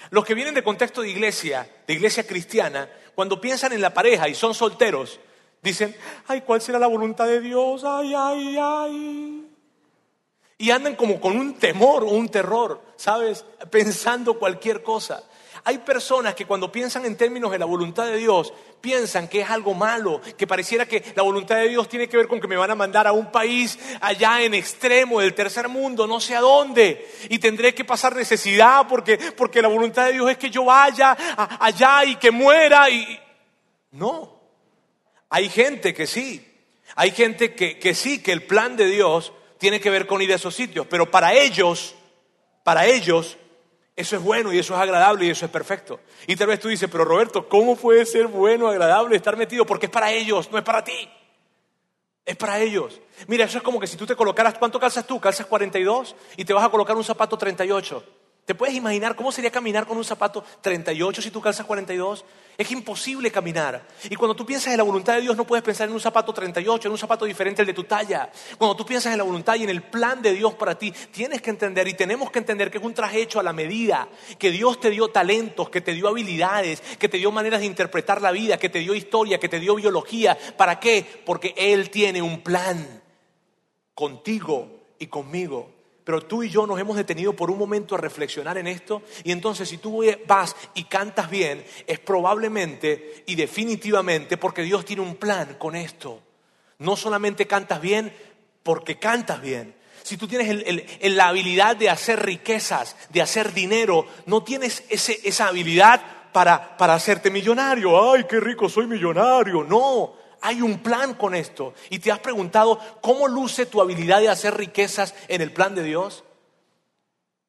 los 0.10 0.26
que 0.26 0.34
vienen 0.34 0.54
de 0.54 0.64
contexto 0.64 1.02
de 1.02 1.10
iglesia, 1.10 1.70
de 1.88 1.93
iglesia 1.93 2.26
cristiana, 2.26 2.89
cuando 3.16 3.39
piensan 3.39 3.74
en 3.74 3.82
la 3.82 3.93
pareja 3.93 4.28
y 4.28 4.36
son 4.36 4.54
solteros, 4.54 5.20
Dicen, 5.62 5.95
ay, 6.28 6.41
¿cuál 6.41 6.62
será 6.62 6.80
la 6.80 6.88
voluntad 6.88 7.28
de 7.28 7.39
Dios? 7.39 7.84
Ay, 7.84 8.14
ay, 8.16 8.58
ay. 8.60 9.47
Y 10.58 10.72
andan 10.72 10.95
como 10.95 11.20
con 11.20 11.38
un 11.38 11.54
temor 11.56 12.04
o 12.04 12.08
un 12.08 12.30
terror, 12.30 12.82
¿sabes? 12.95 13.45
Pensando 13.70 14.39
cualquier 14.39 14.82
cosa. 14.82 15.24
Hay 15.64 15.78
personas 15.80 16.34
que 16.34 16.45
cuando 16.45 16.72
piensan 16.72 17.05
en 17.05 17.16
términos 17.16 17.51
de 17.51 17.59
la 17.59 17.66
voluntad 17.66 18.05
de 18.05 18.18
Dios, 18.18 18.51
piensan 18.82 19.28
que 19.28 19.41
es 19.41 19.49
algo 19.49 19.76
malo, 19.76 20.20
que 20.36 20.47
pareciera 20.47 20.88
que 20.88 21.14
la 21.16 21.22
voluntad 21.22 21.57
de 21.57 21.70
Dios 21.70 21.88
tiene 21.88 22.07
que 22.07 22.18
ver 22.18 22.28
con 22.28 22.41
que 22.41 22.47
me 22.47 22.55
van 22.55 22.72
a 22.72 22.76
mandar 22.76 23.05
a 23.05 23.12
un 23.12 23.32
país 23.32 23.78
allá 24.01 24.41
en 24.41 24.55
extremo 24.55 25.20
del 25.20 25.36
tercer 25.36 25.70
mundo, 25.70 26.07
no 26.07 26.20
sé 26.20 26.36
a 26.36 26.41
dónde, 26.41 27.07
y 27.30 27.38
tendré 27.38 27.76
que 27.76 27.86
pasar 27.86 28.16
necesidad 28.16 28.88
porque, 28.88 29.18
porque 29.38 29.62
la 29.62 29.68
voluntad 29.68 30.07
de 30.07 30.14
Dios 30.14 30.32
es 30.32 30.38
que 30.38 30.49
yo 30.49 30.66
vaya 30.66 31.16
allá 31.59 32.05
y 32.05 32.16
que 32.16 32.32
muera. 32.32 32.89
Y... 32.89 33.20
No, 33.91 34.41
hay 35.30 35.47
gente 35.49 35.93
que 35.93 36.07
sí, 36.07 36.43
hay 36.95 37.12
gente 37.12 37.53
que, 37.53 37.78
que 37.78 37.93
sí, 37.93 38.24
que 38.24 38.32
el 38.32 38.43
plan 38.43 38.76
de 38.76 38.88
Dios 38.88 39.32
tiene 39.59 39.80
que 39.80 39.91
ver 39.91 40.07
con 40.07 40.24
ir 40.24 40.32
a 40.32 40.36
esos 40.38 40.55
sitios, 40.55 40.88
pero 40.89 41.12
para 41.12 41.34
ellos, 41.36 41.93
para 42.64 42.88
ellos, 42.88 43.38
eso 43.96 44.16
es 44.16 44.22
bueno 44.22 44.54
y 44.54 44.60
eso 44.60 44.74
es 44.74 44.80
agradable 44.80 45.26
y 45.26 45.30
eso 45.30 45.46
es 45.46 45.52
perfecto. 45.52 46.00
Y 46.28 46.36
tal 46.36 46.48
vez 46.48 46.60
tú 46.60 46.70
dices, 46.70 46.89
pero 46.92 47.06
Roberto, 47.06 47.48
¿cómo 47.48 47.76
puede 47.76 48.06
ser 48.06 48.28
bueno, 48.28 48.68
agradable 48.68 49.16
estar 49.16 49.36
metido? 49.38 49.66
Porque 49.66 49.88
es 49.88 49.92
para 49.92 50.12
ellos, 50.12 50.50
no 50.52 50.58
es 50.58 50.64
para 50.64 50.84
ti. 50.84 51.10
Es 52.26 52.36
para 52.36 52.60
ellos. 52.60 53.02
Mira, 53.28 53.46
eso 53.46 53.58
es 53.58 53.64
como 53.64 53.80
que 53.80 53.88
si 53.88 53.98
tú 53.98 54.06
te 54.06 54.16
colocaras, 54.16 54.58
¿cuánto 54.58 54.80
calzas 54.80 55.06
tú? 55.06 55.20
Calzas 55.20 55.46
42 55.48 56.16
y 56.38 56.46
te 56.46 56.54
vas 56.54 56.64
a 56.64 56.70
colocar 56.70 56.96
un 56.96 57.04
zapato 57.04 57.38
38. 57.38 58.20
¿Te 58.46 58.56
puedes 58.56 58.76
imaginar 58.76 59.16
cómo 59.16 59.32
sería 59.32 59.52
caminar 59.52 59.86
con 59.86 59.98
un 59.98 60.04
zapato 60.04 60.44
38 60.62 61.22
si 61.22 61.30
tú 61.30 61.39
calzas 61.39 61.66
42? 61.66 62.26
Es 62.58 62.72
imposible 62.72 63.32
caminar. 63.32 63.88
Y 64.10 64.16
cuando 64.16 64.36
tú 64.36 64.46
piensas 64.46 64.74
en 64.74 64.78
la 64.78 64.84
voluntad 64.84 65.16
de 65.16 65.22
Dios 65.22 65.38
no 65.38 65.46
puedes 65.46 65.64
pensar 65.64 65.88
en 65.88 65.94
un 65.94 66.02
zapato 66.02 66.34
38, 66.34 66.88
en 66.88 66.92
un 66.92 66.98
zapato 66.98 67.26
diferente 67.26 67.62
al 67.62 67.68
de 67.68 67.74
tu 67.74 67.84
talla. 67.84 68.32
Cuando 68.58 68.76
tú 68.76 68.84
piensas 68.86 69.12
en 69.12 69.20
la 69.20 69.24
voluntad 69.24 69.56
y 69.56 69.64
en 69.64 69.70
el 69.70 69.84
plan 69.84 70.24
de 70.24 70.34
Dios 70.34 70.56
para 70.56 70.78
ti, 70.78 70.92
tienes 71.12 71.42
que 71.42 71.52
entender 71.52 71.88
y 71.88 71.94
tenemos 71.94 72.32
que 72.32 72.39
entender 72.39 72.72
que 72.72 72.80
es 72.80 72.84
un 72.84 72.96
traje 72.96 73.22
hecho 73.22 73.39
a 73.39 73.44
la 73.44 73.54
medida, 73.54 74.10
que 74.39 74.50
Dios 74.50 74.80
te 74.80 74.89
dio 74.89 75.10
talentos, 75.10 75.70
que 75.70 75.82
te 75.82 75.94
dio 75.94 76.08
habilidades, 76.08 76.82
que 76.82 77.10
te 77.10 77.18
dio 77.18 77.32
maneras 77.32 77.60
de 77.60 77.68
interpretar 77.68 78.22
la 78.22 78.32
vida, 78.32 78.58
que 78.58 78.70
te 78.70 78.80
dio 78.80 78.96
historia, 78.96 79.39
que 79.39 79.50
te 79.50 79.60
dio 79.60 79.76
biología. 79.76 80.38
¿Para 80.58 80.80
qué? 80.80 81.06
Porque 81.26 81.54
Él 81.56 81.92
tiene 81.92 82.24
un 82.24 82.42
plan 82.42 83.02
contigo 83.94 84.82
y 84.98 85.08
conmigo. 85.08 85.81
Pero 86.12 86.26
tú 86.26 86.43
y 86.43 86.49
yo 86.49 86.68
nos 86.68 86.78
hemos 86.78 86.97
detenido 86.97 87.32
por 87.32 87.49
un 87.49 87.57
momento 87.57 87.95
a 87.95 87.97
reflexionar 87.97 88.57
en 88.57 88.68
esto 88.68 89.01
y 89.24 89.32
entonces 89.32 89.70
si 89.70 89.78
tú 89.78 90.03
vas 90.28 90.57
y 90.74 90.84
cantas 90.84 91.30
bien, 91.30 91.64
es 91.88 91.99
probablemente 91.99 93.24
y 93.28 93.36
definitivamente 93.36 94.36
porque 94.36 94.64
Dios 94.64 94.84
tiene 94.84 95.03
un 95.03 95.16
plan 95.16 95.55
con 95.57 95.74
esto. 95.74 96.22
No 96.80 96.97
solamente 96.97 97.47
cantas 97.47 97.80
bien 97.80 98.14
porque 98.62 98.99
cantas 98.99 99.41
bien. 99.41 99.74
Si 100.03 100.18
tú 100.18 100.28
tienes 100.28 100.66
la 101.01 101.30
habilidad 101.30 101.78
de 101.78 101.89
hacer 101.89 102.22
riquezas, 102.26 102.97
de 103.07 103.22
hacer 103.22 103.53
dinero, 103.53 104.05
no 104.26 104.43
tienes 104.43 104.84
esa 104.89 105.47
habilidad 105.47 106.01
para, 106.34 106.76
para 106.76 106.93
hacerte 106.93 107.32
millonario. 107.32 108.12
Ay, 108.12 108.26
qué 108.26 108.41
rico, 108.41 108.68
soy 108.68 108.86
millonario. 108.86 109.64
No, 109.64 110.16
hay 110.42 110.62
un 110.62 110.80
plan 110.80 111.14
con 111.14 111.36
esto. 111.36 111.74
Y 111.89 112.00
te 112.00 112.12
has 112.12 112.20
preguntado, 112.20 112.80
¿cómo 113.02 113.28
luce 113.28 113.66
tu 113.66 113.82
habilidad 113.82 114.20
de 114.20 114.30
hacer 114.30 114.58
riquezas 114.58 115.16
en 115.28 115.42
el 115.42 115.54
plan 115.54 115.76
de 115.76 115.84
Dios? 115.84 116.24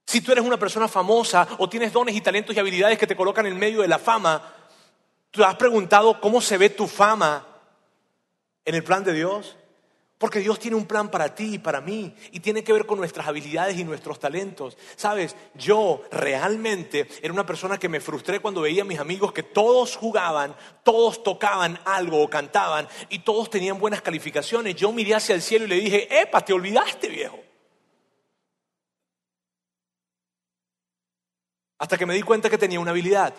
Si 0.06 0.20
tú 0.20 0.32
eres 0.32 0.44
una 0.44 0.58
persona 0.58 0.88
famosa 0.88 1.48
o 1.58 1.68
tienes 1.68 1.92
dones 1.92 2.14
y 2.14 2.20
talentos 2.20 2.54
y 2.54 2.58
habilidades 2.58 2.98
que 2.98 3.06
te 3.06 3.16
colocan 3.16 3.46
en 3.46 3.58
medio 3.58 3.82
de 3.82 3.88
la 3.88 3.98
fama, 3.98 4.54
¿tú 5.30 5.42
has 5.42 5.56
preguntado 5.56 6.20
cómo 6.20 6.40
se 6.40 6.58
ve 6.58 6.70
tu 6.70 6.86
fama 6.86 7.46
en 8.64 8.74
el 8.74 8.84
plan 8.84 9.04
de 9.04 9.14
Dios? 9.14 9.56
Porque 10.22 10.38
Dios 10.38 10.60
tiene 10.60 10.76
un 10.76 10.86
plan 10.86 11.10
para 11.10 11.34
ti 11.34 11.54
y 11.54 11.58
para 11.58 11.80
mí 11.80 12.14
y 12.30 12.38
tiene 12.38 12.62
que 12.62 12.72
ver 12.72 12.86
con 12.86 12.96
nuestras 12.96 13.26
habilidades 13.26 13.76
y 13.76 13.82
nuestros 13.82 14.20
talentos. 14.20 14.78
Sabes, 14.94 15.34
yo 15.54 16.04
realmente 16.12 17.08
era 17.20 17.32
una 17.32 17.44
persona 17.44 17.76
que 17.76 17.88
me 17.88 17.98
frustré 17.98 18.38
cuando 18.38 18.60
veía 18.60 18.82
a 18.82 18.84
mis 18.84 19.00
amigos 19.00 19.32
que 19.32 19.42
todos 19.42 19.96
jugaban, 19.96 20.54
todos 20.84 21.24
tocaban 21.24 21.76
algo 21.84 22.22
o 22.22 22.30
cantaban 22.30 22.86
y 23.08 23.18
todos 23.18 23.50
tenían 23.50 23.80
buenas 23.80 24.00
calificaciones. 24.00 24.76
Yo 24.76 24.92
miré 24.92 25.16
hacia 25.16 25.34
el 25.34 25.42
cielo 25.42 25.64
y 25.64 25.68
le 25.70 25.80
dije, 25.80 26.20
epa, 26.20 26.40
te 26.44 26.52
olvidaste 26.52 27.08
viejo. 27.08 27.40
Hasta 31.78 31.98
que 31.98 32.06
me 32.06 32.14
di 32.14 32.22
cuenta 32.22 32.48
que 32.48 32.58
tenía 32.58 32.78
una 32.78 32.92
habilidad. 32.92 33.34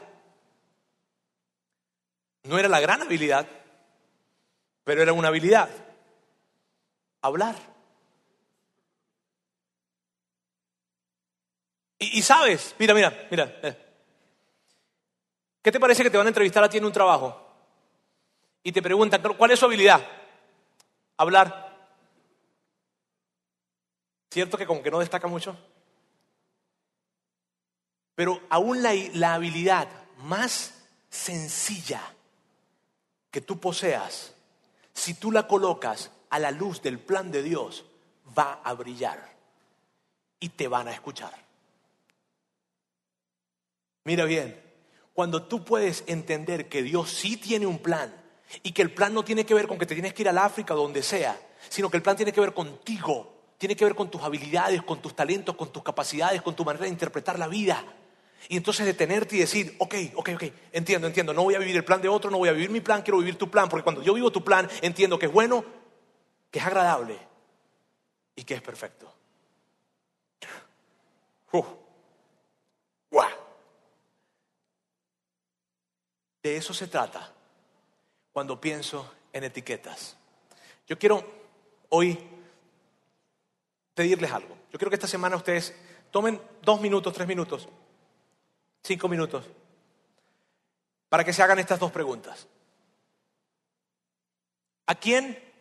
No 2.43 2.59
era 2.59 2.67
la 2.67 2.81
gran 2.81 3.01
habilidad, 3.01 3.47
pero 4.83 5.01
era 5.01 5.13
una 5.13 5.29
habilidad 5.29 5.82
hablar. 7.23 7.55
Y, 11.97 12.21
sabes, 12.21 12.75
mira, 12.77 12.93
mira, 12.93 13.27
mira, 13.31 13.79
¿Qué 15.61 15.71
te 15.71 15.79
parece 15.79 16.03
que 16.03 16.09
te 16.09 16.17
van 16.17 16.27
a 16.27 16.29
entrevistar 16.29 16.61
a 16.61 16.69
ti 16.69 16.77
en 16.77 16.85
un 16.85 16.91
trabajo? 16.91 17.39
Y 18.61 18.73
te 18.73 18.81
preguntan, 18.81 19.21
¿cuál 19.37 19.51
es 19.51 19.59
su 19.59 19.65
habilidad? 19.65 20.05
Hablar. 21.15 21.89
¿Cierto 24.29 24.57
que 24.57 24.65
como 24.65 24.83
que 24.83 24.91
no 24.91 24.99
destaca 24.99 25.27
mucho? 25.27 25.57
Pero 28.15 28.41
aún 28.49 28.83
la, 28.83 28.93
la 29.13 29.35
habilidad 29.35 29.87
más 30.17 30.83
sencilla 31.09 32.01
que 33.31 33.39
tú 33.39 33.57
poseas, 33.57 34.33
si 34.93 35.13
tú 35.13 35.31
la 35.31 35.47
colocas 35.47 36.11
a 36.33 36.39
la 36.39 36.49
luz 36.49 36.81
del 36.81 36.97
plan 36.97 37.31
de 37.31 37.43
Dios, 37.43 37.85
va 38.35 38.59
a 38.63 38.73
brillar 38.73 39.23
y 40.39 40.49
te 40.49 40.67
van 40.67 40.87
a 40.87 40.91
escuchar. 40.91 41.31
Mira 44.03 44.25
bien, 44.25 44.59
cuando 45.13 45.43
tú 45.43 45.63
puedes 45.63 46.03
entender 46.07 46.69
que 46.69 46.81
Dios 46.81 47.11
sí 47.11 47.37
tiene 47.37 47.67
un 47.67 47.77
plan 47.77 48.11
y 48.63 48.71
que 48.71 48.81
el 48.81 48.91
plan 48.91 49.13
no 49.13 49.23
tiene 49.23 49.45
que 49.45 49.53
ver 49.53 49.67
con 49.67 49.77
que 49.77 49.85
te 49.85 49.93
tienes 49.93 50.15
que 50.15 50.23
ir 50.23 50.29
al 50.29 50.39
África 50.39 50.73
o 50.73 50.77
donde 50.77 51.03
sea, 51.03 51.39
sino 51.69 51.91
que 51.91 51.97
el 51.97 52.03
plan 52.03 52.17
tiene 52.17 52.33
que 52.33 52.41
ver 52.41 52.55
contigo, 52.55 53.31
tiene 53.59 53.75
que 53.75 53.85
ver 53.85 53.93
con 53.93 54.09
tus 54.09 54.23
habilidades, 54.23 54.81
con 54.81 55.03
tus 55.03 55.15
talentos, 55.15 55.55
con 55.55 55.71
tus 55.71 55.83
capacidades, 55.83 56.41
con 56.41 56.55
tu 56.55 56.65
manera 56.65 56.85
de 56.85 56.89
interpretar 56.89 57.37
la 57.37 57.47
vida. 57.47 57.85
Y 58.49 58.57
entonces 58.57 58.87
detenerte 58.87 59.35
y 59.35 59.39
decir, 59.39 59.75
ok, 59.77 59.95
ok, 60.15 60.29
ok, 60.33 60.43
entiendo, 60.71 61.05
entiendo, 61.05 61.31
no 61.31 61.43
voy 61.43 61.53
a 61.53 61.59
vivir 61.59 61.75
el 61.75 61.85
plan 61.85 62.01
de 62.01 62.09
otro, 62.09 62.31
no 62.31 62.39
voy 62.39 62.49
a 62.49 62.53
vivir 62.53 62.71
mi 62.71 62.81
plan, 62.81 63.03
quiero 63.03 63.19
vivir 63.19 63.35
tu 63.35 63.51
plan, 63.51 63.69
porque 63.69 63.83
cuando 63.83 64.01
yo 64.01 64.15
vivo 64.15 64.31
tu 64.31 64.43
plan 64.43 64.67
entiendo 64.81 65.19
que 65.19 65.27
es 65.27 65.31
bueno, 65.31 65.82
que 66.53 66.59
es 66.59 66.65
agradable 66.67 67.17
y 68.35 68.43
que 68.43 68.53
es 68.53 68.61
perfecto. 68.61 69.11
De 76.43 76.57
eso 76.57 76.73
se 76.73 76.87
trata 76.87 77.33
cuando 78.33 78.59
pienso 78.59 79.15
en 79.31 79.45
etiquetas. 79.45 80.15
Yo 80.85 80.99
quiero 80.99 81.25
hoy 81.89 82.19
pedirles 83.95 84.31
algo. 84.31 84.55
Yo 84.71 84.77
quiero 84.77 84.89
que 84.89 84.95
esta 84.95 85.07
semana 85.07 85.37
ustedes 85.37 85.73
tomen 86.11 86.39
dos 86.61 86.81
minutos, 86.81 87.13
tres 87.13 87.27
minutos, 87.27 87.67
cinco 88.83 89.07
minutos, 89.07 89.45
para 91.07 91.23
que 91.23 91.31
se 91.31 91.41
hagan 91.41 91.59
estas 91.59 91.79
dos 91.79 91.91
preguntas. 91.91 92.45
¿A 94.85 94.95
quién 94.95 95.52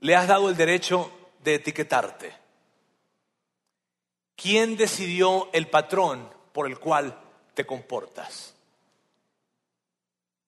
le 0.00 0.14
has 0.14 0.28
dado 0.28 0.48
el 0.48 0.56
derecho 0.56 1.10
de 1.42 1.54
etiquetarte. 1.54 2.32
¿Quién 4.36 4.76
decidió 4.76 5.48
el 5.52 5.68
patrón 5.68 6.30
por 6.52 6.66
el 6.66 6.78
cual 6.78 7.20
te 7.54 7.66
comportas? 7.66 8.54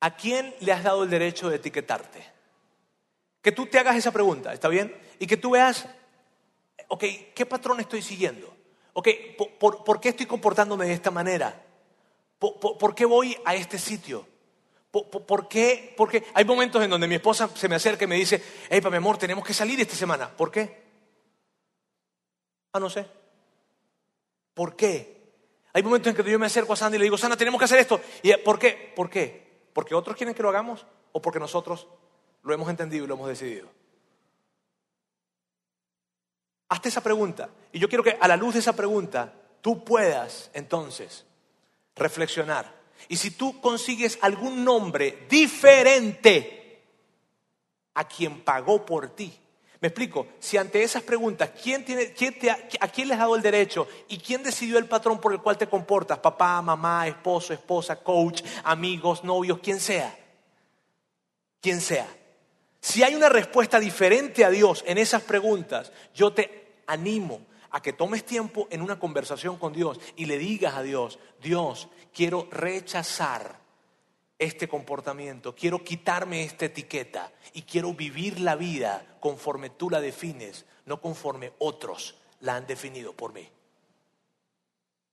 ¿A 0.00 0.16
quién 0.16 0.54
le 0.60 0.72
has 0.72 0.84
dado 0.84 1.02
el 1.04 1.10
derecho 1.10 1.50
de 1.50 1.56
etiquetarte? 1.56 2.24
Que 3.42 3.52
tú 3.52 3.66
te 3.66 3.78
hagas 3.78 3.96
esa 3.96 4.12
pregunta, 4.12 4.52
¿está 4.52 4.68
bien? 4.68 4.96
Y 5.18 5.26
que 5.26 5.36
tú 5.36 5.50
veas, 5.50 5.86
ok, 6.88 7.04
¿qué 7.34 7.46
patrón 7.46 7.80
estoy 7.80 8.02
siguiendo? 8.02 8.54
Ok, 8.92 9.08
¿por, 9.58 10.00
qué 10.00 10.10
estoy 10.10 10.26
comportándome 10.26 10.86
de 10.86 10.92
esta 10.92 11.10
manera? 11.10 11.64
¿Por, 12.38 12.94
qué 12.94 13.04
voy 13.04 13.36
a 13.44 13.54
este 13.54 13.78
sitio? 13.78 14.26
¿Por, 14.90 15.46
qué? 15.46 15.94
Porque 15.96 16.24
hay 16.34 16.44
momentos 16.44 16.82
en 16.82 16.90
donde 16.90 17.06
mi 17.06 17.14
esposa 17.14 17.48
se 17.54 17.68
me 17.68 17.76
acerca 17.76 18.04
y 18.04 18.08
me 18.08 18.16
dice, 18.16 18.42
hey, 18.68 18.80
mi 18.90 18.96
amor, 18.96 19.18
tenemos 19.18 19.44
que 19.44 19.54
salir 19.54 19.80
esta 19.80 19.94
semana. 19.94 20.28
¿Por 20.36 20.50
qué? 20.50 20.82
Ah, 22.72 22.80
no 22.80 22.90
sé. 22.90 23.06
¿Por 24.52 24.74
qué? 24.74 25.20
Hay 25.72 25.82
momentos 25.84 26.10
en 26.10 26.16
que 26.16 26.28
yo 26.28 26.38
me 26.40 26.46
acerco 26.46 26.72
a 26.72 26.76
Sandy 26.76 26.96
y 26.96 26.98
le 26.98 27.04
digo, 27.04 27.16
Sana, 27.16 27.36
tenemos 27.36 27.60
que 27.60 27.66
hacer 27.66 27.78
esto. 27.78 28.00
¿Y 28.22 28.32
por 28.38 28.58
qué? 28.58 28.92
¿Por 28.96 29.08
qué? 29.08 29.68
¿Porque 29.72 29.94
otros 29.94 30.16
quieren 30.16 30.34
que 30.34 30.42
lo 30.42 30.48
hagamos 30.48 30.84
o 31.12 31.22
porque 31.22 31.38
nosotros 31.38 31.86
lo 32.42 32.52
hemos 32.52 32.68
entendido 32.68 33.04
y 33.04 33.08
lo 33.08 33.14
hemos 33.14 33.28
decidido? 33.28 33.68
Hazte 36.68 36.88
esa 36.88 37.00
pregunta. 37.00 37.48
Y 37.70 37.78
yo 37.78 37.88
quiero 37.88 38.02
que 38.02 38.18
a 38.20 38.26
la 38.26 38.36
luz 38.36 38.54
de 38.54 38.60
esa 38.60 38.74
pregunta 38.74 39.32
tú 39.60 39.84
puedas 39.84 40.50
entonces 40.52 41.24
reflexionar 41.94 42.79
y 43.08 43.16
si 43.16 43.32
tú 43.32 43.60
consigues 43.60 44.18
algún 44.22 44.64
nombre 44.64 45.26
diferente 45.28 46.82
a 47.94 48.04
quien 48.04 48.40
pagó 48.42 48.84
por 48.84 49.10
ti. 49.10 49.32
Me 49.80 49.88
explico, 49.88 50.26
si 50.38 50.58
ante 50.58 50.82
esas 50.82 51.02
preguntas, 51.02 51.50
¿quién 51.62 51.84
tiene, 51.84 52.12
quién 52.12 52.38
te 52.38 52.50
¿a 52.50 52.88
quién 52.88 53.08
les 53.08 53.16
ha 53.16 53.20
dado 53.20 53.34
el 53.34 53.42
derecho 53.42 53.88
y 54.08 54.18
quién 54.18 54.42
decidió 54.42 54.76
el 54.78 54.86
patrón 54.86 55.18
por 55.20 55.32
el 55.32 55.40
cual 55.40 55.56
te 55.56 55.68
comportas? 55.68 56.18
Papá, 56.18 56.60
mamá, 56.60 57.08
esposo, 57.08 57.54
esposa, 57.54 57.96
coach, 57.96 58.42
amigos, 58.62 59.24
novios, 59.24 59.58
quien 59.60 59.80
sea. 59.80 60.14
Quien 61.62 61.80
sea. 61.80 62.06
Si 62.80 63.02
hay 63.02 63.14
una 63.14 63.30
respuesta 63.30 63.80
diferente 63.80 64.44
a 64.44 64.50
Dios 64.50 64.84
en 64.86 64.98
esas 64.98 65.22
preguntas, 65.22 65.92
yo 66.14 66.32
te 66.32 66.82
animo 66.86 67.40
a 67.70 67.82
que 67.82 67.92
tomes 67.92 68.24
tiempo 68.24 68.66
en 68.70 68.82
una 68.82 68.98
conversación 68.98 69.56
con 69.56 69.72
Dios 69.72 70.00
y 70.16 70.26
le 70.26 70.38
digas 70.38 70.74
a 70.74 70.82
Dios, 70.82 71.18
Dios, 71.40 71.88
quiero 72.12 72.48
rechazar 72.50 73.58
este 74.38 74.68
comportamiento, 74.68 75.54
quiero 75.54 75.84
quitarme 75.84 76.42
esta 76.42 76.64
etiqueta 76.64 77.30
y 77.52 77.62
quiero 77.62 77.92
vivir 77.92 78.40
la 78.40 78.56
vida 78.56 79.04
conforme 79.20 79.70
tú 79.70 79.90
la 79.90 80.00
defines, 80.00 80.64
no 80.86 81.00
conforme 81.00 81.52
otros 81.58 82.16
la 82.40 82.56
han 82.56 82.66
definido 82.66 83.12
por 83.12 83.32
mí. 83.32 83.46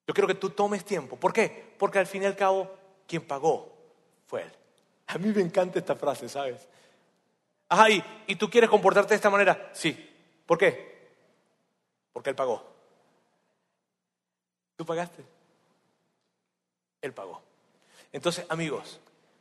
Yo 0.08 0.14
quiero 0.14 0.28
que 0.28 0.36
tú 0.36 0.52
tomes 0.52 0.86
tiempo. 0.86 1.18
¿Por 1.18 1.34
qué? 1.34 1.74
Porque 1.78 2.00
al 2.00 2.08
fin 2.08 2.24
y 2.24 2.26
al 2.26 2.38
cabo, 2.38 2.74
quien 3.06 3.24
pagó 3.28 3.74
fue 4.26 4.44
Él. 4.44 4.52
A 5.08 5.18
mí 5.18 5.28
me 5.34 5.42
encanta 5.42 5.78
esta 5.80 5.96
frase, 5.96 6.30
¿sabes? 6.30 6.66
Ajá, 7.68 7.90
¿y, 7.90 8.02
¿y 8.28 8.36
tú 8.38 8.50
quieres 8.50 8.70
comportarte 8.70 9.10
de 9.10 9.16
esta 9.16 9.30
manera? 9.30 9.70
Sí. 9.74 10.10
¿Por 10.46 10.58
qué? 10.58 10.97
Porque 12.18 12.32
Él 12.32 12.36
pagó. 12.36 12.64
¿Tú 14.76 14.84
pagaste? 14.88 15.24
Él 17.00 17.14
pagó. 17.14 17.44
Entonces, 18.12 18.44
amigos, 18.50 19.00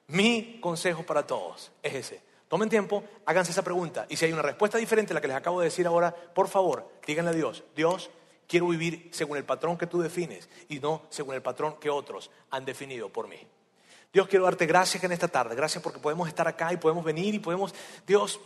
mi 0.09 0.61
consejo 0.61 1.03
para 1.03 1.27
todos 1.27 1.73
es 1.83 1.95
ese. 1.95 2.23
Tomen 2.49 2.69
tiempo, 2.69 3.03
háganse 3.25 3.53
esa 3.53 3.65
pregunta. 3.65 4.05
Y 4.11 4.19
si 4.19 4.27
hay 4.27 4.35
una 4.35 4.43
respuesta 4.43 4.77
diferente 4.77 5.15
a 5.15 5.15
la 5.15 5.23
que 5.23 5.29
les 5.29 5.39
acabo 5.39 5.61
de 5.61 5.69
decir 5.69 5.87
ahora, 5.87 6.15
por 6.15 6.49
favor, 6.49 6.87
díganle 7.07 7.31
a 7.31 7.33
Dios, 7.35 7.65
Dios, 7.75 8.11
quiero 8.47 8.69
vivir 8.69 9.09
según 9.11 9.39
el 9.39 9.47
patrón 9.47 9.79
que 9.79 9.87
tú 9.87 10.03
defines 10.03 10.47
y 10.69 10.79
no 10.79 11.07
según 11.09 11.35
el 11.35 11.41
patrón 11.41 11.81
que 11.81 11.89
otros 11.89 12.31
han 12.51 12.67
definido 12.67 13.09
por 13.09 13.27
mí. 13.27 13.39
Dios, 14.13 14.29
quiero 14.29 14.45
darte 14.45 14.67
gracias 14.67 15.03
en 15.03 15.13
esta 15.13 15.29
tarde. 15.29 15.55
Gracias 15.55 15.83
porque 15.83 15.99
podemos 15.99 16.29
estar 16.29 16.47
acá 16.47 16.75
y 16.75 16.77
podemos 16.77 17.07
venir 17.07 17.35
y 17.35 17.39
podemos, 17.39 17.75
Dios, 18.07 18.39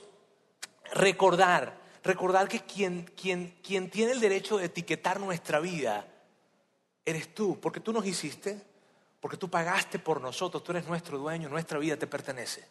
recordar, 0.93 1.80
recordar 2.03 2.48
que 2.48 2.61
quien, 2.61 3.11
quien, 3.16 3.57
quien 3.62 3.90
tiene 3.90 4.12
el 4.12 4.20
derecho 4.20 4.59
de 4.59 4.66
etiquetar 4.66 5.20
nuestra 5.20 5.61
vida 5.61 6.07
eres 7.05 7.34
tú, 7.34 7.59
porque 7.61 7.80
tú 7.80 7.92
nos 7.92 8.07
hiciste, 8.07 8.61
porque 9.20 9.36
tú 9.36 9.51
pagaste 9.51 9.98
por 9.98 10.20
nosotros, 10.20 10.62
tú 10.62 10.72
eres 10.72 10.86
nuestro 10.86 11.18
dueño, 11.18 11.48
nuestra 11.48 11.78
vida 11.78 11.96
te 11.96 12.07
pertenece. 12.07 12.66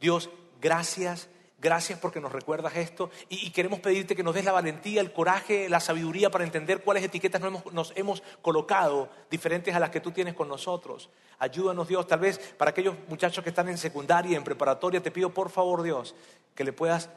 Dios, 0.00 0.30
gracias, 0.60 1.28
gracias 1.58 1.98
porque 1.98 2.20
nos 2.20 2.32
recuerdas 2.32 2.76
esto 2.76 3.10
y, 3.28 3.50
queremos 3.50 3.80
pedirte 3.80 4.16
que 4.16 4.22
nos 4.22 4.34
des 4.34 4.44
la 4.44 4.52
valentía, 4.52 5.00
el 5.00 5.12
coraje, 5.12 5.68
la 5.68 5.80
sabiduría 5.80 6.30
para 6.30 6.44
entender 6.44 6.82
cuáles 6.82 7.04
etiquetas 7.04 7.40
nos 7.40 7.48
hemos, 7.48 7.72
nos 7.72 7.92
hemos 7.96 8.22
colocado 8.42 9.10
diferentes 9.30 9.74
a 9.74 9.80
las 9.80 9.90
que 9.90 10.00
tú 10.00 10.10
tienes 10.10 10.34
con 10.34 10.48
nosotros. 10.48 11.10
Ayúdanos 11.38 11.88
Dios, 11.88 12.06
tal 12.06 12.20
vez 12.20 12.38
para 12.38 12.70
aquellos 12.70 12.96
muchachos 13.08 13.42
que 13.42 13.50
están 13.50 13.68
en 13.68 13.78
secundaria, 13.78 14.36
en 14.36 14.44
preparatoria, 14.44 15.02
te 15.02 15.10
pido 15.10 15.32
por 15.32 15.50
favor 15.50 15.82
Dios 15.82 16.14
que 16.54 16.64
le 16.64 16.72
puedas 16.72 17.10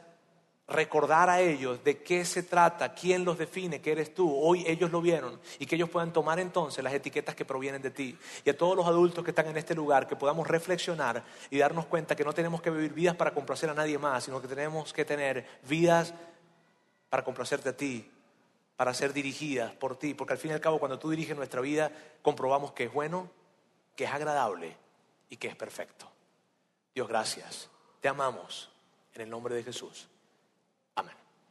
recordar 0.68 1.30
a 1.30 1.40
ellos 1.40 1.82
de 1.82 2.02
qué 2.02 2.24
se 2.26 2.42
trata, 2.42 2.92
quién 2.92 3.24
los 3.24 3.38
define, 3.38 3.80
que 3.80 3.92
eres 3.92 4.14
tú. 4.14 4.30
Hoy 4.38 4.64
ellos 4.66 4.90
lo 4.90 5.00
vieron 5.00 5.40
y 5.58 5.64
que 5.64 5.76
ellos 5.76 5.88
puedan 5.88 6.12
tomar 6.12 6.38
entonces 6.38 6.84
las 6.84 6.92
etiquetas 6.92 7.34
que 7.34 7.46
provienen 7.46 7.80
de 7.80 7.90
ti. 7.90 8.18
Y 8.44 8.50
a 8.50 8.56
todos 8.56 8.76
los 8.76 8.86
adultos 8.86 9.24
que 9.24 9.30
están 9.30 9.46
en 9.46 9.56
este 9.56 9.74
lugar, 9.74 10.06
que 10.06 10.14
podamos 10.14 10.46
reflexionar 10.46 11.24
y 11.50 11.58
darnos 11.58 11.86
cuenta 11.86 12.14
que 12.14 12.24
no 12.24 12.34
tenemos 12.34 12.60
que 12.60 12.70
vivir 12.70 12.92
vidas 12.92 13.16
para 13.16 13.32
complacer 13.32 13.70
a 13.70 13.74
nadie 13.74 13.98
más, 13.98 14.24
sino 14.24 14.42
que 14.42 14.48
tenemos 14.48 14.92
que 14.92 15.06
tener 15.06 15.46
vidas 15.66 16.12
para 17.08 17.24
complacerte 17.24 17.70
a 17.70 17.76
ti, 17.76 18.10
para 18.76 18.92
ser 18.92 19.14
dirigidas 19.14 19.72
por 19.72 19.98
ti. 19.98 20.12
Porque 20.12 20.34
al 20.34 20.38
fin 20.38 20.50
y 20.50 20.54
al 20.54 20.60
cabo, 20.60 20.78
cuando 20.78 20.98
tú 20.98 21.08
diriges 21.08 21.34
nuestra 21.34 21.62
vida, 21.62 21.90
comprobamos 22.20 22.72
que 22.72 22.84
es 22.84 22.92
bueno, 22.92 23.30
que 23.96 24.04
es 24.04 24.12
agradable 24.12 24.76
y 25.30 25.38
que 25.38 25.48
es 25.48 25.56
perfecto. 25.56 26.10
Dios, 26.94 27.08
gracias. 27.08 27.70
Te 28.02 28.08
amamos 28.08 28.70
en 29.14 29.22
el 29.22 29.30
nombre 29.30 29.54
de 29.54 29.62
Jesús. 29.62 30.08